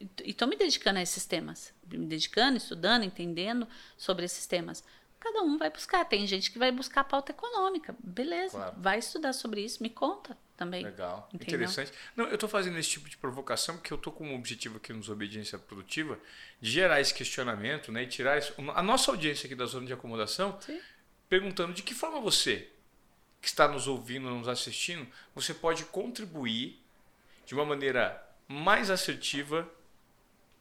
E 0.00 0.30
estou 0.30 0.48
me 0.48 0.56
dedicando 0.56 0.98
a 0.98 1.02
esses 1.02 1.24
temas. 1.24 1.72
Me 1.86 2.04
dedicando, 2.04 2.56
estudando, 2.56 3.04
entendendo 3.04 3.68
sobre 3.96 4.24
esses 4.24 4.46
temas. 4.46 4.84
Cada 5.20 5.42
um 5.42 5.56
vai 5.56 5.70
buscar. 5.70 6.04
Tem 6.04 6.26
gente 6.26 6.50
que 6.50 6.58
vai 6.58 6.72
buscar 6.72 7.02
a 7.02 7.04
pauta 7.04 7.30
econômica. 7.30 7.94
Beleza, 8.00 8.58
claro. 8.58 8.74
vai 8.76 8.98
estudar 8.98 9.32
sobre 9.32 9.64
isso, 9.64 9.80
me 9.80 9.88
conta 9.88 10.36
também. 10.62 10.84
Legal, 10.84 11.28
Entendeu? 11.32 11.54
interessante. 11.56 11.92
Não, 12.16 12.26
eu 12.26 12.34
estou 12.34 12.48
fazendo 12.48 12.78
esse 12.78 12.90
tipo 12.90 13.08
de 13.08 13.16
provocação 13.16 13.76
porque 13.76 13.92
eu 13.92 13.96
estou 13.96 14.12
com 14.12 14.28
um 14.28 14.34
objetivo 14.34 14.76
aqui 14.76 14.92
nos 14.92 15.08
Obediência 15.08 15.58
Produtiva 15.58 16.18
de 16.60 16.70
gerar 16.70 17.00
esse 17.00 17.12
questionamento 17.12 17.90
né, 17.90 18.04
e 18.04 18.06
tirar 18.06 18.38
isso, 18.38 18.54
a 18.74 18.82
nossa 18.82 19.10
audiência 19.10 19.46
aqui 19.46 19.54
da 19.54 19.66
zona 19.66 19.86
de 19.86 19.92
acomodação 19.92 20.58
Sim. 20.60 20.80
perguntando 21.28 21.72
de 21.72 21.82
que 21.82 21.94
forma 21.94 22.20
você, 22.20 22.68
que 23.40 23.48
está 23.48 23.66
nos 23.66 23.88
ouvindo, 23.88 24.30
nos 24.30 24.46
assistindo, 24.46 25.06
você 25.34 25.52
pode 25.52 25.84
contribuir 25.86 26.80
de 27.44 27.54
uma 27.54 27.64
maneira 27.64 28.22
mais 28.46 28.88
assertiva 28.88 29.68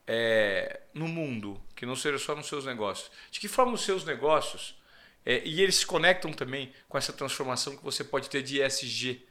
é, 0.07 0.81
no 0.93 1.07
mundo, 1.07 1.61
que 1.75 1.85
não 1.85 1.95
seja 1.95 2.17
só 2.17 2.35
nos 2.35 2.47
seus 2.47 2.65
negócios. 2.65 3.11
De 3.29 3.39
que 3.39 3.47
forma 3.47 3.73
os 3.73 3.81
seus 3.81 4.03
negócios, 4.03 4.75
é, 5.23 5.41
e 5.45 5.61
eles 5.61 5.75
se 5.75 5.85
conectam 5.85 6.33
também 6.33 6.73
com 6.89 6.97
essa 6.97 7.13
transformação 7.13 7.77
que 7.77 7.83
você 7.83 8.03
pode 8.03 8.29
ter 8.29 8.41
de 8.41 8.61
ESG, 8.61 9.23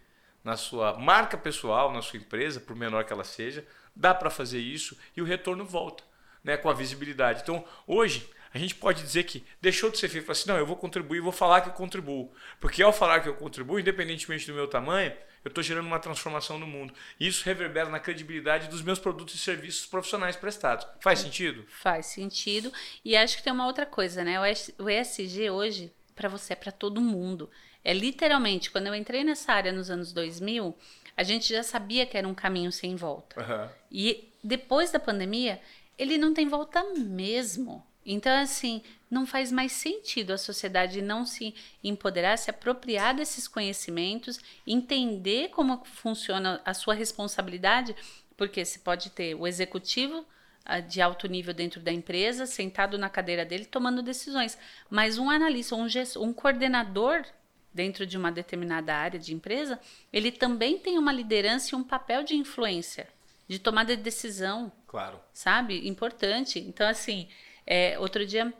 na 0.43 0.57
sua 0.57 0.99
marca 0.99 1.36
pessoal, 1.36 1.93
na 1.93 2.03
sua 2.03 2.18
empresa, 2.18 2.61
por 2.61 2.74
menor 2.74 3.05
que 3.05 3.12
ela 3.12 3.24
seja, 3.24 3.66
dá 3.95 4.14
para 4.14 4.30
fazer 4.30 4.59
isso 4.59 4.97
e 5.16 5.22
o 5.22 5.24
retorno 5.24 5.64
volta, 5.64 6.05
né, 6.43 6.57
com 6.57 6.70
a 6.70 6.74
visibilidade. 6.74 7.43
Então, 7.43 7.64
hoje 7.86 8.28
a 8.53 8.59
gente 8.59 8.74
pode 8.74 9.03
dizer 9.03 9.24
que 9.24 9.45
deixou 9.61 9.91
de 9.91 9.99
ser 9.99 10.09
feito, 10.09 10.30
assim, 10.30 10.49
não, 10.49 10.57
eu 10.57 10.66
vou 10.66 10.76
contribuir, 10.76 11.20
vou 11.20 11.32
falar 11.32 11.61
que 11.61 11.68
eu 11.68 11.72
contribuo, 11.72 12.32
porque 12.59 12.82
ao 12.82 12.93
falar 12.93 13.20
que 13.20 13.28
eu 13.28 13.34
contribuo, 13.34 13.78
independentemente 13.78 14.47
do 14.47 14.55
meu 14.55 14.66
tamanho, 14.66 15.12
eu 15.45 15.49
estou 15.49 15.62
gerando 15.64 15.86
uma 15.86 15.99
transformação 15.99 16.59
no 16.59 16.66
mundo. 16.66 16.93
E 17.18 17.26
isso 17.26 17.45
reverbera 17.45 17.88
na 17.88 17.99
credibilidade 17.99 18.68
dos 18.68 18.82
meus 18.82 18.99
produtos 18.99 19.34
e 19.34 19.38
serviços 19.38 19.86
profissionais 19.86 20.36
prestados. 20.36 20.86
Faz 21.01 21.20
sentido? 21.20 21.64
Faz 21.68 22.07
sentido. 22.07 22.70
E 23.03 23.16
acho 23.16 23.38
que 23.38 23.43
tem 23.43 23.53
uma 23.53 23.66
outra 23.66 23.86
coisa, 23.86 24.22
né? 24.22 24.38
O 24.78 24.91
ESG 24.91 25.49
hoje, 25.51 25.93
para 26.14 26.28
você, 26.28 26.53
é 26.53 26.57
para 26.57 26.70
todo 26.70 27.01
mundo. 27.01 27.51
É 27.85 27.93
literalmente, 27.93 28.70
quando 28.70 28.89
eu 28.89 28.95
entrei 28.95 29.24
nessa 29.24 29.53
área 29.53 29.72
nos 29.72 29.91
anos 29.91 30.12
2000, 30.12 30.76
a 31.16 31.22
gente 31.22 31.49
já 31.53 31.62
sabia 31.62 32.07
que 32.07 32.16
era 32.16 32.28
um 32.28 32.35
caminho 32.35 32.70
sem 32.70 32.97
volta. 32.97 33.41
Uhum. 33.41 33.68
E 33.91 34.28
depois 34.43 34.91
da 34.91 34.99
pandemia, 34.99 35.61
ele 35.99 36.16
não 36.16 36.33
tem 36.33 36.49
volta 36.49 36.83
mesmo. 36.95 37.85
Então, 38.05 38.33
assim, 38.41 38.83
não 39.11 39.26
faz 39.26 39.53
mais 39.53 39.72
sentido 39.72 40.33
a 40.33 40.39
sociedade 40.39 41.03
não 41.03 41.26
se 41.26 41.55
empoderar, 41.85 42.39
se 42.39 42.51
apropriar 42.51 43.14
desses 43.14 43.47
conhecimentos, 43.47 44.41
entender 44.66 45.51
como 45.51 45.85
funciona 45.85 46.61
a 46.64 46.72
sua 46.72 46.95
responsabilidade, 46.95 47.95
porque 48.37 48.64
você 48.64 48.78
pode 48.78 49.11
ter 49.11 49.35
o 49.35 49.47
executivo 49.47 50.24
ah, 50.64 50.81
de 50.81 51.03
alto 51.03 51.28
nível 51.28 51.53
dentro 51.53 51.81
da 51.81 51.93
empresa, 51.93 52.47
sentado 52.47 52.97
na 52.97 53.11
cadeira 53.11 53.45
dele, 53.45 53.66
tomando 53.66 54.03
decisões, 54.03 54.57
mas 54.89 55.18
um 55.18 55.28
analista, 55.28 55.74
um, 55.74 55.89
gestor, 55.89 56.22
um 56.22 56.33
coordenador 56.33 57.24
dentro 57.73 58.07
de 58.07 58.16
uma 58.16 58.33
determinada 58.33 58.95
área 58.95 59.18
de 59.18 59.35
empresa, 59.35 59.79
ele 60.12 60.31
também 60.31 60.79
tem 60.79 60.99
uma 60.99 61.12
liderança 61.12 61.75
e 61.75 61.79
um 61.79 61.85
papel 61.85 62.23
de 62.23 62.35
influência, 62.35 63.09
de 63.49 63.59
tomada 63.59 63.97
de 63.97 64.03
decisão. 64.03 64.73
Claro. 64.87 65.21
Sabe? 65.33 65.89
Importante. 65.89 66.59
Então, 66.59 66.89
assim, 66.89 67.29
é, 67.66 67.99
outro 67.99 68.27
dia 68.27 68.53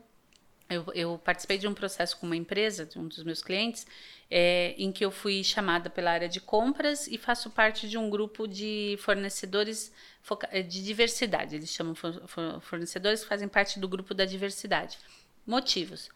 eu, 0.69 0.87
eu, 0.95 1.19
participei 1.19 1.59
de 1.59 1.67
um 1.67 1.75
processo 1.75 2.17
com 2.17 2.27
uma 2.27 2.37
empresa, 2.37 2.87
de 2.87 2.99
um 2.99 3.09
dos 3.09 3.25
meus 3.25 3.43
clientes, 3.43 3.87
é, 4.31 4.75
em 4.79 4.93
que 4.93 5.05
eu 5.05 5.11
fui 5.11 5.43
chamada 5.43 5.91
pela 5.91 6.13
área 6.13 6.29
de 6.29 6.41
compras 6.41 7.09
e 7.09 7.19
faço 7.19 7.51
parte 7.51 7.89
de 7.89 7.99
um 7.99 8.09
grupo 8.09 8.47
de 8.47 8.97
fornecedores 9.01 9.93
de 10.69 10.85
diversidade. 10.85 11.57
Eles 11.57 11.71
chamam 11.71 11.95
fornecedores 12.61 13.23
que 13.23 13.29
fazem 13.29 13.49
parte 13.49 13.81
do 13.81 13.89
grupo 13.89 14.15
da 14.15 14.25
diversidade. 14.25 14.97
Motivos. 15.45 16.09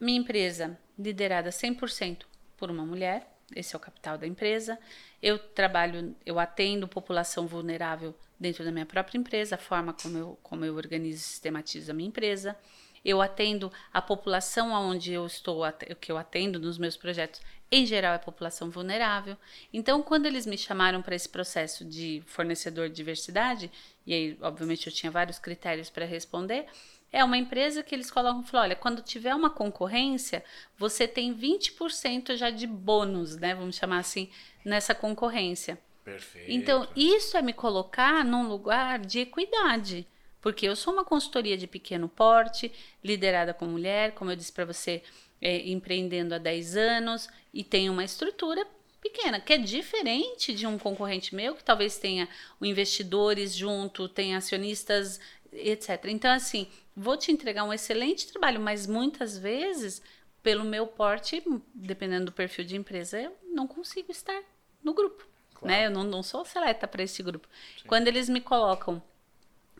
Minha 0.00 0.20
empresa 0.20 0.78
liderada 0.98 1.50
100% 1.50 2.24
por 2.56 2.70
uma 2.70 2.84
mulher, 2.84 3.34
esse 3.54 3.74
é 3.74 3.76
o 3.76 3.80
capital 3.80 4.16
da 4.16 4.26
empresa. 4.26 4.78
Eu 5.22 5.38
trabalho, 5.38 6.14
eu 6.24 6.38
atendo 6.38 6.88
população 6.88 7.46
vulnerável 7.46 8.14
dentro 8.38 8.64
da 8.64 8.72
minha 8.72 8.86
própria 8.86 9.18
empresa, 9.18 9.54
a 9.56 9.58
forma 9.58 9.92
como 9.92 10.18
eu, 10.18 10.38
como 10.42 10.64
eu 10.64 10.74
organizo 10.74 11.16
e 11.16 11.20
sistematizo 11.20 11.90
a 11.90 11.94
minha 11.94 12.08
empresa. 12.08 12.56
Eu 13.04 13.20
atendo 13.20 13.70
a 13.92 14.00
população 14.00 14.72
onde 14.72 15.12
eu 15.12 15.26
estou, 15.26 15.62
que 16.00 16.10
eu 16.10 16.16
atendo 16.16 16.58
nos 16.58 16.78
meus 16.78 16.96
projetos, 16.96 17.42
em 17.70 17.84
geral 17.84 18.14
é 18.14 18.18
população 18.18 18.70
vulnerável. 18.70 19.36
Então, 19.72 20.02
quando 20.02 20.24
eles 20.24 20.46
me 20.46 20.56
chamaram 20.56 21.02
para 21.02 21.14
esse 21.14 21.28
processo 21.28 21.84
de 21.84 22.22
fornecedor 22.26 22.88
de 22.88 22.94
diversidade, 22.94 23.70
e 24.06 24.14
aí, 24.14 24.38
obviamente, 24.40 24.86
eu 24.86 24.92
tinha 24.92 25.12
vários 25.12 25.38
critérios 25.38 25.90
para 25.90 26.06
responder, 26.06 26.66
é 27.14 27.22
uma 27.22 27.38
empresa 27.38 27.80
que 27.84 27.94
eles 27.94 28.10
colocam 28.10 28.42
e 28.42 28.44
falam: 28.44 28.66
olha, 28.66 28.76
quando 28.76 29.00
tiver 29.00 29.32
uma 29.34 29.48
concorrência, 29.48 30.44
você 30.76 31.06
tem 31.06 31.32
20% 31.32 32.34
já 32.34 32.50
de 32.50 32.66
bônus, 32.66 33.36
né? 33.36 33.54
Vamos 33.54 33.76
chamar 33.76 33.98
assim, 33.98 34.28
nessa 34.64 34.96
concorrência. 34.96 35.78
Perfeito. 36.04 36.50
Então, 36.50 36.88
isso 36.96 37.36
é 37.36 37.40
me 37.40 37.52
colocar 37.52 38.24
num 38.24 38.48
lugar 38.48 38.98
de 38.98 39.20
equidade. 39.20 40.04
Porque 40.40 40.66
eu 40.66 40.74
sou 40.74 40.92
uma 40.92 41.04
consultoria 41.04 41.56
de 41.56 41.68
pequeno 41.68 42.08
porte, 42.08 42.70
liderada 43.02 43.54
com 43.54 43.64
mulher, 43.64 44.12
como 44.12 44.32
eu 44.32 44.36
disse 44.36 44.52
para 44.52 44.64
você, 44.64 45.00
é, 45.40 45.68
empreendendo 45.68 46.34
há 46.34 46.38
10 46.38 46.76
anos, 46.76 47.28
e 47.52 47.62
tenho 47.62 47.92
uma 47.92 48.04
estrutura 48.04 48.66
pequena, 49.00 49.38
que 49.38 49.52
é 49.52 49.58
diferente 49.58 50.52
de 50.52 50.66
um 50.66 50.78
concorrente 50.78 51.34
meu, 51.34 51.54
que 51.54 51.62
talvez 51.62 51.96
tenha 51.96 52.28
investidores 52.60 53.54
junto, 53.54 54.08
tenha 54.08 54.38
acionistas, 54.38 55.20
etc. 55.54 56.04
Então, 56.06 56.30
assim, 56.32 56.68
vou 56.96 57.16
te 57.16 57.32
entregar 57.32 57.64
um 57.64 57.72
excelente 57.72 58.26
trabalho, 58.26 58.60
mas 58.60 58.86
muitas 58.86 59.38
vezes, 59.38 60.02
pelo 60.42 60.64
meu 60.64 60.86
porte, 60.86 61.42
dependendo 61.74 62.26
do 62.26 62.32
perfil 62.32 62.64
de 62.64 62.76
empresa, 62.76 63.20
eu 63.20 63.36
não 63.52 63.66
consigo 63.66 64.10
estar 64.10 64.42
no 64.82 64.92
grupo. 64.92 65.26
Claro. 65.54 65.66
Né? 65.66 65.86
Eu 65.86 65.90
não, 65.90 66.04
não 66.04 66.22
sou 66.22 66.44
seleta 66.44 66.86
para 66.86 67.02
esse 67.02 67.22
grupo. 67.22 67.48
Sim. 67.80 67.88
Quando 67.88 68.08
eles 68.08 68.28
me 68.28 68.40
colocam 68.40 69.02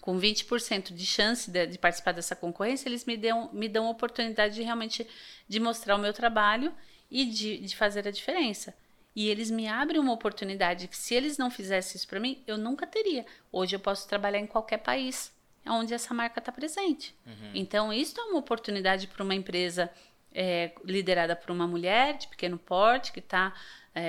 com 0.00 0.18
20% 0.18 0.92
de 0.92 1.06
chance 1.06 1.50
de, 1.50 1.66
de, 1.66 1.78
participar 1.78 2.12
dessa 2.12 2.36
concorrência, 2.36 2.88
eles 2.88 3.04
me 3.04 3.16
dão, 3.16 3.50
me 3.52 3.68
dão 3.68 3.86
a 3.86 3.90
oportunidade 3.90 4.54
de 4.54 4.62
realmente 4.62 5.06
de 5.48 5.58
mostrar 5.58 5.96
o 5.96 5.98
meu 5.98 6.12
trabalho 6.12 6.74
e 7.10 7.24
de, 7.24 7.58
de 7.58 7.76
fazer 7.76 8.06
a 8.06 8.10
diferença. 8.10 8.74
E 9.16 9.28
eles 9.28 9.50
me 9.50 9.68
abrem 9.68 10.00
uma 10.00 10.12
oportunidade 10.12 10.88
que, 10.88 10.96
se 10.96 11.14
eles 11.14 11.38
não 11.38 11.50
fizessem 11.50 11.96
isso 11.96 12.08
para 12.08 12.18
mim, 12.18 12.42
eu 12.46 12.58
nunca 12.58 12.86
teria. 12.86 13.24
Hoje 13.52 13.76
eu 13.76 13.80
posso 13.80 14.08
trabalhar 14.08 14.40
em 14.40 14.46
qualquer 14.46 14.78
país 14.78 15.32
onde 15.66 15.94
essa 15.94 16.12
marca 16.12 16.38
está 16.38 16.52
presente. 16.52 17.14
Uhum. 17.26 17.50
Então, 17.54 17.92
isso 17.92 18.20
é 18.20 18.24
uma 18.24 18.38
oportunidade 18.38 19.06
para 19.06 19.22
uma 19.22 19.34
empresa 19.34 19.90
é, 20.32 20.72
liderada 20.84 21.34
por 21.34 21.50
uma 21.50 21.66
mulher 21.66 22.16
de 22.18 22.28
pequeno 22.28 22.58
porte 22.58 23.12
que 23.12 23.20
está 23.20 23.54
é, 23.94 24.02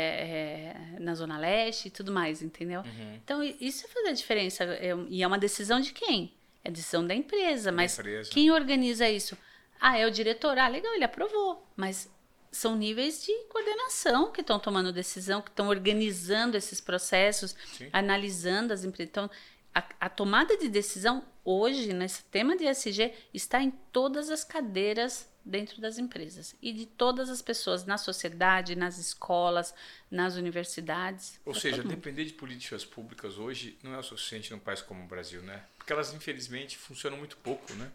é, 0.95 0.99
na 0.99 1.13
Zona 1.13 1.37
Leste 1.37 1.87
e 1.87 1.91
tudo 1.91 2.11
mais, 2.11 2.41
entendeu? 2.41 2.81
Uhum. 2.81 3.15
Então, 3.23 3.43
isso 3.43 3.85
é 3.85 3.89
fazer 3.89 4.09
a 4.09 4.13
diferença. 4.13 4.63
É, 4.63 4.95
e 5.09 5.21
é 5.21 5.27
uma 5.27 5.37
decisão 5.37 5.79
de 5.79 5.93
quem? 5.93 6.33
É 6.63 6.71
decisão 6.71 7.05
da 7.05 7.13
empresa. 7.13 7.71
Da 7.71 7.75
mas 7.75 7.97
empresa. 7.97 8.29
quem 8.31 8.49
organiza 8.49 9.07
isso? 9.07 9.37
Ah, 9.79 9.97
é 9.97 10.05
o 10.05 10.11
diretor. 10.11 10.57
Ah, 10.57 10.67
legal, 10.67 10.93
ele 10.95 11.03
aprovou. 11.03 11.63
Mas 11.75 12.09
são 12.51 12.75
níveis 12.75 13.23
de 13.23 13.31
coordenação 13.49 14.31
que 14.31 14.41
estão 14.41 14.57
tomando 14.57 14.91
decisão, 14.91 15.41
que 15.41 15.49
estão 15.49 15.67
organizando 15.67 16.55
esses 16.55 16.79
processos, 16.81 17.55
Sim. 17.73 17.89
analisando 17.91 18.73
as 18.73 18.83
empresas. 18.83 19.11
Então, 19.11 19.29
a, 19.75 19.83
a, 19.99 20.09
tomada 20.09 20.57
de 20.57 20.69
decisão 20.69 21.25
hoje, 21.43 21.91
nesse 21.91 22.23
tema 22.23 22.55
de 22.55 22.63
ESG, 22.63 23.13
está 23.33 23.61
em 23.61 23.71
todas 23.91 24.29
as 24.29 24.43
cadeiras 24.43 25.29
dentro 25.43 25.79
das 25.79 25.99
empresas 25.99 26.55
e 26.61 26.73
de 26.73 26.85
todas 26.85 27.29
as 27.29 27.41
pessoas 27.41 27.85
na 27.85 27.97
sociedade, 27.97 28.75
nas 28.75 28.97
escolas, 28.97 29.75
nas 30.09 30.35
universidades. 30.35 31.39
Ou 31.45 31.53
seja, 31.53 31.83
depender 31.83 32.23
de 32.23 32.33
políticas 32.33 32.85
públicas 32.85 33.37
hoje 33.37 33.77
não 33.83 33.93
é 33.93 33.99
o 33.99 34.03
suficiente 34.03 34.49
num 34.51 34.59
país 34.59 34.81
como 34.81 35.03
o 35.03 35.07
Brasil, 35.07 35.41
né? 35.43 35.65
Porque 35.77 35.91
elas, 35.91 36.13
infelizmente, 36.13 36.77
funcionam 36.77 37.17
muito 37.17 37.37
pouco, 37.37 37.71
né? 37.73 37.91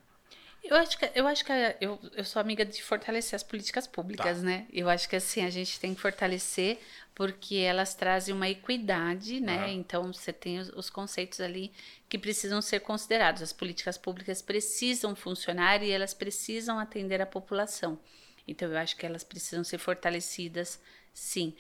Eu 0.62 0.76
acho 0.76 0.98
que, 0.98 1.11
eu, 1.14 1.26
acho 1.26 1.44
que 1.44 1.52
eu, 1.80 1.98
eu 2.14 2.24
sou 2.24 2.40
amiga 2.40 2.64
de 2.64 2.82
fortalecer 2.82 3.34
as 3.34 3.42
políticas 3.42 3.86
públicas, 3.86 4.38
tá. 4.38 4.44
né? 4.44 4.66
Eu 4.72 4.88
acho 4.88 5.08
que 5.08 5.16
assim, 5.16 5.44
a 5.44 5.50
gente 5.50 5.80
tem 5.80 5.94
que 5.94 6.00
fortalecer 6.00 6.78
porque 7.14 7.56
elas 7.56 7.94
trazem 7.94 8.34
uma 8.34 8.48
equidade, 8.48 9.40
né? 9.40 9.66
Uhum. 9.66 9.72
Então 9.72 10.12
você 10.12 10.32
tem 10.32 10.58
os, 10.58 10.68
os, 10.70 10.90
conceitos 10.90 11.40
ali 11.40 11.72
que 12.08 12.18
precisam 12.18 12.61
ser 12.61 12.80
considerados. 12.80 13.42
As 13.42 13.52
políticas 13.52 13.96
públicas 13.96 14.42
precisam 14.42 15.16
funcionar 15.16 15.82
e 15.82 15.90
elas 15.90 16.14
precisam 16.14 16.78
atender 16.78 17.20
a 17.20 17.26
população. 17.26 17.98
Então 18.46 18.70
eu 18.70 18.78
acho 18.78 18.96
que 18.96 19.06
elas 19.06 19.24
precisam 19.24 19.64
ser 19.64 19.78
fortalecidas, 19.78 20.80
sim. 21.12 21.54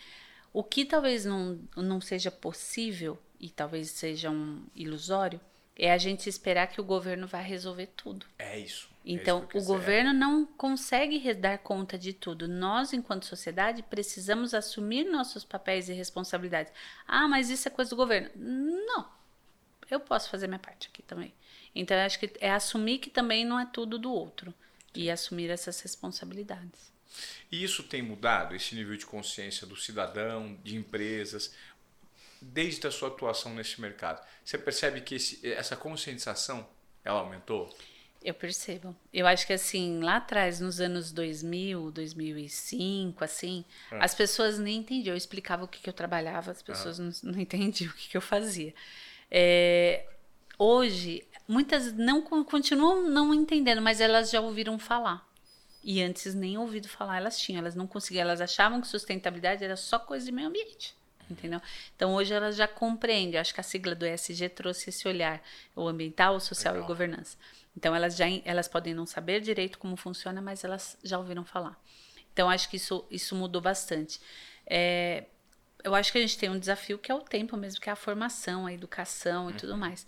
O 0.52 0.62
que 0.64 0.84
talvez 0.84 1.24
não, 1.24 1.60
não 1.76 2.00
seja 2.00 2.30
possível 2.30 3.18
e 3.38 3.48
talvez 3.48 3.90
seja 3.90 4.30
um 4.30 4.64
ilusório, 4.74 5.40
é 5.76 5.92
a 5.92 5.98
gente 5.98 6.28
esperar 6.28 6.66
que 6.66 6.80
o 6.80 6.84
governo 6.84 7.26
vai 7.26 7.42
resolver 7.42 7.86
tudo. 7.96 8.26
É 8.38 8.58
isso. 8.58 8.89
Então, 9.04 9.48
é 9.54 9.58
o 9.58 9.64
governo 9.64 10.12
não 10.12 10.44
consegue 10.44 11.32
dar 11.34 11.58
conta 11.58 11.98
de 11.98 12.12
tudo. 12.12 12.46
Nós, 12.46 12.92
enquanto 12.92 13.24
sociedade, 13.24 13.82
precisamos 13.82 14.52
assumir 14.52 15.04
nossos 15.04 15.44
papéis 15.44 15.88
e 15.88 15.92
responsabilidades. 15.92 16.72
Ah, 17.06 17.26
mas 17.26 17.48
isso 17.48 17.66
é 17.66 17.70
coisa 17.70 17.90
do 17.90 17.96
governo. 17.96 18.30
Não. 18.36 19.08
Eu 19.90 20.00
posso 20.00 20.30
fazer 20.30 20.46
minha 20.46 20.58
parte 20.58 20.88
aqui 20.88 21.02
também. 21.02 21.34
Então, 21.74 21.96
eu 21.96 22.04
acho 22.04 22.18
que 22.18 22.30
é 22.40 22.50
assumir 22.52 22.98
que 22.98 23.10
também 23.10 23.44
não 23.44 23.58
é 23.58 23.66
tudo 23.66 23.98
do 23.98 24.12
outro. 24.12 24.52
E 24.94 25.10
assumir 25.10 25.50
essas 25.50 25.80
responsabilidades. 25.80 26.92
E 27.50 27.62
isso 27.62 27.82
tem 27.82 28.02
mudado, 28.02 28.54
esse 28.54 28.74
nível 28.74 28.96
de 28.96 29.06
consciência 29.06 29.66
do 29.66 29.76
cidadão, 29.76 30.58
de 30.62 30.76
empresas, 30.76 31.54
desde 32.40 32.86
a 32.86 32.90
sua 32.90 33.08
atuação 33.08 33.54
nesse 33.54 33.80
mercado? 33.80 34.24
Você 34.44 34.58
percebe 34.58 35.00
que 35.00 35.16
esse, 35.16 35.46
essa 35.52 35.76
conscientização 35.76 36.68
ela 37.04 37.20
aumentou? 37.20 37.74
Eu 38.22 38.34
percebo. 38.34 38.94
Eu 39.12 39.26
acho 39.26 39.46
que 39.46 39.52
assim, 39.52 40.00
lá 40.00 40.16
atrás, 40.16 40.60
nos 40.60 40.78
anos 40.78 41.10
2000, 41.10 41.90
2005, 41.90 43.24
assim, 43.24 43.64
é. 43.90 44.04
as 44.04 44.14
pessoas 44.14 44.58
nem 44.58 44.78
entendiam. 44.78 45.14
Eu 45.14 45.16
explicava 45.16 45.64
o 45.64 45.68
que, 45.68 45.80
que 45.80 45.88
eu 45.88 45.92
trabalhava, 45.94 46.50
as 46.50 46.60
pessoas 46.60 47.00
ah. 47.00 47.02
não, 47.02 47.32
não, 47.32 47.40
entendiam 47.40 47.90
o 47.90 47.94
que, 47.94 48.10
que 48.10 48.16
eu 48.16 48.20
fazia. 48.20 48.74
É, 49.30 50.04
hoje, 50.58 51.24
muitas 51.48 51.94
não 51.94 52.20
continuam 52.20 53.08
não 53.08 53.32
entendendo, 53.32 53.80
mas 53.80 54.00
elas 54.00 54.30
já 54.30 54.40
ouviram 54.40 54.78
falar. 54.78 55.26
E 55.82 56.02
antes 56.02 56.34
nem 56.34 56.58
ouvido 56.58 56.88
falar 56.88 57.16
elas 57.16 57.38
tinham, 57.38 57.60
elas 57.60 57.74
não 57.74 57.86
conseguiam, 57.86 58.20
elas 58.20 58.42
achavam 58.42 58.82
que 58.82 58.86
sustentabilidade 58.86 59.64
era 59.64 59.76
só 59.76 59.98
coisa 59.98 60.26
de 60.26 60.32
meio 60.32 60.48
ambiente 60.48 60.94
entendeu? 61.30 61.60
Então 61.94 62.14
hoje 62.14 62.34
elas 62.34 62.56
já 62.56 62.66
compreendem, 62.66 63.38
acho 63.38 63.54
que 63.54 63.60
a 63.60 63.62
sigla 63.62 63.94
do 63.94 64.04
ESG 64.04 64.48
trouxe 64.48 64.90
esse 64.90 65.06
olhar, 65.06 65.40
o 65.74 65.86
ambiental, 65.86 66.34
o 66.34 66.40
social 66.40 66.74
Legal. 66.74 66.82
e 66.82 66.84
a 66.84 66.88
governança. 66.88 67.38
Então 67.80 67.96
elas 67.96 68.14
já 68.14 68.26
elas 68.44 68.68
podem 68.68 68.92
não 68.92 69.06
saber 69.06 69.40
direito 69.40 69.78
como 69.78 69.96
funciona, 69.96 70.42
mas 70.42 70.64
elas 70.64 70.98
já 71.02 71.18
ouviram 71.18 71.46
falar. 71.46 71.82
Então 72.30 72.50
acho 72.50 72.68
que 72.68 72.76
isso 72.76 73.06
isso 73.10 73.34
mudou 73.34 73.62
bastante. 73.62 74.20
É, 74.66 75.24
eu 75.82 75.94
acho 75.94 76.12
que 76.12 76.18
a 76.18 76.20
gente 76.20 76.36
tem 76.36 76.50
um 76.50 76.58
desafio 76.58 76.98
que 76.98 77.10
é 77.10 77.14
o 77.14 77.20
tempo 77.20 77.56
mesmo, 77.56 77.80
que 77.80 77.88
é 77.88 77.92
a 77.92 77.96
formação, 77.96 78.66
a 78.66 78.72
educação 78.72 79.48
e 79.48 79.52
uhum. 79.54 79.58
tudo 79.58 79.78
mais. 79.78 80.06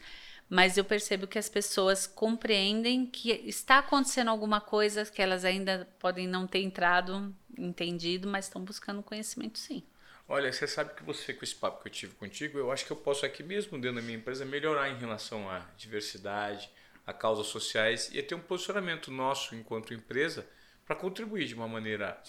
Mas 0.51 0.77
eu 0.77 0.85
percebo 0.85 1.27
que 1.27 1.39
as 1.39 1.49
pessoas 1.49 2.07
compreendem 2.07 3.07
que 3.07 3.31
está 3.31 3.79
acontecendo 3.79 4.29
alguma 4.29 4.61
coisa 4.61 5.07
que 5.07 5.23
elas 5.23 5.43
ainda 5.43 5.89
podem 5.99 6.29
não 6.29 6.47
ter 6.47 6.61
entrado, 6.61 7.35
entendido, 7.57 8.29
mas 8.29 8.45
estão 8.45 8.63
buscando 8.63 9.03
conhecimento 9.03 9.59
sim. 9.59 9.83
Olha, 10.29 10.53
você 10.53 10.67
sabe 10.67 10.93
que 10.95 11.03
você, 11.03 11.33
com 11.33 11.43
esse 11.43 11.55
papo 11.55 11.83
que 11.83 11.89
eu 11.89 11.93
tive 11.93 12.15
contigo, 12.17 12.59
eu 12.59 12.71
acho 12.71 12.85
que 12.85 12.93
eu 12.93 12.97
posso 12.97 13.25
aqui 13.25 13.43
mesmo 13.43 13.81
dentro 13.81 13.97
da 13.97 14.03
minha 14.03 14.19
empresa 14.19 14.45
melhorar 14.45 14.91
em 14.91 14.99
relação 14.99 15.49
à 15.49 15.61
diversidade, 15.79 16.71
a 17.07 17.13
causas 17.13 17.47
sociais 17.47 18.11
e 18.13 18.23
ter 18.23 18.35
um 18.35 18.41
posicionamento 18.41 19.11
nosso 19.11 19.55
enquanto 19.55 19.95
empresa 19.95 20.47
para 20.85 20.97
contribuir 20.97 21.47
de 21.47 21.55
uma 21.55 21.69
maneira 21.69 22.21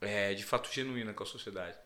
é, 0.00 0.34
de 0.34 0.44
fato 0.44 0.72
genuína 0.72 1.12
com 1.12 1.22
a 1.22 1.26
sociedade. 1.26 1.76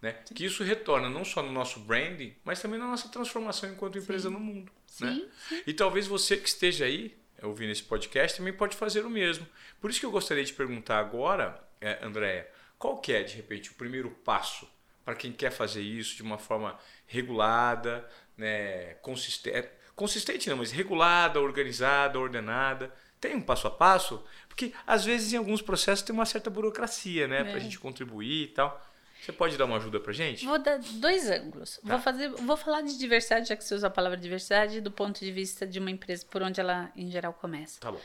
Né? 0.00 0.12
Que 0.34 0.44
isso 0.44 0.62
retorna 0.62 1.08
não 1.08 1.24
só 1.24 1.42
no 1.42 1.50
nosso 1.50 1.80
branding, 1.80 2.34
mas 2.44 2.60
também 2.60 2.78
na 2.78 2.86
nossa 2.86 3.08
transformação 3.08 3.70
enquanto 3.70 3.98
empresa 3.98 4.28
sim. 4.28 4.34
no 4.34 4.40
mundo. 4.40 4.70
Sim, 4.86 5.04
né? 5.04 5.28
Sim. 5.48 5.62
E 5.66 5.72
talvez 5.72 6.06
você 6.06 6.36
que 6.36 6.48
esteja 6.48 6.84
aí 6.84 7.16
ouvindo 7.42 7.70
esse 7.70 7.82
podcast 7.82 8.36
também 8.36 8.52
pode 8.52 8.76
fazer 8.76 9.04
o 9.04 9.10
mesmo. 9.10 9.46
Por 9.80 9.90
isso 9.90 10.00
que 10.00 10.06
eu 10.06 10.10
gostaria 10.10 10.44
de 10.44 10.52
perguntar 10.52 10.98
agora, 10.98 11.62
é, 11.80 12.04
Andréia, 12.04 12.48
qual 12.78 12.98
que 12.98 13.12
é, 13.12 13.22
de 13.22 13.34
repente, 13.34 13.70
o 13.70 13.74
primeiro 13.74 14.10
passo 14.10 14.68
para 15.04 15.14
quem 15.14 15.32
quer 15.32 15.50
fazer 15.50 15.82
isso 15.82 16.16
de 16.16 16.22
uma 16.22 16.38
forma 16.38 16.78
regulada, 17.06 18.08
né, 18.36 18.94
consistente, 18.94 19.68
consistente 19.94 20.48
não, 20.48 20.56
mas 20.56 20.70
regulada, 20.70 21.40
organizada, 21.40 22.18
ordenada. 22.18 22.92
Tem 23.20 23.34
um 23.34 23.40
passo 23.40 23.66
a 23.66 23.70
passo, 23.70 24.22
porque 24.48 24.72
às 24.86 25.04
vezes 25.04 25.32
em 25.32 25.36
alguns 25.36 25.62
processos 25.62 26.04
tem 26.04 26.14
uma 26.14 26.26
certa 26.26 26.50
burocracia, 26.50 27.26
né, 27.26 27.40
é. 27.40 27.44
para 27.44 27.56
a 27.56 27.58
gente 27.58 27.78
contribuir 27.78 28.44
e 28.44 28.48
tal. 28.48 28.84
Você 29.20 29.32
pode 29.32 29.56
dar 29.56 29.64
uma 29.64 29.78
ajuda 29.78 29.98
para 29.98 30.12
gente? 30.12 30.44
Vou 30.44 30.58
dar 30.58 30.78
dois 30.78 31.30
ângulos. 31.30 31.80
Tá. 31.82 31.94
Vou 31.94 31.98
fazer, 31.98 32.28
vou 32.28 32.56
falar 32.58 32.82
de 32.82 32.98
diversidade, 32.98 33.48
já 33.48 33.56
que 33.56 33.64
você 33.64 33.74
usa 33.74 33.86
a 33.86 33.90
palavra 33.90 34.18
diversidade, 34.18 34.82
do 34.82 34.90
ponto 34.90 35.18
de 35.20 35.32
vista 35.32 35.66
de 35.66 35.78
uma 35.78 35.90
empresa, 35.90 36.26
por 36.30 36.42
onde 36.42 36.60
ela 36.60 36.92
em 36.94 37.10
geral 37.10 37.32
começa. 37.32 37.80
Tá 37.80 37.90
bom 37.90 38.00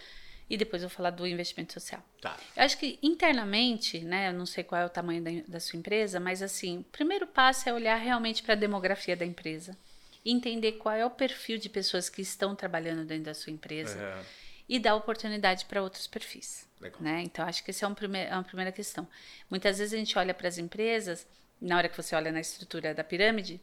e 0.49 0.57
depois 0.57 0.81
vou 0.81 0.89
falar 0.89 1.11
do 1.11 1.27
investimento 1.27 1.73
social. 1.73 2.03
Tá. 2.19 2.35
Eu 2.55 2.63
acho 2.63 2.77
que 2.77 2.97
internamente, 3.03 3.99
né, 3.99 4.29
eu 4.29 4.33
não 4.33 4.45
sei 4.45 4.63
qual 4.63 4.81
é 4.81 4.85
o 4.85 4.89
tamanho 4.89 5.21
da, 5.21 5.29
da 5.47 5.59
sua 5.59 5.77
empresa, 5.77 6.19
mas 6.19 6.41
assim, 6.41 6.79
o 6.79 6.83
primeiro 6.85 7.27
passo 7.27 7.69
é 7.69 7.73
olhar 7.73 7.95
realmente 7.95 8.41
para 8.41 8.53
a 8.53 8.57
demografia 8.57 9.15
da 9.15 9.25
empresa, 9.25 9.77
entender 10.25 10.73
qual 10.73 10.95
é 10.95 11.05
o 11.05 11.09
perfil 11.09 11.57
de 11.57 11.69
pessoas 11.69 12.09
que 12.09 12.21
estão 12.21 12.55
trabalhando 12.55 13.05
dentro 13.05 13.25
da 13.25 13.33
sua 13.33 13.51
empresa 13.51 13.97
é. 13.97 14.23
e 14.67 14.79
dar 14.79 14.95
oportunidade 14.95 15.65
para 15.65 15.81
outros 15.81 16.07
perfis. 16.07 16.67
Legal. 16.79 17.01
Né? 17.01 17.21
Então, 17.23 17.45
acho 17.45 17.63
que 17.63 17.71
essa 17.71 17.85
é, 17.85 17.87
um 17.87 17.95
é 18.15 18.33
uma 18.33 18.43
primeira 18.43 18.71
questão. 18.71 19.07
Muitas 19.49 19.79
vezes 19.79 19.93
a 19.93 19.97
gente 19.97 20.17
olha 20.17 20.33
para 20.33 20.47
as 20.47 20.57
empresas, 20.57 21.27
na 21.61 21.77
hora 21.77 21.89
que 21.89 21.97
você 21.97 22.15
olha 22.15 22.31
na 22.31 22.39
estrutura 22.39 22.93
da 22.93 23.03
pirâmide, 23.03 23.61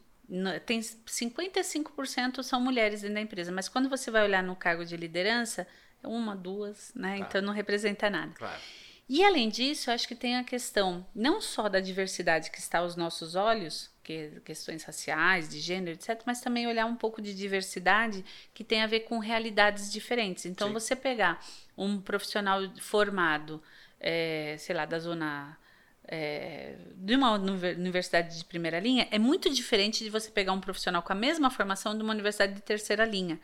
tem 0.65 0.79
55% 0.79 2.43
são 2.43 2.59
mulheres 2.59 3.01
dentro 3.01 3.15
da 3.15 3.21
empresa, 3.21 3.51
mas 3.51 3.69
quando 3.69 3.89
você 3.89 4.11
vai 4.11 4.23
olhar 4.23 4.43
no 4.43 4.55
cargo 4.55 4.83
de 4.85 4.97
liderança, 4.97 5.65
uma, 6.03 6.35
duas, 6.35 6.91
né? 6.93 7.17
Tá. 7.19 7.25
Então 7.25 7.41
não 7.41 7.53
representa 7.53 8.09
nada. 8.09 8.33
Claro. 8.35 8.61
E 9.09 9.23
além 9.23 9.47
disso, 9.47 9.89
eu 9.89 9.93
acho 9.93 10.07
que 10.07 10.15
tem 10.15 10.35
a 10.35 10.43
questão 10.43 11.05
não 11.15 11.39
só 11.39 11.69
da 11.69 11.79
diversidade 11.79 12.51
que 12.51 12.59
está 12.59 12.79
aos 12.79 12.97
nossos 12.97 13.35
olhos, 13.35 13.89
que 14.03 14.41
questões 14.43 14.83
raciais, 14.83 15.47
de 15.47 15.59
gênero, 15.59 15.95
etc., 15.95 16.21
mas 16.25 16.41
também 16.41 16.67
olhar 16.67 16.85
um 16.85 16.95
pouco 16.95 17.21
de 17.21 17.33
diversidade 17.33 18.23
que 18.53 18.63
tem 18.63 18.81
a 18.81 18.87
ver 18.87 19.01
com 19.01 19.19
realidades 19.19 19.91
diferentes. 19.91 20.45
Então, 20.45 20.67
Sim. 20.67 20.73
você 20.73 20.95
pegar 20.95 21.41
um 21.77 22.01
profissional 22.01 22.61
formado, 22.79 23.63
é, 23.99 24.55
sei 24.59 24.75
lá, 24.75 24.85
da 24.85 24.99
zona 24.99 25.57
é, 26.07 26.75
de 26.95 27.15
uma 27.15 27.33
universidade 27.33 28.37
de 28.37 28.45
primeira 28.45 28.79
linha 28.79 29.07
é 29.11 29.19
muito 29.19 29.53
diferente 29.53 30.03
de 30.03 30.09
você 30.09 30.31
pegar 30.31 30.53
um 30.53 30.61
profissional 30.61 31.01
com 31.01 31.11
a 31.11 31.15
mesma 31.15 31.49
formação 31.49 31.95
de 31.95 32.01
uma 32.01 32.13
universidade 32.13 32.53
de 32.53 32.61
terceira 32.61 33.03
linha 33.03 33.39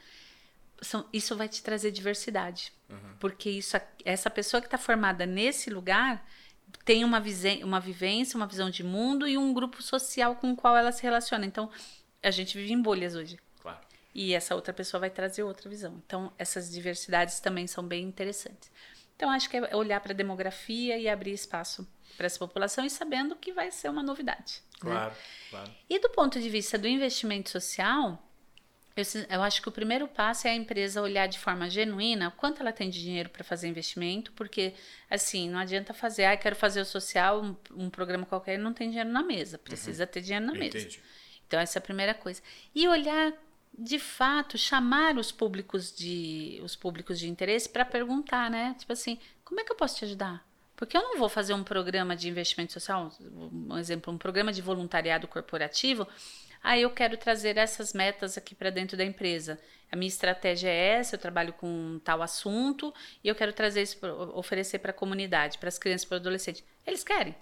são, 0.84 1.06
isso 1.12 1.36
vai 1.36 1.48
te 1.48 1.64
trazer 1.64 1.92
diversidade. 1.92 2.74
Uhum. 2.90 3.16
Porque 3.20 3.50
isso, 3.50 3.78
essa 4.04 4.30
pessoa 4.30 4.62
que 4.62 4.68
está 4.68 4.78
formada 4.78 5.26
nesse 5.26 5.70
lugar 5.70 6.26
tem 6.86 7.04
uma, 7.04 7.22
uma 7.64 7.80
vivência, 7.80 8.36
uma 8.36 8.48
visão 8.48 8.70
de 8.70 8.84
mundo 8.84 9.28
e 9.28 9.38
um 9.38 9.54
grupo 9.54 9.82
social 9.82 10.36
com 10.36 10.52
o 10.52 10.56
qual 10.56 10.76
ela 10.76 10.92
se 10.92 11.04
relaciona. 11.04 11.46
Então, 11.46 11.70
a 12.22 12.32
gente 12.32 12.58
vive 12.58 12.74
em 12.74 12.82
bolhas 12.82 13.16
hoje. 13.16 13.38
Claro. 13.62 13.80
E 14.14 14.34
essa 14.34 14.56
outra 14.56 14.74
pessoa 14.74 15.00
vai 15.00 15.10
trazer 15.10 15.44
outra 15.44 15.70
visão. 15.70 16.02
Então, 16.06 16.32
essas 16.38 16.72
diversidades 16.72 17.40
também 17.40 17.68
são 17.68 17.86
bem 17.86 18.04
interessantes. 18.04 18.72
Então, 19.16 19.30
acho 19.30 19.50
que 19.50 19.58
é 19.58 19.76
olhar 19.76 20.00
para 20.02 20.12
a 20.12 20.16
demografia 20.16 20.98
e 20.98 21.08
abrir 21.08 21.32
espaço 21.32 21.88
para 22.18 22.26
essa 22.26 22.40
população 22.40 22.86
e 22.86 22.90
sabendo 22.90 23.36
que 23.36 23.54
vai 23.54 23.72
ser 23.72 23.90
uma 23.90 24.04
novidade. 24.04 24.62
Né? 24.84 24.92
Claro, 24.92 25.12
né? 25.12 25.18
claro. 25.50 25.72
E 25.90 26.00
do 26.00 26.10
ponto 26.10 26.40
de 26.40 26.50
vista 26.50 26.78
do 26.78 26.88
investimento 26.88 27.50
social, 27.50 28.22
eu, 28.96 29.04
eu, 29.30 29.42
acho 29.42 29.62
que 29.62 29.70
o 29.70 29.72
primeiro 29.72 30.08
passo 30.08 30.48
é 30.48 30.52
a 30.52 30.56
empresa 30.56 31.02
olhar 31.02 31.28
de 31.28 31.40
forma 31.40 31.70
genuína 31.70 32.32
quanto 32.32 32.62
ela 32.62 32.72
tem 32.72 32.90
de 32.90 33.02
dinheiro 33.02 33.30
para 33.30 33.44
fazer 33.44 33.68
investimento, 33.68 34.32
porque 34.34 34.74
assim, 35.10 35.50
não 35.50 35.60
adianta 35.60 35.94
fazer, 35.94 36.26
ah, 36.26 36.38
quero 36.38 36.56
fazer 36.56 36.82
o 36.82 36.86
social, 36.86 37.42
um, 37.42 37.56
um 37.72 37.90
programa 37.90 38.26
qualquer, 38.26 38.60
não 38.60 38.74
tem 38.74 38.90
dinheiro 38.90 39.10
na 39.10 39.24
mesa, 39.24 39.58
precisa 39.58 40.04
uhum. 40.04 40.10
ter 40.10 40.22
dinheiro 40.22 40.46
na 40.46 40.54
mesa. 40.54 40.78
Entendi. 40.78 41.00
Então, 41.48 41.60
essa 41.60 41.78
é 41.78 41.80
a 41.80 41.84
primeira 41.84 42.14
coisa. 42.14 42.42
E 42.74 42.88
olhar 42.88 43.34
de 43.78 43.98
fato, 43.98 44.58
chamar 44.58 45.18
os 45.18 45.32
públicos 45.32 45.96
de 45.96 46.60
os 46.64 46.76
públicos 46.76 47.18
de 47.18 47.28
interesse 47.28 47.68
para 47.68 47.84
perguntar, 47.84 48.50
né? 48.50 48.76
Tipo 48.78 48.94
assim, 48.94 49.18
como 49.44 49.60
é 49.60 49.64
que 49.64 49.72
eu 49.72 49.76
posso 49.76 49.98
te 49.98 50.06
ajudar? 50.06 50.46
Porque 50.76 50.96
eu 50.96 51.02
não 51.02 51.18
vou 51.18 51.30
fazer 51.30 51.54
um 51.54 51.64
programa 51.64 52.16
de 52.16 52.28
investimento 52.28 52.74
social, 52.74 53.12
um 53.22 53.78
exemplo, 53.78 54.14
um 54.14 54.18
programa 54.18 54.52
de 54.52 54.62
voluntariado 54.62 55.28
corporativo 55.28 56.08
ah, 56.64 56.80
eu 56.80 56.90
quero 56.90 57.18
trazer 57.18 57.58
essas 57.58 57.92
metas 57.92 58.38
aqui 58.38 58.56
para 58.56 58.70
dentro 58.70 58.96
da 58.96 59.04
empresa. 59.04 59.60
A 59.92 59.98
minha 59.98 60.08
estratégia 60.08 60.70
é 60.70 60.94
essa, 60.94 61.16
eu 61.16 61.20
trabalho 61.20 61.52
com 61.52 62.00
tal 62.04 62.22
assunto 62.22 62.94
e 63.22 63.28
eu 63.28 63.36
quero 63.36 63.52
trazer 63.52 63.82
isso, 63.82 64.00
oferecer 64.34 64.80
para 64.80 64.92
a 64.92 64.94
comunidade, 64.94 65.58
para 65.58 65.68
as 65.68 65.78
crianças, 65.78 66.06
para 66.06 66.16
os 66.16 66.22
adolescentes. 66.22 66.64
Eles 66.88 67.04
querem. 67.04 67.36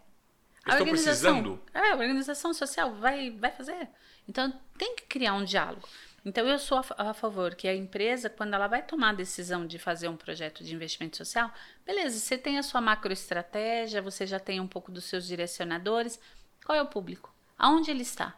A 0.66 0.72
Estão 0.72 0.88
organização, 0.88 1.34
precisando? 1.42 1.62
É, 1.74 1.92
a 1.92 1.96
organização 1.96 2.54
social 2.54 2.96
vai, 2.96 3.30
vai 3.30 3.52
fazer. 3.52 3.88
Então, 4.28 4.52
tem 4.78 4.96
que 4.96 5.04
criar 5.04 5.34
um 5.34 5.44
diálogo. 5.44 5.88
Então, 6.26 6.48
eu 6.48 6.60
sou 6.60 6.80
a, 6.80 7.10
a, 7.10 7.14
favor 7.14 7.56
que 7.56 7.68
a 7.68 7.76
empresa, 7.76 8.30
quando 8.30 8.54
ela 8.54 8.68
vai 8.68 8.84
tomar 8.84 9.10
a 9.10 9.14
decisão 9.14 9.66
de 9.66 9.80
fazer 9.80 10.08
um 10.08 10.18
projeto 10.18 10.64
de 10.64 10.74
investimento 10.74 11.18
social, 11.18 11.52
beleza, 11.86 12.20
você 12.20 12.38
tem 12.38 12.58
a 12.58 12.64
sua 12.64 12.82
macroestratégia, 12.82 14.02
você 14.02 14.28
já 14.28 14.40
tem 14.40 14.60
um 14.60 14.68
pouco 14.68 14.92
dos 14.92 15.06
seus 15.06 15.26
direcionadores. 15.26 16.20
Qual 16.66 16.78
é 16.78 16.82
o 16.82 16.88
público? 16.88 17.34
Aonde 17.58 17.90
ele 17.90 18.04
está? 18.04 18.36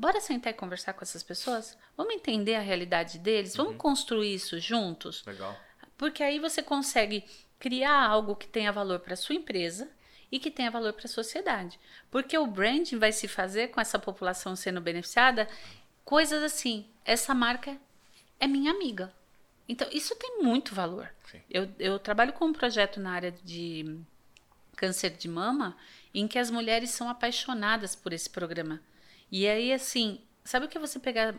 Bora 0.00 0.18
sentar 0.18 0.50
e 0.50 0.56
conversar 0.56 0.94
com 0.94 1.02
essas 1.02 1.22
pessoas? 1.22 1.76
Vamos 1.94 2.14
entender 2.14 2.54
a 2.54 2.60
realidade 2.62 3.18
deles? 3.18 3.54
Vamos 3.54 3.72
uhum. 3.72 3.78
construir 3.78 4.34
isso 4.34 4.58
juntos? 4.58 5.22
Legal. 5.26 5.54
Porque 5.98 6.22
aí 6.22 6.38
você 6.38 6.62
consegue 6.62 7.22
criar 7.58 8.06
algo 8.06 8.34
que 8.34 8.46
tenha 8.46 8.72
valor 8.72 9.00
para 9.00 9.14
sua 9.14 9.34
empresa 9.34 9.90
e 10.32 10.38
que 10.38 10.50
tenha 10.50 10.70
valor 10.70 10.94
para 10.94 11.04
a 11.04 11.08
sociedade. 11.08 11.78
Porque 12.10 12.38
o 12.38 12.46
branding 12.46 12.96
vai 12.96 13.12
se 13.12 13.28
fazer 13.28 13.68
com 13.68 13.78
essa 13.78 13.98
população 13.98 14.56
sendo 14.56 14.80
beneficiada 14.80 15.46
coisas 16.02 16.42
assim. 16.42 16.88
Essa 17.04 17.34
marca 17.34 17.76
é 18.38 18.46
minha 18.46 18.72
amiga. 18.72 19.12
Então, 19.68 19.86
isso 19.92 20.16
tem 20.16 20.42
muito 20.42 20.74
valor. 20.74 21.12
Eu, 21.50 21.68
eu 21.78 21.98
trabalho 21.98 22.32
com 22.32 22.46
um 22.46 22.54
projeto 22.54 22.98
na 22.98 23.12
área 23.12 23.32
de 23.44 24.00
câncer 24.76 25.10
de 25.10 25.28
mama 25.28 25.76
em 26.14 26.26
que 26.26 26.38
as 26.38 26.50
mulheres 26.50 26.88
são 26.88 27.06
apaixonadas 27.10 27.94
por 27.94 28.14
esse 28.14 28.30
programa. 28.30 28.80
E 29.30 29.46
aí, 29.48 29.72
assim, 29.72 30.20
sabe 30.44 30.66
o 30.66 30.68
que 30.68 30.78
você 30.78 30.98
pegar 30.98 31.34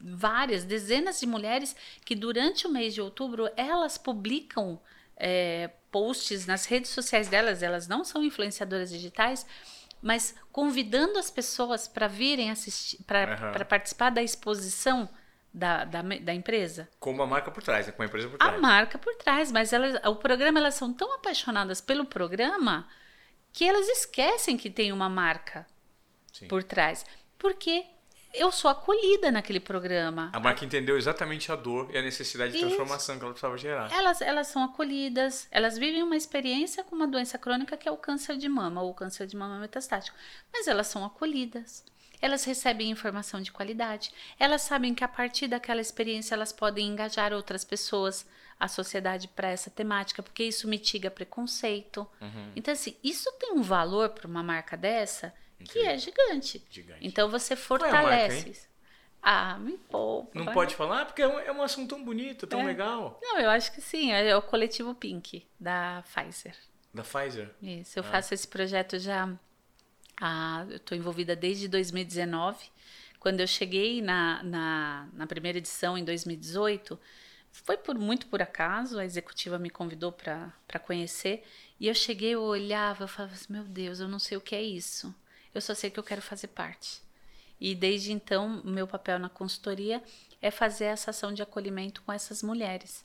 várias, 0.00 0.64
dezenas 0.64 1.20
de 1.20 1.26
mulheres 1.26 1.76
que 2.04 2.14
durante 2.14 2.66
o 2.66 2.70
mês 2.70 2.94
de 2.94 3.00
outubro 3.00 3.48
elas 3.56 3.96
publicam 3.96 4.80
é, 5.16 5.70
posts 5.90 6.46
nas 6.46 6.64
redes 6.64 6.90
sociais 6.90 7.28
delas, 7.28 7.62
elas 7.62 7.86
não 7.86 8.02
são 8.04 8.24
influenciadoras 8.24 8.90
digitais, 8.90 9.46
mas 10.02 10.34
convidando 10.50 11.18
as 11.18 11.30
pessoas 11.30 11.86
para 11.86 12.08
virem 12.08 12.50
assistir, 12.50 13.02
para 13.04 13.54
uhum. 13.54 13.64
participar 13.66 14.10
da 14.10 14.22
exposição 14.22 15.08
da, 15.52 15.84
da, 15.84 16.00
da, 16.00 16.32
empresa. 16.32 16.88
Com 16.98 17.10
uma 17.10 17.26
marca 17.26 17.50
por 17.50 17.62
trás, 17.62 17.86
né? 17.86 17.92
com 17.92 18.02
a 18.02 18.06
empresa 18.06 18.28
por 18.28 18.38
trás. 18.38 18.54
A 18.54 18.58
marca 18.58 18.98
por 18.98 19.14
trás, 19.16 19.52
mas 19.52 19.72
elas, 19.72 20.00
o 20.06 20.16
programa, 20.16 20.58
elas 20.58 20.74
são 20.74 20.92
tão 20.92 21.12
apaixonadas 21.14 21.80
pelo 21.80 22.04
programa 22.04 22.88
que 23.52 23.68
elas 23.68 23.88
esquecem 23.88 24.56
que 24.56 24.70
tem 24.70 24.92
uma 24.92 25.08
marca 25.08 25.66
Sim. 26.32 26.48
por 26.48 26.62
trás. 26.62 27.04
Porque 27.38 27.84
eu 28.32 28.52
sou 28.52 28.70
acolhida 28.70 29.30
naquele 29.30 29.58
programa. 29.58 30.30
A 30.32 30.38
marca 30.38 30.64
entendeu 30.64 30.96
exatamente 30.96 31.50
a 31.50 31.56
dor 31.56 31.90
e 31.92 31.98
a 31.98 32.02
necessidade 32.02 32.52
de 32.52 32.58
Isso. 32.58 32.66
transformação 32.66 33.18
que 33.18 33.24
ela 33.24 33.32
precisava 33.32 33.58
gerar. 33.58 33.92
Elas, 33.92 34.20
elas 34.20 34.46
são 34.46 34.62
acolhidas, 34.62 35.48
elas 35.50 35.76
vivem 35.76 36.02
uma 36.02 36.16
experiência 36.16 36.84
com 36.84 36.94
uma 36.94 37.08
doença 37.08 37.36
crônica 37.38 37.76
que 37.76 37.88
é 37.88 37.92
o 37.92 37.96
câncer 37.96 38.36
de 38.36 38.48
mama 38.48 38.82
ou 38.82 38.90
o 38.90 38.94
câncer 38.94 39.26
de 39.26 39.36
mama 39.36 39.58
metastático, 39.58 40.16
mas 40.52 40.68
elas 40.68 40.86
são 40.86 41.04
acolhidas. 41.04 41.84
Elas 42.22 42.44
recebem 42.44 42.90
informação 42.90 43.40
de 43.40 43.50
qualidade. 43.50 44.12
Elas 44.38 44.62
sabem 44.62 44.94
que 44.94 45.02
a 45.02 45.08
partir 45.08 45.48
daquela 45.48 45.80
experiência 45.80 46.34
elas 46.34 46.52
podem 46.52 46.86
engajar 46.86 47.32
outras 47.32 47.64
pessoas, 47.64 48.26
a 48.60 48.68
sociedade 48.68 49.26
para 49.26 49.48
essa 49.48 49.70
temática, 49.70 50.22
porque 50.22 50.44
isso 50.44 50.68
mitiga 50.68 51.10
preconceito. 51.10 52.06
Uhum. 52.20 52.52
Então 52.54 52.72
assim, 52.72 52.94
isso 53.02 53.32
tem 53.40 53.54
um 53.54 53.62
valor 53.62 54.10
para 54.10 54.28
uma 54.28 54.42
marca 54.42 54.76
dessa 54.76 55.32
que 55.64 55.80
é 55.80 55.98
gigante. 55.98 56.64
gigante. 56.70 57.06
Então 57.06 57.30
você 57.30 57.54
fortalece. 57.54 58.40
É 58.40 58.44
marca, 58.44 58.70
ah, 59.22 59.58
me 59.58 59.76
poupa. 59.76 60.30
Não 60.38 60.52
pode 60.52 60.74
falar? 60.74 61.04
Porque 61.04 61.20
é 61.20 61.28
um, 61.28 61.38
é 61.38 61.52
um 61.52 61.62
assunto 61.62 61.90
tão 61.90 62.02
bonito, 62.02 62.46
tão 62.46 62.60
é. 62.60 62.64
legal. 62.64 63.18
Não, 63.22 63.38
eu 63.38 63.50
acho 63.50 63.72
que 63.72 63.80
sim. 63.80 64.12
É 64.12 64.34
o 64.34 64.42
coletivo 64.42 64.94
Pink, 64.94 65.46
da 65.58 66.02
Pfizer. 66.02 66.56
Da 66.92 67.02
Pfizer? 67.02 67.50
Isso. 67.60 67.98
Eu 67.98 68.02
ah. 68.02 68.06
faço 68.06 68.32
esse 68.32 68.48
projeto 68.48 68.98
já. 68.98 69.28
Ah, 70.20 70.66
eu 70.70 70.76
estou 70.76 70.96
envolvida 70.96 71.36
desde 71.36 71.68
2019. 71.68 72.70
Quando 73.18 73.40
eu 73.40 73.46
cheguei 73.46 74.00
na, 74.00 74.42
na, 74.42 75.08
na 75.12 75.26
primeira 75.26 75.58
edição, 75.58 75.98
em 75.98 76.04
2018, 76.04 76.98
foi 77.52 77.76
por 77.76 77.98
muito 77.98 78.26
por 78.26 78.40
acaso. 78.40 78.98
A 78.98 79.04
executiva 79.04 79.58
me 79.58 79.68
convidou 79.68 80.12
para 80.12 80.78
conhecer. 80.82 81.44
E 81.78 81.88
eu 81.88 81.94
cheguei, 81.94 82.30
eu 82.30 82.42
olhava, 82.42 83.04
eu 83.04 83.08
falava 83.08 83.34
assim: 83.34 83.52
meu 83.52 83.64
Deus, 83.64 84.00
eu 84.00 84.08
não 84.08 84.18
sei 84.18 84.38
o 84.38 84.40
que 84.40 84.54
é 84.54 84.62
isso 84.62 85.14
eu 85.54 85.60
só 85.60 85.74
sei 85.74 85.90
que 85.90 85.98
eu 85.98 86.04
quero 86.04 86.22
fazer 86.22 86.48
parte. 86.48 87.02
E 87.60 87.74
desde 87.74 88.12
então, 88.12 88.62
meu 88.64 88.86
papel 88.86 89.18
na 89.18 89.28
consultoria 89.28 90.02
é 90.40 90.50
fazer 90.50 90.86
essa 90.86 91.10
ação 91.10 91.32
de 91.32 91.42
acolhimento 91.42 92.02
com 92.02 92.12
essas 92.12 92.42
mulheres. 92.42 93.04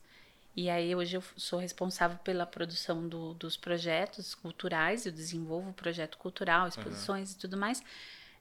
E 0.56 0.70
aí 0.70 0.96
hoje 0.96 1.18
eu 1.18 1.24
sou 1.36 1.60
responsável 1.60 2.18
pela 2.20 2.46
produção 2.46 3.08
do, 3.08 3.34
dos 3.34 3.58
projetos 3.58 4.34
culturais, 4.34 5.06
eu 5.06 5.12
desenvolvo 5.12 5.74
projeto 5.74 6.18
cultural, 6.18 6.68
exposições 6.68 7.32
uhum. 7.32 7.36
e 7.36 7.40
tudo 7.40 7.58
mais, 7.58 7.84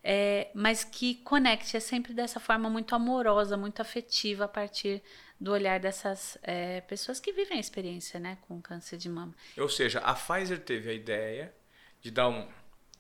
é, 0.05 0.49
mas 0.55 0.85
que 0.85 1.17
conecte 1.17 1.77
é 1.77 1.81
sempre 1.81 2.15
dessa 2.15 2.39
forma 2.39 2.71
muito 2.71 2.95
amorosa, 2.95 3.57
muito 3.57 3.83
afetiva 3.83 4.45
a 4.45 4.49
partir 4.49 5.03
do 5.41 5.51
olhar 5.51 5.81
dessas 5.81 6.39
é, 6.43 6.83
pessoas 6.83 7.19
que 7.19 7.33
vivem 7.33 7.57
a 7.57 7.61
experiência 7.61 8.21
né, 8.21 8.39
com 8.43 8.63
câncer 8.63 8.97
de 8.97 9.09
mama. 9.09 9.35
Ou 9.59 9.69
seja, 9.69 9.99
a 9.99 10.15
Pfizer 10.15 10.61
teve 10.61 10.91
a 10.91 10.93
ideia 10.93 11.53
de 12.01 12.13
dar 12.13 12.29
um, 12.29 12.47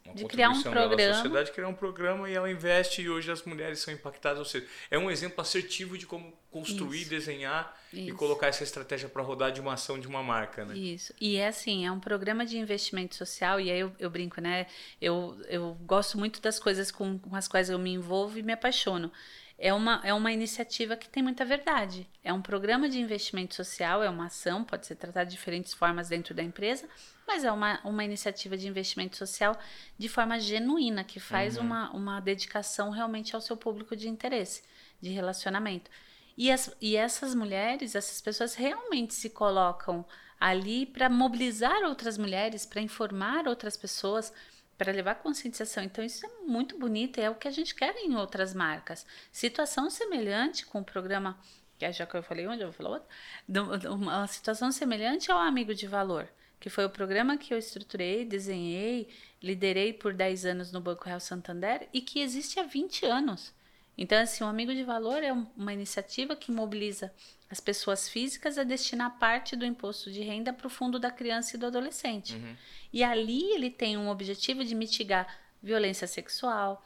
uma 0.04 0.14
de 0.14 0.24
criar 0.26 0.50
um 0.50 0.62
programa. 0.62 1.14
sociedade, 1.14 1.52
criar 1.52 1.68
um 1.68 1.74
programa 1.74 2.28
e 2.28 2.34
ela 2.34 2.50
investe 2.50 3.02
e 3.02 3.08
hoje 3.08 3.30
as 3.30 3.42
mulheres 3.42 3.78
são 3.78 3.92
impactadas. 3.92 4.38
Ou 4.38 4.44
seja, 4.44 4.66
é 4.90 4.98
um 4.98 5.10
exemplo 5.10 5.40
assertivo 5.40 5.96
de 5.96 6.06
como 6.06 6.32
construir, 6.50 7.00
Isso. 7.00 7.10
desenhar 7.10 7.80
Isso. 7.92 8.10
e 8.10 8.12
colocar 8.12 8.48
essa 8.48 8.62
estratégia 8.62 9.08
para 9.08 9.22
rodar 9.22 9.50
de 9.50 9.60
uma 9.60 9.72
ação 9.72 9.98
de 9.98 10.06
uma 10.06 10.22
marca, 10.22 10.64
né? 10.64 10.76
Isso. 10.76 11.14
E 11.20 11.36
é 11.36 11.48
assim, 11.48 11.86
é 11.86 11.90
um 11.90 11.98
programa 11.98 12.44
de 12.44 12.58
investimento 12.58 13.14
social 13.14 13.58
e 13.58 13.70
aí 13.70 13.80
eu, 13.80 13.92
eu 13.98 14.10
brinco, 14.10 14.40
né? 14.40 14.66
Eu, 15.00 15.36
eu 15.48 15.74
gosto 15.82 16.18
muito 16.18 16.40
das 16.40 16.58
coisas 16.58 16.90
com, 16.90 17.18
com 17.18 17.34
as 17.34 17.48
quais 17.48 17.70
eu 17.70 17.78
me 17.78 17.90
envolvo 17.90 18.38
e 18.38 18.42
me 18.42 18.52
apaixono 18.52 19.10
é 19.58 19.72
uma, 19.72 20.00
é 20.02 20.12
uma 20.12 20.32
iniciativa 20.32 20.96
que 20.96 21.08
tem 21.08 21.22
muita 21.22 21.44
verdade. 21.44 22.08
É 22.22 22.32
um 22.32 22.42
programa 22.42 22.88
de 22.88 23.00
investimento 23.00 23.54
social, 23.54 24.02
é 24.02 24.10
uma 24.10 24.26
ação, 24.26 24.64
pode 24.64 24.86
ser 24.86 24.96
tratada 24.96 25.26
de 25.26 25.36
diferentes 25.36 25.72
formas 25.72 26.08
dentro 26.08 26.34
da 26.34 26.42
empresa, 26.42 26.88
mas 27.26 27.44
é 27.44 27.52
uma, 27.52 27.80
uma 27.84 28.04
iniciativa 28.04 28.56
de 28.56 28.66
investimento 28.66 29.16
social 29.16 29.56
de 29.96 30.08
forma 30.08 30.38
genuína, 30.40 31.04
que 31.04 31.20
faz 31.20 31.56
uhum. 31.56 31.64
uma, 31.64 31.90
uma 31.92 32.20
dedicação 32.20 32.90
realmente 32.90 33.34
ao 33.34 33.40
seu 33.40 33.56
público 33.56 33.94
de 33.94 34.08
interesse, 34.08 34.62
de 35.00 35.10
relacionamento. 35.10 35.90
E, 36.36 36.50
as, 36.50 36.74
e 36.80 36.96
essas 36.96 37.34
mulheres, 37.34 37.94
essas 37.94 38.20
pessoas 38.20 38.54
realmente 38.54 39.14
se 39.14 39.30
colocam 39.30 40.04
ali 40.38 40.84
para 40.84 41.08
mobilizar 41.08 41.84
outras 41.84 42.18
mulheres, 42.18 42.66
para 42.66 42.80
informar 42.80 43.46
outras 43.46 43.76
pessoas, 43.76 44.32
para 44.76 44.92
levar 44.92 45.16
conscientização. 45.16 45.82
Então, 45.82 46.04
isso 46.04 46.24
é 46.26 46.28
muito 46.46 46.78
bonito, 46.78 47.18
é 47.18 47.30
o 47.30 47.34
que 47.34 47.48
a 47.48 47.50
gente 47.50 47.74
quer 47.74 47.94
em 47.96 48.16
outras 48.16 48.54
marcas. 48.54 49.06
Situação 49.32 49.90
semelhante 49.90 50.66
com 50.66 50.80
o 50.80 50.84
programa, 50.84 51.38
que 51.78 51.84
é 51.84 51.92
já 51.92 52.06
que 52.06 52.16
eu 52.16 52.22
falei 52.22 52.46
onde, 52.46 52.62
eu 52.62 52.70
vou 52.70 52.74
falar 52.74 52.90
outra, 52.90 53.92
uma 53.92 54.26
situação 54.26 54.70
semelhante 54.72 55.30
ao 55.30 55.38
Amigo 55.38 55.74
de 55.74 55.86
Valor 55.86 56.28
que 56.64 56.70
foi 56.70 56.86
o 56.86 56.88
programa 56.88 57.36
que 57.36 57.52
eu 57.52 57.58
estruturei, 57.58 58.24
desenhei, 58.24 59.10
liderei 59.42 59.92
por 59.92 60.14
10 60.14 60.46
anos 60.46 60.72
no 60.72 60.80
Banco 60.80 61.04
Real 61.04 61.20
Santander 61.20 61.86
e 61.92 62.00
que 62.00 62.20
existe 62.20 62.58
há 62.58 62.62
20 62.62 63.04
anos. 63.04 63.52
Então, 63.96 64.20
assim, 64.20 64.42
o 64.42 64.46
Amigo 64.46 64.74
de 64.74 64.82
Valor 64.82 65.22
é 65.22 65.32
uma 65.32 65.72
iniciativa 65.72 66.34
que 66.34 66.50
mobiliza 66.50 67.12
as 67.50 67.60
pessoas 67.60 68.08
físicas 68.08 68.58
a 68.58 68.64
destinar 68.64 69.18
parte 69.18 69.54
do 69.54 69.64
imposto 69.64 70.10
de 70.10 70.20
renda 70.20 70.52
para 70.52 70.66
o 70.66 70.70
fundo 70.70 70.98
da 70.98 71.10
criança 71.10 71.56
e 71.56 71.58
do 71.58 71.66
adolescente. 71.66 72.34
Uhum. 72.34 72.56
E 72.92 73.04
ali 73.04 73.52
ele 73.52 73.70
tem 73.70 73.96
um 73.96 74.08
objetivo 74.08 74.64
de 74.64 74.74
mitigar 74.74 75.38
violência 75.62 76.06
sexual, 76.06 76.84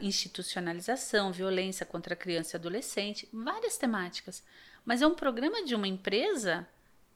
institucionalização, 0.00 1.32
violência 1.32 1.86
contra 1.86 2.14
a 2.14 2.16
criança 2.16 2.56
e 2.56 2.58
adolescente, 2.58 3.28
várias 3.32 3.76
temáticas. 3.76 4.42
Mas 4.84 5.02
é 5.02 5.06
um 5.06 5.14
programa 5.14 5.64
de 5.64 5.74
uma 5.74 5.88
empresa 5.88 6.66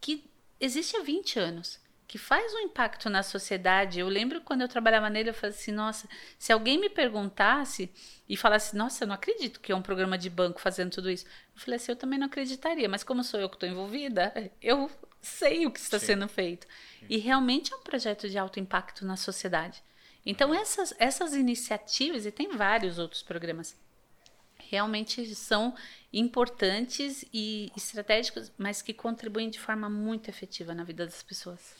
que 0.01 0.25
existe 0.61 0.97
há 0.97 1.03
20 1.03 1.39
anos, 1.39 1.81
que 2.11 2.19
faz 2.19 2.53
um 2.55 2.59
impacto 2.59 3.09
na 3.09 3.23
sociedade. 3.23 4.01
Eu 4.01 4.09
lembro 4.09 4.41
quando 4.41 4.63
eu 4.63 4.69
trabalhava 4.69 5.09
nele, 5.09 5.31
eu 5.31 5.35
falei 5.35 5.55
assim: 5.55 5.71
nossa, 5.71 6.09
se 6.37 6.53
alguém 6.53 6.77
me 6.77 6.91
perguntasse 6.91 7.89
e 8.29 8.37
falasse, 8.37 8.75
nossa, 8.75 9.05
eu 9.05 9.07
não 9.09 9.15
acredito 9.15 9.61
que 9.61 9.71
é 9.71 9.77
um 9.77 9.81
programa 9.81 10.19
de 10.19 10.29
banco 10.29 10.61
fazendo 10.61 10.91
tudo 10.91 11.09
isso. 11.09 11.25
Eu 11.55 11.61
falei 11.61 11.77
assim: 11.77 11.93
eu 11.93 11.97
também 11.97 12.19
não 12.19 12.27
acreditaria, 12.27 12.89
mas 12.89 13.05
como 13.05 13.23
sou 13.23 13.39
eu 13.39 13.49
que 13.49 13.55
estou 13.55 13.69
envolvida, 13.69 14.35
eu 14.61 14.91
sei 15.23 15.67
o 15.67 15.71
que 15.71 15.79
está 15.79 16.01
Sim. 16.01 16.07
sendo 16.07 16.27
feito. 16.27 16.67
Sim. 16.99 17.07
E 17.09 17.17
realmente 17.19 17.73
é 17.73 17.77
um 17.77 17.83
projeto 17.83 18.29
de 18.29 18.37
alto 18.37 18.59
impacto 18.59 19.07
na 19.07 19.17
sociedade. 19.17 19.81
Então, 20.27 20.53
essas, 20.53 20.93
essas 20.99 21.33
iniciativas, 21.33 22.27
e 22.27 22.33
tem 22.33 22.57
vários 22.57 22.99
outros 22.99 23.23
programas, 23.23 23.79
realmente 24.71 25.35
são 25.35 25.75
importantes 26.13 27.25
e 27.33 27.71
estratégicos, 27.77 28.53
mas 28.57 28.81
que 28.81 28.95
contribuem 28.95 29.51
de 29.51 29.59
forma 29.59 29.91
muito 29.91 30.29
efetiva 30.29 30.75
na 30.75 30.85
vida 30.85 31.05
das 31.05 31.23
pessoas. 31.23 31.75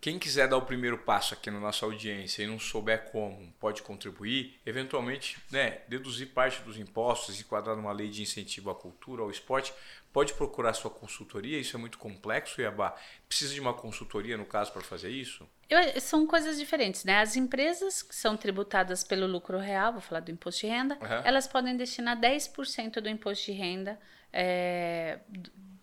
Quem 0.00 0.18
quiser 0.18 0.46
dar 0.46 0.58
o 0.58 0.66
primeiro 0.66 0.98
passo 0.98 1.32
aqui 1.32 1.50
na 1.50 1.58
nossa 1.58 1.86
audiência 1.86 2.42
e 2.42 2.46
não 2.46 2.58
souber 2.58 3.10
como, 3.10 3.50
pode 3.58 3.82
contribuir, 3.82 4.60
eventualmente 4.66 5.38
né, 5.50 5.80
deduzir 5.88 6.28
parte 6.28 6.60
dos 6.60 6.78
impostos, 6.78 7.40
enquadrar 7.40 7.74
numa 7.74 7.90
lei 7.90 8.10
de 8.10 8.20
incentivo 8.20 8.68
à 8.68 8.74
cultura, 8.74 9.22
ao 9.22 9.30
esporte, 9.30 9.72
pode 10.12 10.34
procurar 10.34 10.74
sua 10.74 10.90
consultoria, 10.90 11.58
isso 11.58 11.74
é 11.74 11.80
muito 11.80 11.96
complexo, 11.96 12.60
Iabá. 12.60 12.94
Precisa 13.26 13.54
de 13.54 13.60
uma 13.60 13.72
consultoria, 13.72 14.36
no 14.36 14.44
caso, 14.44 14.72
para 14.72 14.82
fazer 14.82 15.08
isso? 15.08 15.48
Eu, 15.68 16.00
são 16.00 16.26
coisas 16.26 16.58
diferentes, 16.58 17.04
né? 17.04 17.20
As 17.20 17.36
empresas 17.36 18.02
que 18.02 18.14
são 18.14 18.36
tributadas 18.36 19.02
pelo 19.02 19.26
lucro 19.26 19.58
real, 19.58 19.92
vou 19.92 20.00
falar 20.00 20.20
do 20.20 20.30
imposto 20.30 20.62
de 20.62 20.66
renda, 20.66 20.94
uhum. 21.00 21.22
elas 21.24 21.46
podem 21.46 21.76
destinar 21.76 22.18
10% 22.20 23.00
do 23.00 23.08
imposto 23.08 23.46
de 23.46 23.52
renda 23.52 23.98
é, 24.32 25.20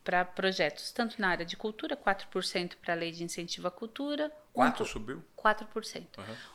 para 0.03 0.25
projetos, 0.25 0.91
tanto 0.91 1.19
na 1.21 1.29
área 1.29 1.45
de 1.45 1.55
cultura, 1.55 1.95
4% 1.95 2.73
para 2.81 2.93
a 2.93 2.97
lei 2.97 3.11
de 3.11 3.23
incentivo 3.23 3.67
à 3.67 3.71
cultura. 3.71 4.31
4 4.53 4.83
um, 4.83 4.87
subiu? 4.87 5.23
4%. 5.37 6.05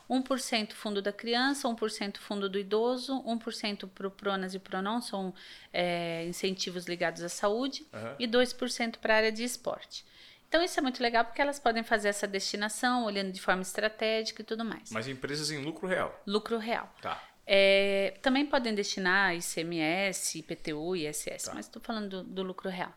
Uhum. 0.09 0.21
1% 0.21 0.73
fundo 0.73 1.01
da 1.01 1.11
criança, 1.11 1.67
1% 1.67 2.17
fundo 2.17 2.49
do 2.49 2.59
idoso, 2.59 3.23
1% 3.23 3.89
para 3.89 4.07
o 4.07 4.11
Pronas 4.11 4.53
e 4.53 4.59
Pronon, 4.59 5.01
são 5.01 5.33
é, 5.73 6.25
incentivos 6.25 6.85
ligados 6.85 7.23
à 7.23 7.29
saúde, 7.29 7.85
uhum. 7.93 8.15
e 8.19 8.27
2% 8.27 8.97
para 8.97 9.13
a 9.13 9.17
área 9.17 9.31
de 9.31 9.43
esporte. 9.43 10.05
Então 10.47 10.63
isso 10.63 10.79
é 10.79 10.81
muito 10.81 11.01
legal 11.03 11.25
porque 11.25 11.41
elas 11.41 11.59
podem 11.59 11.83
fazer 11.83 12.07
essa 12.07 12.25
destinação 12.25 13.05
olhando 13.05 13.31
de 13.31 13.41
forma 13.41 13.61
estratégica 13.61 14.41
e 14.41 14.45
tudo 14.45 14.63
mais. 14.63 14.91
Mas 14.91 15.07
empresas 15.07 15.51
em 15.51 15.61
lucro 15.63 15.87
real. 15.87 16.21
Lucro 16.25 16.57
real. 16.57 16.93
Tá. 17.01 17.21
É, 17.45 18.17
também 18.21 18.45
podem 18.45 18.75
destinar 18.75 19.35
ICMS, 19.35 20.39
IPTU 20.39 20.95
e 20.95 21.07
ISS, 21.07 21.43
tá. 21.43 21.53
mas 21.53 21.65
estou 21.65 21.81
falando 21.81 22.09
do, 22.09 22.23
do 22.23 22.43
lucro 22.43 22.69
real. 22.69 22.93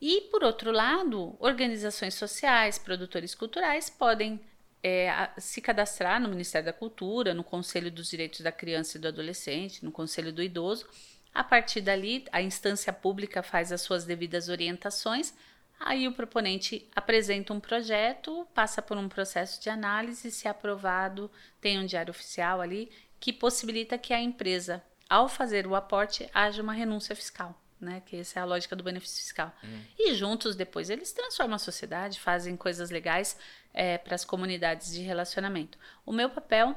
E, 0.00 0.22
por 0.22 0.44
outro 0.44 0.70
lado, 0.70 1.36
organizações 1.38 2.14
sociais, 2.14 2.78
produtores 2.78 3.34
culturais 3.34 3.88
podem 3.88 4.40
é, 4.82 5.30
se 5.38 5.60
cadastrar 5.60 6.20
no 6.20 6.28
Ministério 6.28 6.66
da 6.66 6.72
Cultura, 6.72 7.32
no 7.32 7.42
Conselho 7.42 7.90
dos 7.90 8.10
Direitos 8.10 8.40
da 8.40 8.52
Criança 8.52 8.98
e 8.98 9.00
do 9.00 9.08
Adolescente, 9.08 9.84
no 9.84 9.90
Conselho 9.90 10.32
do 10.32 10.42
Idoso. 10.42 10.86
A 11.32 11.42
partir 11.42 11.80
dali, 11.80 12.24
a 12.30 12.42
instância 12.42 12.92
pública 12.92 13.42
faz 13.42 13.72
as 13.72 13.80
suas 13.80 14.04
devidas 14.04 14.48
orientações. 14.48 15.34
Aí 15.78 16.08
o 16.08 16.12
proponente 16.12 16.88
apresenta 16.94 17.52
um 17.52 17.60
projeto, 17.60 18.46
passa 18.54 18.80
por 18.80 18.96
um 18.96 19.08
processo 19.08 19.60
de 19.62 19.68
análise, 19.68 20.30
se 20.30 20.48
aprovado, 20.48 21.30
tem 21.60 21.78
um 21.78 21.86
diário 21.86 22.10
oficial 22.10 22.60
ali 22.60 22.90
que 23.20 23.32
possibilita 23.32 23.98
que 23.98 24.12
a 24.12 24.20
empresa, 24.20 24.82
ao 25.08 25.28
fazer 25.28 25.66
o 25.66 25.74
aporte, 25.74 26.28
haja 26.34 26.62
uma 26.62 26.72
renúncia 26.72 27.14
fiscal 27.14 27.58
né? 27.80 28.02
Que 28.06 28.16
essa 28.16 28.40
é 28.40 28.42
a 28.42 28.46
lógica 28.46 28.74
do 28.74 28.82
benefício 28.82 29.22
fiscal. 29.22 29.54
Hum. 29.62 29.82
E 29.98 30.14
juntos, 30.14 30.56
depois, 30.56 30.90
eles 30.90 31.12
transformam 31.12 31.56
a 31.56 31.58
sociedade, 31.58 32.18
fazem 32.18 32.56
coisas 32.56 32.90
legais 32.90 33.36
é, 33.72 33.98
para 33.98 34.14
as 34.14 34.24
comunidades 34.24 34.92
de 34.92 35.02
relacionamento. 35.02 35.78
O 36.04 36.12
meu 36.12 36.30
papel, 36.30 36.74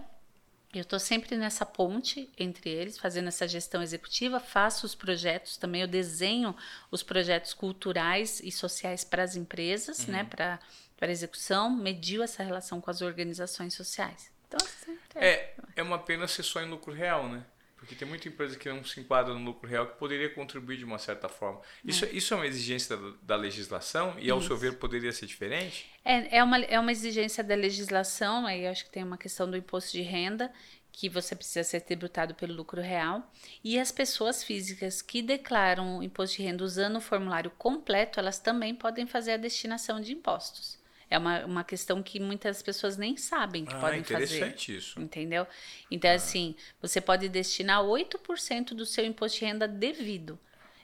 eu 0.74 0.82
estou 0.82 1.00
sempre 1.00 1.36
nessa 1.36 1.66
ponte 1.66 2.30
entre 2.38 2.70
eles, 2.70 2.98
fazendo 2.98 3.28
essa 3.28 3.48
gestão 3.48 3.82
executiva, 3.82 4.40
faço 4.40 4.86
os 4.86 4.94
projetos 4.94 5.58
também, 5.58 5.82
eu 5.82 5.88
desenho 5.88 6.56
os 6.92 7.02
projetos 7.02 7.54
culturais 7.54 8.40
e 8.44 8.52
sociais 8.52 9.04
para 9.04 9.24
as 9.24 9.36
empresas, 9.36 10.06
né? 10.06 10.20
uhum. 10.20 10.24
né? 10.24 10.30
Para 10.30 10.60
para 11.00 11.14
execução, 11.14 11.70
mediu 11.70 12.22
essa 12.22 12.44
relação 12.44 12.82
com 12.82 12.92
as 12.92 13.02
organizações 13.02 13.74
sociais. 13.74 14.30
Então, 14.46 14.60
assim, 14.62 15.00
é, 15.16 15.54
é 15.78 15.82
uma 15.82 15.98
pena 15.98 16.28
ser 16.28 16.44
só 16.44 16.62
em 16.62 16.70
lucro 16.70 16.94
real, 16.94 17.30
né? 17.30 17.46
Porque 17.80 17.96
tem 17.96 18.08
muita 18.08 18.28
empresa 18.28 18.58
que 18.58 18.68
não 18.68 18.84
se 18.84 19.00
enquadra 19.00 19.34
no 19.34 19.44
lucro 19.44 19.68
real 19.68 19.88
que 19.88 19.98
poderia 19.98 20.30
contribuir 20.30 20.78
de 20.78 20.84
uma 20.84 21.00
certa 21.00 21.30
forma. 21.30 21.62
Isso 21.84 22.04
é, 22.04 22.10
isso 22.10 22.34
é 22.34 22.38
uma 22.38 22.46
exigência 22.46 22.98
da, 22.98 23.14
da 23.22 23.36
legislação 23.38 24.16
e, 24.20 24.30
ao 24.30 24.40
isso. 24.40 24.48
seu 24.48 24.58
ver, 24.58 24.74
poderia 24.78 25.12
ser 25.14 25.26
diferente? 25.26 25.90
É, 26.04 26.38
é, 26.38 26.44
uma, 26.44 26.58
é 26.60 26.78
uma 26.78 26.92
exigência 26.92 27.42
da 27.42 27.56
legislação, 27.56 28.46
aí 28.46 28.68
acho 28.68 28.84
que 28.84 28.92
tem 28.92 29.04
uma 29.04 29.18
questão 29.18 29.50
do 29.50 29.56
imposto 29.56 29.94
de 29.94 30.02
renda, 30.02 30.52
que 30.92 31.08
você 31.08 31.36
precisa 31.36 31.64
ser 31.64 31.82
tributado 31.82 32.36
pelo 32.36 32.54
lucro 32.54 32.82
real. 32.82 33.32
E 33.64 33.80
as 33.80 33.92
pessoas 33.92 34.44
físicas 34.44 35.02
que 35.02 35.22
declaram 35.22 36.00
o 36.00 36.04
imposto 36.04 36.38
de 36.38 36.44
renda 36.44 36.64
usando 36.64 36.98
o 36.98 37.02
formulário 37.02 37.52
completo, 37.52 38.20
elas 38.20 38.40
também 38.40 38.76
podem 38.76 39.08
fazer 39.08 39.34
a 39.34 39.38
destinação 39.38 40.02
de 40.02 40.12
impostos. 40.14 40.79
É 41.10 41.18
uma, 41.18 41.46
uma 41.46 41.64
questão 41.64 42.04
que 42.04 42.20
muitas 42.20 42.62
pessoas 42.62 42.96
nem 42.96 43.18
sabem 43.18 43.66
que 43.66 43.74
ah, 43.74 43.80
podem 43.80 44.00
interessante 44.00 44.28
fazer. 44.28 44.38
interessante 44.38 44.78
isso. 44.78 45.02
Entendeu? 45.02 45.48
Então, 45.90 46.12
ah. 46.12 46.16
assim, 46.16 46.56
você 46.82 47.02
pode 47.02 47.28
destinar 47.28 47.82
8% 47.82 48.70
do 48.76 48.86
seu 48.86 49.04
imposto 49.04 49.40
de 49.40 49.46
renda 49.46 49.68
devido. 49.68 50.38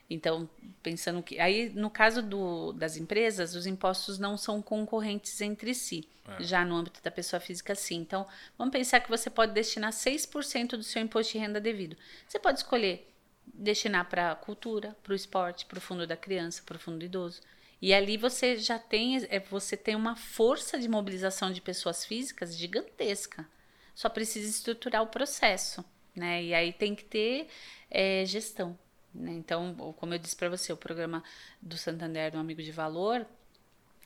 Então, 0.09 0.47
pensando 0.83 1.21
que. 1.21 1.39
Aí, 1.39 1.69
no 1.69 1.89
caso 1.89 2.21
do, 2.21 2.73
das 2.73 2.95
empresas, 2.97 3.55
os 3.55 3.65
impostos 3.65 4.19
não 4.19 4.37
são 4.37 4.61
concorrentes 4.61 5.39
entre 5.41 5.73
si. 5.73 6.07
É. 6.27 6.43
Já 6.43 6.65
no 6.65 6.75
âmbito 6.75 7.01
da 7.03 7.11
pessoa 7.11 7.39
física, 7.39 7.75
sim. 7.75 7.97
Então, 7.97 8.25
vamos 8.57 8.71
pensar 8.71 8.99
que 8.99 9.09
você 9.09 9.29
pode 9.29 9.53
destinar 9.53 9.91
6% 9.91 10.71
do 10.71 10.83
seu 10.83 11.01
imposto 11.01 11.33
de 11.33 11.39
renda 11.39 11.59
devido. 11.59 11.95
Você 12.27 12.39
pode 12.39 12.59
escolher 12.59 13.11
destinar 13.45 14.09
para 14.09 14.31
a 14.31 14.35
cultura, 14.35 14.95
para 15.03 15.13
o 15.13 15.15
esporte, 15.15 15.65
para 15.65 15.77
o 15.77 15.81
fundo 15.81 16.05
da 16.07 16.17
criança, 16.17 16.63
para 16.65 16.77
o 16.77 16.79
fundo 16.79 16.99
do 16.99 17.05
idoso. 17.05 17.41
E 17.81 17.93
ali 17.93 18.17
você 18.17 18.57
já 18.57 18.79
tem, 18.79 19.17
é, 19.29 19.39
você 19.39 19.75
tem 19.75 19.95
uma 19.95 20.15
força 20.15 20.79
de 20.79 20.87
mobilização 20.87 21.51
de 21.51 21.61
pessoas 21.61 22.05
físicas 22.05 22.55
gigantesca. 22.55 23.47
Só 23.93 24.09
precisa 24.09 24.49
estruturar 24.49 25.03
o 25.03 25.07
processo, 25.07 25.83
né? 26.15 26.43
E 26.43 26.53
aí 26.53 26.73
tem 26.73 26.95
que 26.95 27.05
ter 27.05 27.47
é, 27.89 28.25
gestão. 28.25 28.77
Né? 29.13 29.31
Então, 29.33 29.75
como 29.97 30.13
eu 30.13 30.19
disse 30.19 30.35
para 30.35 30.49
você, 30.49 30.73
o 30.73 30.77
programa 30.77 31.23
do 31.61 31.77
Santander, 31.77 32.31
do 32.31 32.37
Amigo 32.37 32.61
de 32.61 32.71
Valor, 32.71 33.25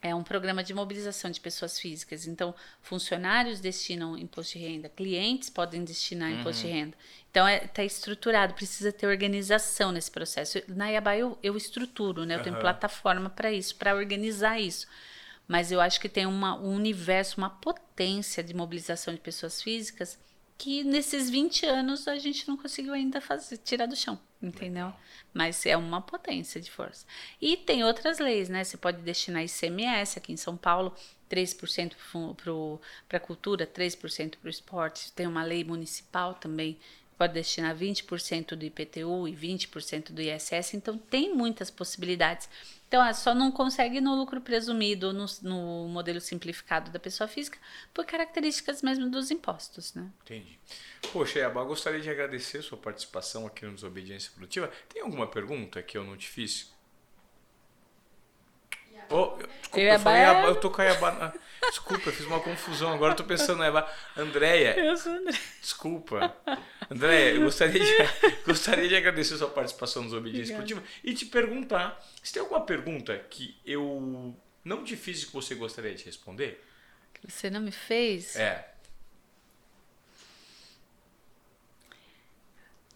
é 0.02 0.16
um 0.16 0.24
programa 0.24 0.64
de 0.64 0.74
mobilização 0.74 1.30
de 1.30 1.40
pessoas 1.40 1.80
físicas. 1.80 2.26
Então, 2.26 2.56
funcionários 2.82 3.60
destinam 3.60 4.18
imposto 4.18 4.58
de 4.58 4.66
renda, 4.66 4.90
clientes 4.90 5.50
podem 5.50 5.84
destinar 5.84 6.32
uhum. 6.32 6.40
imposto 6.40 6.66
de 6.66 6.72
renda. 6.72 6.98
Então, 7.30 7.48
está 7.48 7.66
é, 7.66 7.68
tá 7.68 7.84
estruturado, 7.84 8.54
precisa 8.54 8.92
ter 8.92 9.08
organização 9.08 9.92
nesse 9.92 10.10
processo. 10.10 10.62
Na 10.68 10.88
Iabá, 10.88 11.18
eu, 11.18 11.38
eu 11.44 11.56
estruturo, 11.58 12.26
né? 12.26 12.36
eu 12.36 12.44
tenho 12.44 12.60
plataforma 12.60 13.30
para 13.30 13.52
isso, 13.52 13.76
para 13.76 13.96
organizar 13.96 14.60
isso. 14.60 14.88
Mas 15.48 15.72
eu 15.72 15.82
acho 15.82 16.00
que 16.00 16.08
tem 16.08 16.26
uma, 16.26 16.56
um 16.56 16.76
universo, 16.76 17.38
uma 17.38 17.50
potência 17.50 18.44
de 18.44 18.54
mobilização 18.54 19.14
de 19.14 19.20
pessoas 19.20 19.62
físicas 19.62 20.18
que 20.60 20.84
nesses 20.84 21.30
20 21.30 21.66
anos 21.66 22.06
a 22.06 22.20
gente 22.20 22.46
não 22.46 22.58
conseguiu 22.58 22.94
ainda 22.94 23.22
fazer, 23.22 23.58
tirar 23.58 23.86
do 23.86 23.96
chão, 23.96 24.20
entendeu? 24.44 24.94
Mas 25.34 25.66
é 25.66 25.78
uma 25.78 26.02
potência 26.02 26.60
de 26.60 26.70
força. 26.70 27.06
E 27.42 27.56
tem 27.56 27.84
outras 27.86 28.20
leis, 28.20 28.50
né? 28.50 28.64
Você 28.66 28.76
pode 28.76 29.02
destinar 29.02 29.42
ICMS 29.42 30.20
aqui 30.20 30.34
em 30.34 30.38
São 30.38 30.58
Paulo, 30.58 30.94
3% 31.32 31.94
para 33.08 33.18
a 33.18 33.22
cultura, 33.22 33.66
3% 33.66 34.36
para 34.38 34.48
o 34.48 34.50
esporte. 34.50 35.14
Tem 35.14 35.26
uma 35.26 35.44
lei 35.44 35.64
municipal 35.64 36.34
também 36.34 36.78
pode 37.20 37.34
destinar 37.34 37.76
20% 37.76 38.56
do 38.56 38.64
IPTU 38.64 39.28
e 39.28 39.36
20% 39.36 40.14
do 40.14 40.22
ISS, 40.22 40.74
então 40.74 40.98
tem 40.98 41.36
muitas 41.36 41.70
possibilidades. 41.70 42.48
Então, 42.90 43.06
é, 43.06 43.14
só 43.14 43.36
não 43.36 43.52
consegue 43.52 44.02
no 44.02 44.16
lucro 44.16 44.42
presumido, 44.42 45.14
no, 45.14 45.28
no, 45.44 45.88
modelo 45.88 46.20
simplificado 46.20 46.90
da 46.90 46.98
pessoa 46.98 47.28
física, 47.28 47.60
por 47.94 48.04
características 48.04 48.82
mesmo 48.82 49.12
dos 49.12 49.30
impostos. 49.30 49.94
Né? 49.94 50.10
Entendi. 50.24 50.60
Poxa, 51.14 51.38
Eba, 51.38 51.64
gostaria 51.64 52.02
de 52.02 52.10
agradecer 52.10 52.64
sua 52.64 52.80
participação 52.80 53.46
aqui 53.46 53.64
no 53.64 53.76
Desobediência 53.76 54.32
Produtiva. 54.34 54.72
Tem 54.92 55.04
alguma 55.04 55.28
pergunta 55.28 55.84
que 55.84 55.96
eu 55.96 56.04
não 56.04 56.18
te 56.18 56.28
fiz? 56.28 56.74
Oh, 59.12 59.38
desculpa, 59.38 59.80
eu, 59.80 60.00
falei, 60.00 60.22
é... 60.22 60.46
eu 60.48 60.56
tô 60.60 60.72
com 60.72 60.82
a 60.82 60.86
Iabá. 60.86 61.34
Desculpa, 61.68 62.10
eu 62.10 62.14
fiz 62.14 62.26
uma 62.26 62.40
confusão. 62.40 62.94
Agora 62.94 63.14
eu 63.14 63.18
tô 63.18 63.24
pensando 63.24 63.64
Iabá. 63.64 63.92
Andréia. 64.16 64.78
Eu 64.80 64.96
sou 64.98 65.12
André. 65.12 65.38
Desculpa. 65.62 66.36
Andréia, 66.90 67.36
eu 67.36 67.44
gostaria 67.44 67.80
de, 67.80 67.96
gostaria 68.46 68.88
de 68.88 68.96
agradecer 68.96 69.38
sua 69.38 69.50
participação 69.50 70.04
no 70.04 70.18
Obediência 70.18 70.54
Esportiva 70.54 70.84
e 71.04 71.14
te 71.14 71.26
perguntar 71.26 72.04
se 72.24 72.34
tem 72.34 72.42
alguma 72.42 72.66
pergunta 72.66 73.18
que 73.30 73.60
eu 73.66 74.36
não 74.64 74.84
te 74.84 74.96
fiz 74.96 75.24
e 75.24 75.26
que 75.28 75.34
você 75.34 75.56
gostaria 75.56 75.94
de 75.94 76.04
responder? 76.04 76.64
Que 77.14 77.30
você 77.30 77.50
não 77.50 77.62
me 77.62 77.72
fez? 77.72 78.36
É. 78.36 78.74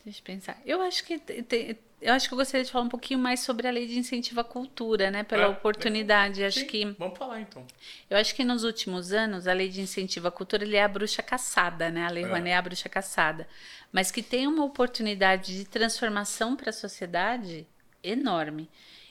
Deixa 0.03 0.20
eu 0.20 0.24
pensar. 0.24 0.61
Eu 0.66 0.82
acho 0.82 1.03
que 1.05 1.18
tem, 1.18 1.78
eu 2.04 2.14
acho 2.14 2.28
que 2.28 2.34
eu 2.34 2.38
gostaria 2.38 2.64
de 2.66 2.72
falar 2.72 2.86
um 2.86 2.89
pouquinho 2.89 3.20
mais 3.20 3.39
sobre 3.39 3.68
a 3.68 3.72
lei 3.72 3.88
de 3.88 3.97
incentivo 3.97 4.41
à 4.41 4.43
cultura, 4.43 5.10
né? 5.10 5.24
Pela 5.24 5.43
é, 5.43 5.47
oportunidade. 5.47 6.43
Acho 6.43 6.66
que. 6.66 6.86
Vamos 6.99 7.18
falar 7.18 7.39
então. 7.39 7.66
Eu 8.10 8.18
acho 8.18 8.36
que 8.36 8.43
nos 8.43 8.64
últimos 8.64 9.14
anos 9.14 9.47
a 9.47 9.54
lei 9.54 9.70
de 9.70 9.82
incentivo 9.82 10.28
à 10.28 10.32
cultura 10.32 10.64
ele 10.64 10.76
é 10.76 10.84
a 10.84 10.88
bruxa 10.88 11.24
caçada, 11.24 11.89
né? 11.89 12.06
A 12.06 12.10
lei 12.10 12.24
é. 12.24 12.28
Rouanet 12.28 12.51
é 12.51 12.58
a 12.58 12.62
bruxa 12.62 12.89
caçada, 12.89 13.47
mas 13.91 14.12
que 14.12 14.22
tem 14.22 14.45
uma 14.45 14.66
oportunidade 14.66 15.58
de 15.58 15.66
transformação 15.66 16.56
para 16.56 16.70
a 16.70 16.74
sociedade 16.74 17.66
enorme. 18.04 18.70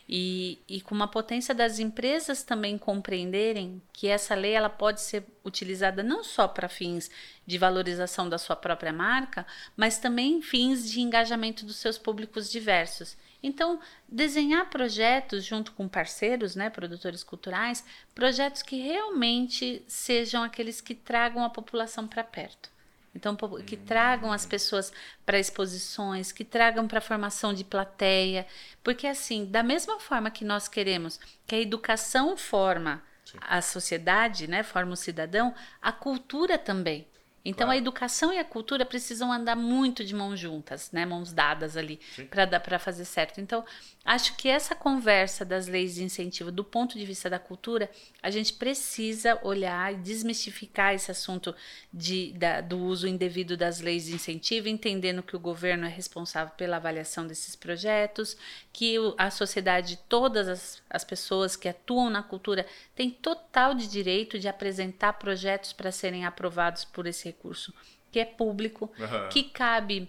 E, 0.09 0.59
e, 0.69 0.81
com 0.81 0.95
uma 0.95 1.09
potência 1.09 1.55
das 1.55 1.79
empresas 1.79 2.43
também 2.43 2.77
compreenderem 2.77 3.81
que 3.93 4.09
essa 4.09 4.35
lei 4.35 4.53
ela 4.53 4.69
pode 4.69 5.01
ser 5.01 5.25
utilizada 5.45 6.03
não 6.03 6.25
só 6.25 6.49
para 6.49 6.69
fins 6.69 7.11
de 7.47 7.57
valorização 7.57 8.29
da 8.29 8.37
sua 8.37 8.57
própria 8.57 8.93
marca, 8.93 9.47
mas 9.77 9.99
também 9.99 10.43
fins 10.43 10.91
de 10.91 11.01
engajamento 11.01 11.65
dos 11.65 11.77
seus 11.77 11.99
públicos 11.99 12.51
diversos. 12.51 13.17
Então, 13.43 13.81
desenhar 14.09 14.71
projetos 14.71 15.45
junto 15.45 15.73
com 15.73 15.89
parceiros, 15.89 16.55
né, 16.55 16.71
produtores 16.71 17.25
culturais, 17.25 17.85
projetos 18.15 18.63
que 18.63 18.77
realmente 18.77 19.83
sejam 19.89 20.43
aqueles 20.43 20.81
que 20.81 20.95
tragam 20.95 21.45
a 21.45 21.51
população 21.51 22.07
para 22.07 22.23
perto. 22.23 22.71
Então, 23.15 23.37
que 23.67 23.77
tragam 23.77 24.33
as 24.33 24.47
pessoas 24.47 24.93
para 25.25 25.39
exposições, 25.39 26.33
que 26.33 26.45
tragam 26.45 26.89
para 26.89 27.01
formação 27.01 27.53
de 27.53 27.63
plateia. 27.63 28.47
Porque, 28.83 29.07
assim, 29.07 29.45
da 29.45 29.63
mesma 29.63 30.01
forma 30.01 30.31
que 30.31 30.45
nós 30.45 30.67
queremos 30.67 31.21
que 31.47 31.55
a 31.55 31.61
educação 31.61 32.37
forma 32.37 33.03
Sim. 33.25 33.39
a 33.41 33.61
sociedade, 33.61 34.47
né, 34.47 34.63
forma 34.63 34.93
o 34.93 34.97
cidadão, 34.97 35.55
a 35.81 35.93
cultura 35.93 36.57
também. 36.57 37.07
Então 37.45 37.67
claro. 37.67 37.73
a 37.73 37.77
educação 37.77 38.33
e 38.33 38.39
a 38.39 38.45
cultura 38.45 38.85
precisam 38.85 39.33
andar 39.33 39.57
muito 39.57 40.05
de 40.05 40.15
mãos 40.15 40.39
juntas, 40.39 40.93
né, 40.93 41.05
mãos 41.05 41.33
dadas 41.33 41.77
ali, 41.77 41.99
para 42.31 42.79
fazer 42.79 43.05
certo. 43.05 43.41
Então, 43.41 43.65
acho 44.05 44.37
que 44.37 44.49
essa 44.49 44.75
conversa 44.75 45.45
das 45.45 45.67
leis 45.67 45.95
de 45.97 46.05
incentivo 46.05 46.53
do 46.53 46.63
ponto 46.63 46.97
de 46.97 47.05
vista 47.05 47.29
da 47.29 47.39
cultura, 47.39 47.91
a 48.23 48.31
gente 48.31 48.53
precisa 48.53 49.39
olhar 49.43 49.93
e 49.93 49.97
desmistificar 49.97 50.95
esse 50.95 51.11
assunto 51.11 51.55
de, 51.93 52.33
da, 52.33 52.61
do 52.61 52.79
uso 52.79 53.09
indevido 53.09 53.57
das 53.57 53.81
leis 53.81 54.05
de 54.05 54.15
incentivo, 54.15 54.69
entendendo 54.69 55.23
que 55.23 55.35
o 55.35 55.41
governo 55.41 55.87
é 55.87 55.91
responsável 55.91 56.55
pela 56.57 56.77
avaliação 56.77 57.27
desses 57.27 57.57
projetos, 57.57 58.37
que 58.73 58.97
a 59.19 59.31
sociedade, 59.31 59.99
todas 60.09 60.49
as, 60.49 60.83
as 60.89 61.05
pessoas 61.05 61.57
que 61.57 61.69
atuam 61.69 62.09
na 62.09 62.23
cultura, 62.23 62.65
têm 62.95 63.11
total 63.11 63.75
de 63.75 63.89
direito 63.89 64.39
de 64.39 64.49
apresentar 64.49 65.15
projetos 65.15 65.73
para 65.73 65.91
serem 65.91 66.25
aprovados 66.25 66.85
por 66.85 67.07
esse 67.07 67.32
recurso 67.33 67.73
que 68.13 68.21
é 68.21 68.25
público, 68.27 68.93
Aham. 69.01 69.29
que 69.31 69.45
cabe 69.45 70.09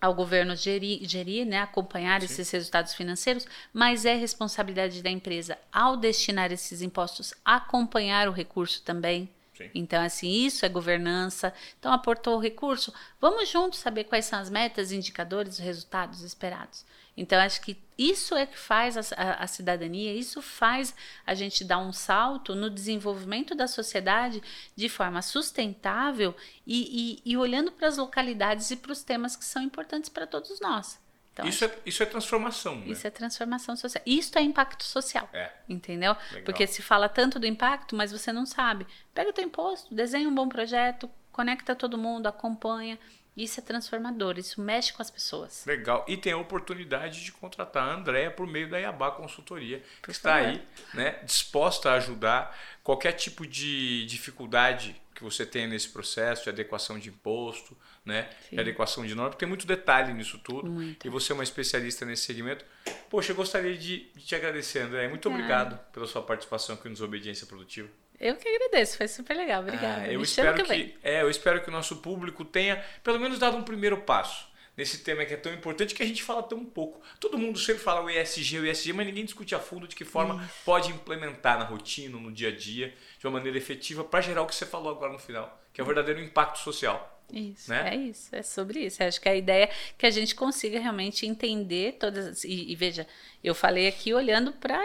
ao 0.00 0.14
governo 0.14 0.54
gerir, 0.54 1.08
gerir 1.08 1.46
né, 1.46 1.58
acompanhar 1.58 2.20
Sim. 2.20 2.26
esses 2.26 2.50
resultados 2.50 2.92
financeiros, 2.92 3.46
mas 3.72 4.04
é 4.04 4.14
responsabilidade 4.14 5.02
da 5.02 5.08
empresa, 5.10 5.56
ao 5.72 5.96
destinar 5.96 6.52
esses 6.52 6.82
impostos, 6.82 7.32
acompanhar 7.42 8.28
o 8.28 8.32
recurso 8.32 8.82
também. 8.82 9.30
Sim. 9.56 9.70
Então, 9.74 10.02
assim, 10.02 10.28
isso 10.44 10.66
é 10.66 10.68
governança. 10.68 11.54
Então, 11.78 11.92
aportou 11.92 12.36
o 12.36 12.40
recurso, 12.40 12.92
vamos 13.18 13.48
juntos 13.48 13.78
saber 13.78 14.04
quais 14.04 14.26
são 14.26 14.38
as 14.38 14.50
metas, 14.50 14.92
indicadores, 14.92 15.56
resultados 15.56 16.20
esperados. 16.20 16.84
Então, 17.16 17.38
acho 17.40 17.60
que 17.60 17.76
isso 17.96 18.34
é 18.34 18.44
que 18.44 18.58
faz 18.58 18.96
a, 18.96 19.14
a- 19.16 19.44
a 19.44 19.46
cidadania, 19.46 20.12
isso 20.14 20.42
faz 20.42 20.94
a 21.24 21.32
gente 21.34 21.62
dar 21.64 21.78
um 21.78 21.92
salto 21.92 22.54
no 22.54 22.68
desenvolvimento 22.68 23.54
da 23.54 23.68
sociedade 23.68 24.42
de 24.74 24.88
forma 24.88 25.22
sustentável 25.22 26.34
e, 26.66 27.20
e- 27.24 27.32
e 27.32 27.36
olhando 27.36 27.70
para 27.72 27.86
as 27.88 27.96
localidades 27.96 28.70
e 28.70 28.76
para 28.76 28.92
os 28.92 29.02
temas 29.02 29.36
que 29.36 29.44
são 29.44 29.62
importantes 29.62 30.08
para 30.10 30.26
todos 30.26 30.60
nós. 30.60 30.98
Então, 31.32 31.46
Isso, 31.48 31.64
é, 31.64 31.78
isso 31.84 32.00
é 32.02 32.06
transformação, 32.06 32.76
né? 32.76 32.86
isso 32.88 33.06
é 33.06 33.10
transformação 33.10 33.74
social. 33.76 34.02
Isso 34.06 34.36
é 34.38 34.42
impacto 34.42 34.84
social. 34.84 35.28
É. 35.32 35.50
Entendeu? 35.68 36.16
Legal. 36.30 36.44
Porque 36.44 36.64
se 36.66 36.80
fala 36.80 37.08
tanto 37.08 37.40
do 37.40 37.46
impacto, 37.46 37.96
mas 37.96 38.12
você 38.12 38.32
não 38.32 38.46
sabe. 38.46 38.86
Pega 39.12 39.30
o 39.30 39.32
teu 39.32 39.42
imposto, 39.44 39.92
desenha 39.92 40.28
um 40.28 40.34
bom 40.34 40.48
projeto, 40.48 41.10
conecta 41.32 41.74
todo 41.74 41.98
mundo, 41.98 42.28
acompanha. 42.28 42.98
Isso 43.36 43.58
é 43.58 43.62
transformador, 43.62 44.38
isso 44.38 44.60
mexe 44.60 44.92
com 44.92 45.02
as 45.02 45.10
pessoas. 45.10 45.64
Legal. 45.66 46.04
E 46.06 46.16
tem 46.16 46.32
a 46.32 46.38
oportunidade 46.38 47.24
de 47.24 47.32
contratar 47.32 47.88
a 47.88 47.94
Andrea 47.94 48.30
por 48.30 48.46
meio 48.46 48.68
da 48.68 48.78
Iabá 48.78 49.10
Consultoria, 49.10 49.78
que 49.78 50.02
Por 50.02 50.10
está 50.12 50.34
favor. 50.34 50.48
aí, 50.48 50.62
né, 50.94 51.18
disposta 51.24 51.90
a 51.90 51.94
ajudar 51.94 52.56
qualquer 52.82 53.12
tipo 53.12 53.44
de 53.46 54.06
dificuldade 54.06 55.00
que 55.14 55.22
você 55.22 55.46
tenha 55.46 55.66
nesse 55.66 55.88
processo 55.88 56.44
de 56.44 56.50
adequação 56.50 56.98
de 56.98 57.08
imposto, 57.08 57.76
né, 58.04 58.28
Sim. 58.48 58.56
de 58.56 58.60
adequação 58.60 59.06
de 59.06 59.14
norma, 59.14 59.30
porque 59.30 59.44
tem 59.44 59.48
muito 59.48 59.66
detalhe 59.66 60.12
nisso 60.12 60.38
tudo. 60.38 60.70
Muito. 60.70 61.06
E 61.06 61.10
você 61.10 61.32
é 61.32 61.34
uma 61.34 61.44
especialista 61.44 62.04
nesse 62.04 62.22
segmento. 62.24 62.64
Poxa, 63.08 63.32
eu 63.32 63.36
gostaria 63.36 63.76
de, 63.76 64.10
de 64.14 64.24
te 64.24 64.34
agradecer, 64.34 64.80
André. 64.80 65.08
Muito 65.08 65.28
obrigado 65.28 65.78
pela 65.92 66.06
sua 66.06 66.22
participação 66.22 66.74
aqui 66.74 66.84
no 66.88 66.94
Desobediência 66.94 67.46
Produtiva. 67.46 67.88
Eu 68.20 68.36
que 68.36 68.48
agradeço, 68.48 68.96
foi 68.96 69.08
super 69.08 69.36
legal. 69.36 69.62
Obrigada. 69.62 70.02
Ah, 70.02 70.12
eu 70.12 70.20
Me 70.20 70.24
espero 70.24 70.62
que 70.62 70.94
é, 71.02 71.22
eu 71.22 71.30
espero 71.30 71.62
que 71.62 71.68
o 71.68 71.72
nosso 71.72 71.96
público 71.96 72.44
tenha 72.44 72.82
pelo 73.02 73.18
menos 73.18 73.38
dado 73.38 73.56
um 73.56 73.62
primeiro 73.62 73.98
passo 73.98 74.52
nesse 74.76 74.98
tema 74.98 75.24
que 75.24 75.34
é 75.34 75.36
tão 75.36 75.52
importante 75.52 75.94
que 75.94 76.02
a 76.02 76.06
gente 76.06 76.22
fala 76.22 76.42
tão 76.42 76.64
pouco. 76.64 77.00
Todo 77.20 77.38
mundo 77.38 77.58
sempre 77.58 77.82
fala 77.82 78.02
o 78.02 78.10
ESG, 78.10 78.58
o 78.58 78.66
ESG, 78.66 78.92
mas 78.92 79.06
ninguém 79.06 79.24
discute 79.24 79.54
a 79.54 79.60
fundo 79.60 79.86
de 79.86 79.94
que 79.94 80.04
forma 80.04 80.48
pode 80.64 80.90
implementar 80.90 81.58
na 81.58 81.64
rotina, 81.64 82.18
no 82.18 82.32
dia 82.32 82.48
a 82.48 82.56
dia, 82.56 82.94
de 83.18 83.26
uma 83.26 83.32
maneira 83.34 83.56
efetiva 83.56 84.04
para 84.04 84.20
gerar 84.20 84.42
o 84.42 84.46
que 84.46 84.54
você 84.54 84.66
falou 84.66 84.90
agora 84.90 85.12
no 85.12 85.18
final, 85.18 85.62
que 85.72 85.80
é 85.80 85.84
o 85.84 85.86
verdadeiro 85.86 86.20
impacto 86.20 86.58
social. 86.58 87.13
Isso, 87.34 87.70
né? 87.70 87.94
é 87.94 87.96
isso, 87.96 88.34
é 88.34 88.42
sobre 88.42 88.80
isso. 88.80 89.02
Eu 89.02 89.08
acho 89.08 89.20
que 89.20 89.28
a 89.28 89.34
ideia 89.34 89.64
é 89.64 89.70
que 89.98 90.06
a 90.06 90.10
gente 90.10 90.34
consiga 90.34 90.78
realmente 90.78 91.26
entender 91.26 91.96
todas. 91.98 92.44
E, 92.44 92.70
e 92.70 92.76
veja, 92.76 93.06
eu 93.42 93.54
falei 93.54 93.88
aqui 93.88 94.14
olhando 94.14 94.52
para 94.52 94.80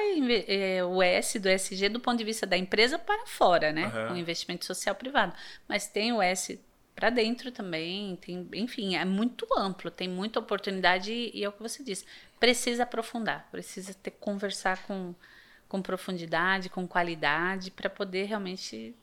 o 0.87 1.03
S 1.03 1.37
do 1.37 1.47
SG 1.47 1.89
do 1.89 1.99
ponto 1.99 2.17
de 2.17 2.23
vista 2.23 2.47
da 2.47 2.57
empresa 2.57 2.97
para 2.97 3.27
fora, 3.27 3.71
né? 3.71 3.85
Aham. 3.85 4.13
O 4.13 4.17
investimento 4.17 4.65
social 4.65 4.95
privado. 4.95 5.33
Mas 5.67 5.87
tem 5.87 6.11
o 6.11 6.21
S 6.21 6.59
para 6.95 7.09
dentro 7.09 7.49
também, 7.49 8.17
tem, 8.17 8.45
enfim, 8.55 8.97
é 8.97 9.05
muito 9.05 9.47
amplo, 9.57 9.89
tem 9.89 10.09
muita 10.09 10.39
oportunidade 10.39 11.13
e, 11.13 11.31
e 11.33 11.43
é 11.45 11.47
o 11.47 11.51
que 11.53 11.61
você 11.61 11.81
disse. 11.81 12.03
Precisa 12.39 12.83
aprofundar, 12.83 13.47
precisa 13.51 13.93
ter 13.93 14.11
conversar 14.11 14.83
com, 14.83 15.15
com 15.69 15.81
profundidade, 15.81 16.67
com 16.67 16.85
qualidade, 16.85 17.71
para 17.71 17.89
poder 17.89 18.25
realmente 18.25 18.93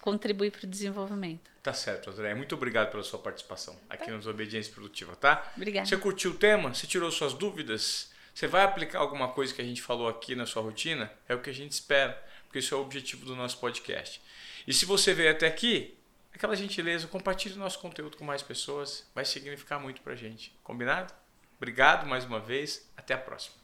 contribuir 0.00 0.50
para 0.50 0.64
o 0.64 0.68
desenvolvimento. 0.68 1.50
Tá 1.62 1.72
certo, 1.72 2.10
André. 2.10 2.34
Muito 2.34 2.54
obrigado 2.54 2.90
pela 2.90 3.02
sua 3.02 3.18
participação 3.18 3.78
aqui 3.88 4.10
no 4.10 4.18
Desobediência 4.18 4.72
Produtiva, 4.72 5.14
tá? 5.14 5.52
Obrigada. 5.56 5.86
Você 5.86 5.96
curtiu 5.96 6.32
o 6.32 6.34
tema? 6.34 6.74
Você 6.74 6.86
tirou 6.86 7.10
suas 7.10 7.34
dúvidas? 7.34 8.10
Você 8.34 8.46
vai 8.46 8.62
aplicar 8.62 9.00
alguma 9.00 9.28
coisa 9.28 9.52
que 9.52 9.60
a 9.60 9.64
gente 9.64 9.82
falou 9.82 10.08
aqui 10.08 10.34
na 10.34 10.46
sua 10.46 10.62
rotina? 10.62 11.12
É 11.28 11.34
o 11.34 11.40
que 11.40 11.50
a 11.50 11.54
gente 11.54 11.72
espera, 11.72 12.20
porque 12.44 12.60
isso 12.60 12.74
é 12.74 12.78
o 12.78 12.80
objetivo 12.80 13.26
do 13.26 13.36
nosso 13.36 13.58
podcast. 13.58 14.22
E 14.66 14.72
se 14.72 14.86
você 14.86 15.12
veio 15.12 15.30
até 15.30 15.46
aqui, 15.46 15.98
aquela 16.32 16.56
gentileza, 16.56 17.06
compartilhe 17.06 17.54
o 17.54 17.58
nosso 17.58 17.78
conteúdo 17.78 18.16
com 18.16 18.24
mais 18.24 18.42
pessoas, 18.42 19.06
vai 19.14 19.24
significar 19.24 19.78
muito 19.78 20.00
pra 20.00 20.14
gente. 20.14 20.54
Combinado? 20.62 21.12
Obrigado 21.58 22.06
mais 22.06 22.24
uma 22.24 22.40
vez, 22.40 22.90
até 22.96 23.12
a 23.12 23.18
próxima. 23.18 23.59